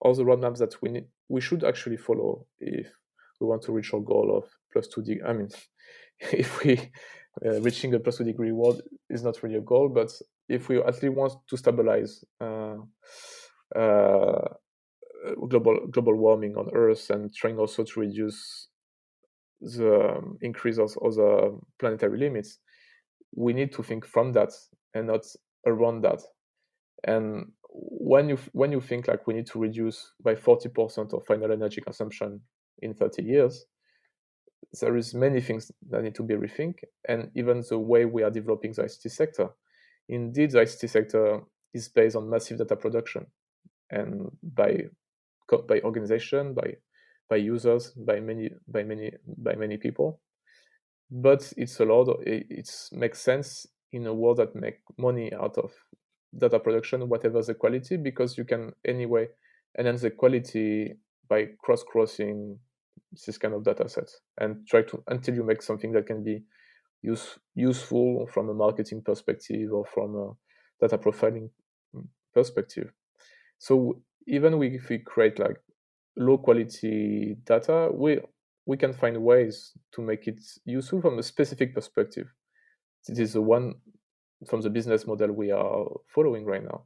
all 0.00 0.14
the 0.14 0.24
roadmaps 0.24 0.58
that 0.58 0.80
we 0.82 0.90
need, 0.90 1.06
we 1.28 1.40
should 1.40 1.64
actually 1.64 1.96
follow 1.96 2.46
if 2.60 2.86
we 3.40 3.46
want 3.46 3.62
to 3.62 3.72
reach 3.72 3.92
our 3.92 4.00
goal 4.00 4.36
of 4.36 4.44
plus 4.72 4.88
two 4.88 5.02
degree. 5.02 5.22
I 5.26 5.32
mean, 5.32 5.48
if 6.20 6.62
we 6.62 6.78
uh, 7.44 7.60
reaching 7.60 7.94
a 7.94 7.98
plus 7.98 8.18
two 8.18 8.24
degree 8.24 8.52
world 8.52 8.82
is 9.10 9.22
not 9.22 9.42
really 9.42 9.56
a 9.56 9.60
goal, 9.60 9.88
but 9.88 10.10
if 10.48 10.68
we 10.68 10.78
at 10.78 11.02
least 11.02 11.14
want 11.14 11.32
to 11.48 11.56
stabilize 11.56 12.24
uh, 12.40 12.76
uh, 13.76 14.48
global 15.48 15.86
global 15.90 16.14
warming 16.14 16.56
on 16.56 16.70
Earth 16.74 17.10
and 17.10 17.34
trying 17.34 17.58
also 17.58 17.84
to 17.84 18.00
reduce 18.00 18.67
the 19.60 20.16
um, 20.16 20.38
increase 20.40 20.78
of, 20.78 20.92
the 20.94 21.58
planetary 21.78 22.18
limits, 22.18 22.58
we 23.34 23.52
need 23.52 23.72
to 23.72 23.82
think 23.82 24.06
from 24.06 24.32
that 24.32 24.50
and 24.94 25.06
not 25.06 25.22
around 25.66 26.02
that. 26.02 26.20
And 27.04 27.52
when 27.70 28.28
you 28.28 28.38
when 28.52 28.72
you 28.72 28.80
think 28.80 29.08
like 29.08 29.26
we 29.26 29.34
need 29.34 29.46
to 29.46 29.58
reduce 29.58 30.12
by 30.22 30.34
40% 30.34 31.12
of 31.12 31.24
final 31.26 31.52
energy 31.52 31.80
consumption 31.80 32.40
in 32.80 32.94
30 32.94 33.22
years, 33.22 33.66
there 34.80 34.96
is 34.96 35.14
many 35.14 35.40
things 35.40 35.70
that 35.90 36.02
need 36.02 36.14
to 36.16 36.22
be 36.22 36.34
rethink, 36.34 36.78
and 37.08 37.30
even 37.34 37.62
the 37.68 37.78
way 37.78 38.04
we 38.04 38.22
are 38.22 38.30
developing 38.30 38.72
the 38.72 38.82
ICT 38.82 39.10
sector. 39.10 39.48
Indeed, 40.08 40.52
the 40.52 40.60
ICT 40.60 40.88
sector 40.88 41.40
is 41.74 41.88
based 41.88 42.16
on 42.16 42.30
massive 42.30 42.58
data 42.58 42.76
production, 42.76 43.26
and 43.90 44.30
by 44.42 44.84
by 45.68 45.80
organization, 45.80 46.54
by 46.54 46.74
by 47.28 47.36
users, 47.36 47.90
by 47.92 48.20
many 48.20 48.50
by 48.66 48.82
many 48.82 49.12
by 49.26 49.54
many 49.54 49.76
people. 49.76 50.20
But 51.10 51.52
it's 51.56 51.80
a 51.80 51.84
lot. 51.84 52.08
Eh, 52.26 52.36
of, 52.36 52.44
it, 52.50 52.70
makes 52.92 53.20
sense 53.20 53.66
in 53.92 54.06
a 54.06 54.14
world 54.14 54.38
that 54.38 54.54
make 54.54 54.80
money 54.98 55.32
out 55.32 55.56
of 55.56 55.72
data 56.36 56.58
production, 56.58 57.08
whatever 57.08 57.42
the 57.42 57.54
quality, 57.54 57.96
because 57.96 58.36
you 58.36 58.44
can 58.44 58.72
anyway 58.86 59.28
enhance 59.78 60.02
the 60.02 60.10
quality 60.10 60.94
by 61.28 61.46
cross 61.62 61.82
crossing 61.82 62.58
this 63.26 63.38
kind 63.38 63.54
of 63.54 63.64
data 63.64 63.88
sets 63.88 64.20
and 64.38 64.66
try 64.66 64.82
to 64.82 65.02
until 65.08 65.34
you 65.34 65.44
make 65.44 65.62
something 65.62 65.92
that 65.92 66.06
can 66.06 66.22
be 66.22 66.42
use, 67.02 67.38
useful 67.54 68.26
from 68.32 68.48
a 68.48 68.54
marketing 68.54 69.02
perspective 69.02 69.72
or 69.72 69.84
from 69.86 70.16
a 70.16 70.32
data 70.80 70.98
profiling 70.98 71.48
mm, 71.94 72.06
perspective. 72.34 72.92
So 73.58 74.02
even 74.26 74.62
if 74.62 74.88
we 74.88 74.98
create 74.98 75.38
like 75.38 75.56
low 76.18 76.38
quality 76.38 77.36
data, 77.44 77.90
we 77.92 78.20
we 78.66 78.76
can 78.76 78.92
find 78.92 79.16
ways 79.22 79.72
to 79.92 80.02
make 80.02 80.28
it 80.28 80.40
useful 80.66 81.00
from 81.00 81.18
a 81.18 81.22
specific 81.22 81.74
perspective. 81.74 82.26
This 83.06 83.18
is 83.18 83.32
the 83.32 83.40
one 83.40 83.76
from 84.46 84.60
the 84.60 84.68
business 84.68 85.06
model 85.06 85.32
we 85.32 85.50
are 85.50 85.86
following 86.06 86.44
right 86.44 86.62
now. 86.62 86.84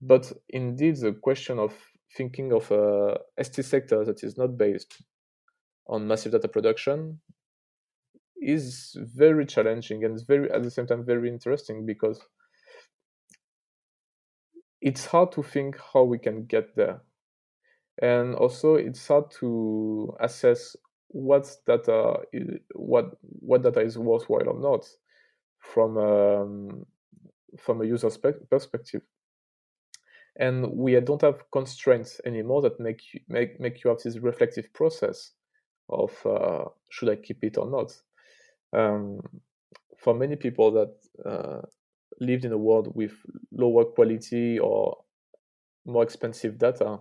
But 0.00 0.32
indeed, 0.48 0.96
the 0.96 1.12
question 1.12 1.58
of 1.58 1.72
thinking 2.16 2.52
of 2.52 2.70
a 2.70 3.18
ICT 3.38 3.64
sector 3.64 4.04
that 4.04 4.24
is 4.24 4.36
not 4.36 4.56
based 4.56 5.02
on 5.86 6.08
massive 6.08 6.32
data 6.32 6.48
production 6.48 7.20
is 8.40 8.96
very 9.14 9.44
challenging 9.44 10.04
and 10.04 10.20
very 10.26 10.50
at 10.50 10.62
the 10.62 10.70
same 10.70 10.86
time 10.86 11.04
very 11.04 11.28
interesting 11.28 11.84
because 11.84 12.20
it's 14.80 15.06
hard 15.06 15.32
to 15.32 15.42
think 15.42 15.76
how 15.92 16.04
we 16.04 16.18
can 16.18 16.44
get 16.44 16.74
there 16.76 17.00
and 18.00 18.34
also 18.34 18.74
it's 18.74 19.06
hard 19.06 19.30
to 19.30 20.14
assess 20.20 20.76
what 21.08 21.50
data 21.66 22.20
is, 22.32 22.58
what 22.74 23.16
what 23.22 23.62
data 23.62 23.80
is 23.80 23.98
worthwhile 23.98 24.48
or 24.48 24.60
not 24.60 24.86
from 25.58 25.96
um, 25.96 26.86
from 27.58 27.80
a 27.80 27.84
user 27.84 28.10
perspective 28.50 29.02
and 30.38 30.70
we 30.72 30.98
don't 31.00 31.22
have 31.22 31.50
constraints 31.50 32.20
anymore 32.24 32.62
that 32.62 32.78
make 32.78 33.02
you, 33.12 33.20
make 33.28 33.60
make 33.60 33.82
you 33.82 33.90
have 33.90 34.00
this 34.02 34.18
reflective 34.18 34.72
process 34.72 35.32
of 35.88 36.12
uh, 36.24 36.64
should 36.90 37.08
I 37.08 37.16
keep 37.16 37.42
it 37.42 37.58
or 37.58 37.68
not. 37.70 37.92
Um, 38.72 39.20
for 39.96 40.14
many 40.14 40.36
people 40.36 40.70
that 40.72 40.94
uh, 41.28 41.62
lived 42.20 42.44
in 42.44 42.52
a 42.52 42.58
world 42.58 42.94
with 42.94 43.12
lower 43.50 43.84
quality 43.84 44.58
or 44.58 44.98
more 45.84 46.04
expensive 46.04 46.58
data, 46.58 47.00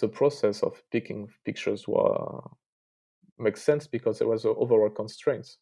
the 0.00 0.08
process 0.08 0.62
of 0.62 0.82
picking 0.90 1.28
pictures 1.44 1.86
were 1.86 2.40
makes 3.38 3.62
sense 3.62 3.86
because 3.86 4.18
there 4.18 4.28
was 4.28 4.44
overall 4.44 4.90
constraints. 4.90 5.58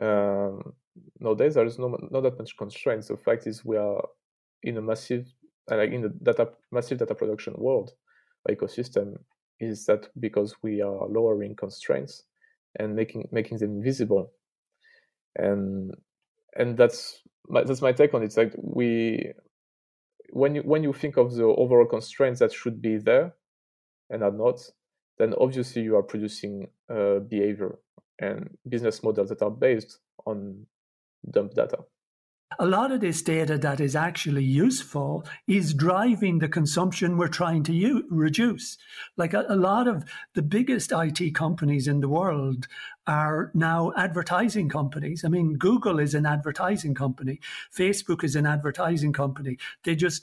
Um, 0.00 0.74
nowadays, 1.20 1.54
there 1.54 1.64
is 1.64 1.78
no 1.78 1.96
not 2.10 2.22
that 2.22 2.38
much 2.38 2.56
constraints. 2.56 3.08
The 3.08 3.16
fact 3.16 3.46
is, 3.46 3.64
we 3.64 3.76
are 3.76 4.02
in 4.62 4.76
a 4.76 4.82
massive, 4.82 5.26
like 5.70 5.90
in 5.90 6.02
the 6.02 6.08
data 6.08 6.50
massive 6.72 6.98
data 6.98 7.14
production 7.14 7.54
world 7.56 7.92
ecosystem, 8.50 9.16
is 9.60 9.86
that 9.86 10.08
because 10.20 10.54
we 10.62 10.82
are 10.82 11.08
lowering 11.08 11.56
constraints 11.56 12.24
and 12.78 12.94
making 12.94 13.28
making 13.32 13.58
them 13.58 13.82
visible 13.82 14.30
and 15.36 15.94
and 16.56 16.76
that's 16.76 17.22
my, 17.48 17.62
that's 17.64 17.82
my 17.82 17.92
take 17.92 18.14
on 18.14 18.22
it 18.22 18.26
it's 18.26 18.36
like 18.36 18.52
we 18.56 19.32
when 20.36 20.54
you 20.54 20.62
when 20.62 20.82
you 20.82 20.92
think 20.92 21.16
of 21.16 21.34
the 21.34 21.44
overall 21.44 21.86
constraints 21.86 22.40
that 22.40 22.52
should 22.52 22.82
be 22.82 22.98
there 22.98 23.34
and 24.10 24.22
are 24.22 24.36
not 24.44 24.58
then 25.18 25.32
obviously 25.40 25.82
you 25.82 25.96
are 25.96 26.02
producing 26.02 26.68
uh, 26.90 27.18
behavior 27.20 27.78
and 28.18 28.50
business 28.68 29.02
models 29.02 29.30
that 29.30 29.40
are 29.40 29.50
based 29.50 29.98
on 30.26 30.66
dump 31.30 31.54
data 31.54 31.78
a 32.58 32.66
lot 32.66 32.92
of 32.92 33.00
this 33.00 33.22
data 33.22 33.58
that 33.58 33.80
is 33.80 33.96
actually 33.96 34.44
useful 34.44 35.24
is 35.48 35.74
driving 35.74 36.38
the 36.38 36.48
consumption 36.48 37.18
we're 37.18 37.28
trying 37.28 37.62
to 37.64 37.72
u- 37.72 38.06
reduce. 38.08 38.78
Like 39.16 39.34
a, 39.34 39.44
a, 39.48 39.56
lot 39.56 39.88
of 39.88 40.04
the 40.34 40.42
biggest 40.42 40.92
IT 40.92 41.34
companies 41.34 41.88
in 41.88 42.00
the 42.00 42.08
world 42.08 42.68
are 43.06 43.50
now 43.54 43.92
advertising 43.96 44.68
companies. 44.68 45.24
I 45.24 45.28
mean, 45.28 45.54
Google 45.54 45.98
is 45.98 46.14
an 46.14 46.26
advertising 46.26 46.94
company, 46.94 47.40
Facebook 47.74 48.24
is 48.24 48.36
an 48.36 48.46
advertising 48.46 49.12
company. 49.12 49.58
They 49.84 49.94
just 49.96 50.22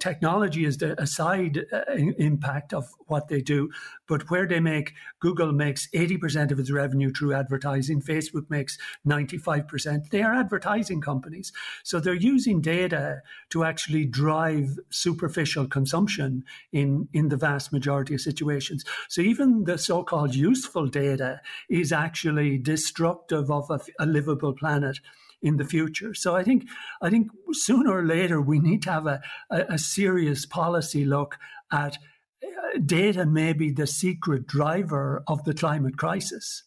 technology 0.00 0.64
is 0.64 0.78
the 0.78 1.00
a 1.00 1.06
side 1.06 1.64
uh, 1.72 1.92
impact 2.18 2.74
of 2.74 2.92
what 3.06 3.28
they 3.28 3.40
do, 3.40 3.70
but 4.08 4.28
where 4.28 4.46
they 4.46 4.58
make 4.58 4.94
Google 5.20 5.52
makes 5.52 5.88
eighty 5.92 6.18
percent 6.18 6.50
of 6.50 6.58
its 6.58 6.72
revenue 6.72 7.12
through 7.12 7.34
advertising, 7.34 8.02
Facebook 8.02 8.50
makes 8.50 8.76
ninety 9.04 9.38
five 9.38 9.68
percent. 9.68 10.10
They 10.10 10.22
are 10.22 10.34
advertising 10.34 11.00
companies, 11.00 11.52
so 11.84 12.00
they're 12.00 12.14
using 12.14 12.60
data 12.60 13.22
to 13.50 13.62
actually 13.62 14.06
drive 14.06 14.76
superficial 14.90 15.68
consumption 15.68 16.44
in 16.72 17.08
in 17.12 17.28
the 17.28 17.36
vast 17.36 17.72
majority 17.72 18.14
of 18.14 18.20
situations. 18.20 18.84
So 19.08 19.22
even 19.22 19.64
the 19.64 19.78
so 19.78 20.02
called 20.02 20.34
useful 20.34 20.88
data 20.88 21.40
is 21.68 21.92
actually 21.92 22.09
destructive 22.58 23.50
of 23.50 23.70
a, 23.70 23.80
a 23.98 24.06
livable 24.06 24.52
planet 24.52 24.98
in 25.42 25.56
the 25.56 25.64
future. 25.64 26.14
So 26.14 26.36
I 26.36 26.42
think 26.42 26.68
I 27.00 27.10
think 27.10 27.30
sooner 27.52 27.92
or 27.92 28.04
later 28.04 28.40
we 28.40 28.58
need 28.58 28.82
to 28.82 28.92
have 28.92 29.06
a, 29.06 29.22
a, 29.50 29.60
a 29.70 29.78
serious 29.78 30.46
policy 30.46 31.04
look 31.04 31.38
at 31.72 31.98
uh, 32.42 32.78
data 32.84 33.26
may 33.26 33.52
be 33.52 33.70
the 33.70 33.86
secret 33.86 34.46
driver 34.46 35.22
of 35.26 35.44
the 35.44 35.54
climate 35.54 35.96
crisis. 35.96 36.64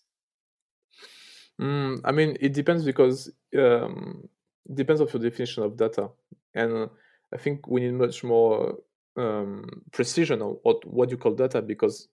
Mm, 1.62 2.02
I 2.04 2.12
mean, 2.12 2.38
it 2.40 2.54
depends 2.54 2.84
because 2.84 3.32
um, 3.58 4.28
it 4.70 4.76
depends 4.76 5.02
of 5.02 5.14
your 5.14 5.22
definition 5.22 5.64
of 5.64 5.78
data, 5.78 6.10
and 6.56 6.90
I 7.32 7.38
think 7.38 7.68
we 7.68 7.82
need 7.82 7.94
much 7.94 8.24
more 8.24 8.80
um, 9.16 9.84
precision 9.92 10.42
on 10.42 10.58
what 10.64 10.86
what 10.86 11.12
you 11.12 11.18
call 11.18 11.36
data 11.36 11.62
because 11.62 12.08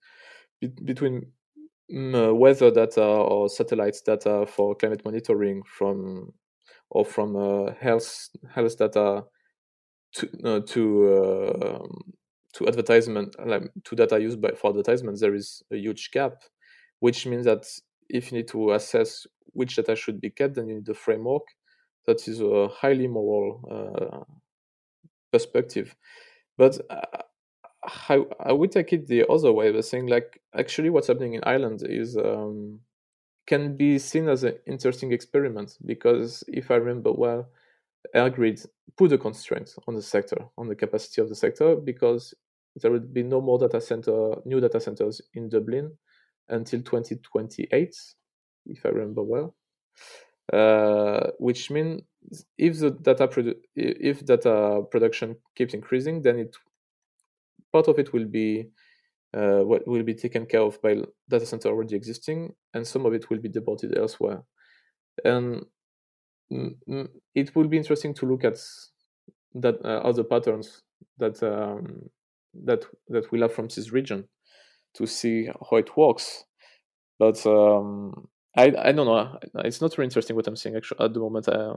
be- 0.60 0.68
between 0.84 1.32
weather 1.92 2.70
data 2.70 3.02
or 3.02 3.48
satellite 3.48 3.96
data 4.04 4.46
for 4.46 4.74
climate 4.74 5.02
monitoring 5.04 5.62
from 5.64 6.32
or 6.90 7.04
from 7.04 7.36
uh, 7.36 7.72
health 7.80 8.30
health 8.54 8.78
data 8.78 9.24
to 10.14 10.28
uh, 10.44 10.60
to 10.66 10.84
um, 11.24 12.12
to 12.52 12.66
advertisement 12.66 13.34
like 13.46 13.62
to 13.84 13.96
data 13.96 14.20
used 14.20 14.40
by 14.40 14.50
for 14.50 14.70
advertisement 14.70 15.18
there 15.20 15.34
is 15.34 15.62
a 15.72 15.76
huge 15.76 16.10
gap 16.10 16.34
which 16.98 17.26
means 17.26 17.44
that 17.44 17.64
if 18.08 18.30
you 18.30 18.38
need 18.38 18.48
to 18.48 18.72
assess 18.72 19.26
which 19.52 19.76
data 19.76 19.94
should 19.94 20.20
be 20.20 20.30
kept 20.30 20.54
then 20.54 20.68
you 20.68 20.76
need 20.76 20.88
a 20.88 20.94
framework 20.94 21.42
that 22.06 22.26
is 22.26 22.40
a 22.40 22.68
highly 22.68 23.06
moral 23.06 23.60
uh, 23.70 24.24
perspective. 25.32 25.94
But 26.56 26.78
uh, 26.90 27.22
I, 27.82 28.22
I 28.40 28.52
would 28.52 28.72
take 28.72 28.92
it 28.92 29.06
the 29.06 29.26
other 29.28 29.52
way 29.52 29.72
by 29.72 29.80
saying 29.80 30.06
like 30.06 30.40
actually 30.54 30.90
what's 30.90 31.08
happening 31.08 31.34
in 31.34 31.42
Ireland 31.44 31.82
is 31.84 32.16
um, 32.16 32.80
can 33.46 33.76
be 33.76 33.98
seen 33.98 34.28
as 34.28 34.44
an 34.44 34.54
interesting 34.66 35.12
experiment 35.12 35.78
because 35.86 36.44
if 36.48 36.70
I 36.70 36.74
remember 36.74 37.12
well, 37.12 37.48
EirGrid 38.14 38.66
put 38.96 39.12
a 39.12 39.18
constraint 39.18 39.74
on 39.88 39.94
the 39.94 40.02
sector, 40.02 40.36
on 40.58 40.68
the 40.68 40.74
capacity 40.74 41.20
of 41.22 41.28
the 41.28 41.34
sector, 41.34 41.76
because 41.76 42.34
there 42.76 42.90
would 42.90 43.12
be 43.12 43.22
no 43.22 43.40
more 43.40 43.58
data 43.58 43.80
center, 43.80 44.36
new 44.44 44.60
data 44.60 44.80
centers 44.80 45.20
in 45.34 45.48
Dublin 45.48 45.96
until 46.48 46.80
2028, 46.80 47.94
if 48.66 48.86
I 48.86 48.88
remember 48.90 49.22
well. 49.22 49.54
Uh, 50.52 51.30
which 51.38 51.70
means 51.70 52.02
if 52.58 52.78
the 52.78 52.90
data 52.90 53.28
produ- 53.28 53.54
if 53.76 54.24
data 54.24 54.82
production 54.90 55.36
keeps 55.54 55.74
increasing, 55.74 56.22
then 56.22 56.38
it 56.40 56.56
part 57.72 57.88
of 57.88 57.98
it 57.98 58.12
will 58.12 58.26
be 58.26 58.68
uh, 59.34 59.60
what 59.60 59.86
will 59.86 60.02
be 60.02 60.14
taken 60.14 60.46
care 60.46 60.62
of 60.62 60.80
by 60.82 60.96
data 61.28 61.46
center 61.46 61.68
already 61.68 61.96
existing, 61.96 62.54
and 62.74 62.86
some 62.86 63.06
of 63.06 63.14
it 63.14 63.30
will 63.30 63.38
be 63.38 63.48
deported 63.48 63.96
elsewhere. 63.96 64.42
And 65.24 65.64
it 67.34 67.54
will 67.54 67.68
be 67.68 67.76
interesting 67.76 68.14
to 68.14 68.26
look 68.26 68.44
at 68.44 68.58
that 69.54 69.76
uh, 69.84 70.00
other 70.04 70.24
patterns 70.24 70.82
that 71.18 71.42
um, 71.42 72.08
that 72.54 72.84
that 73.08 73.30
we'll 73.30 73.42
have 73.42 73.54
from 73.54 73.68
this 73.68 73.92
region 73.92 74.28
to 74.94 75.06
see 75.06 75.46
how 75.46 75.76
it 75.76 75.96
works. 75.96 76.44
But 77.18 77.44
um, 77.46 78.28
I 78.56 78.72
I 78.76 78.92
don't 78.92 79.06
know. 79.06 79.38
It's 79.64 79.80
not 79.80 79.94
very 79.94 80.06
interesting 80.06 80.36
what 80.36 80.46
I'm 80.46 80.56
saying 80.56 80.76
actually 80.76 81.04
at 81.04 81.14
the 81.14 81.20
moment. 81.20 81.48
I 81.48 81.74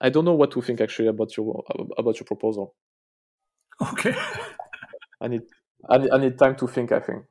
I 0.00 0.10
don't 0.10 0.24
know 0.24 0.34
what 0.34 0.50
to 0.52 0.62
think 0.62 0.80
actually 0.80 1.08
about 1.08 1.36
your 1.36 1.62
about 1.96 2.18
your 2.18 2.26
proposal. 2.26 2.74
Okay. 3.80 4.14
I 5.26 5.28
need 5.28 5.42
I 5.90 5.98
need, 5.98 6.10
I 6.12 6.18
need 6.18 6.38
time 6.38 6.54
to 6.56 6.68
think. 6.68 6.92
I 6.92 7.00
think. 7.00 7.24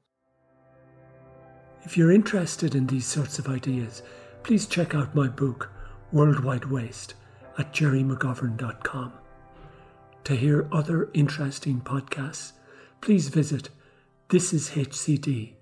If 1.83 1.97
you're 1.97 2.11
interested 2.11 2.75
in 2.75 2.87
these 2.87 3.05
sorts 3.05 3.39
of 3.39 3.47
ideas, 3.47 4.03
please 4.43 4.65
check 4.67 4.93
out 4.93 5.15
my 5.15 5.29
book, 5.29 5.71
Worldwide 6.11 6.65
Waste, 6.65 7.13
at 7.57 7.71
gerrymcgovern.com. 7.73 9.13
To 10.25 10.35
hear 10.35 10.67
other 10.71 11.09
interesting 11.13 11.79
podcasts, 11.81 12.51
please 12.99 13.29
visit 13.29 13.69
thisishcd.com. 14.29 15.53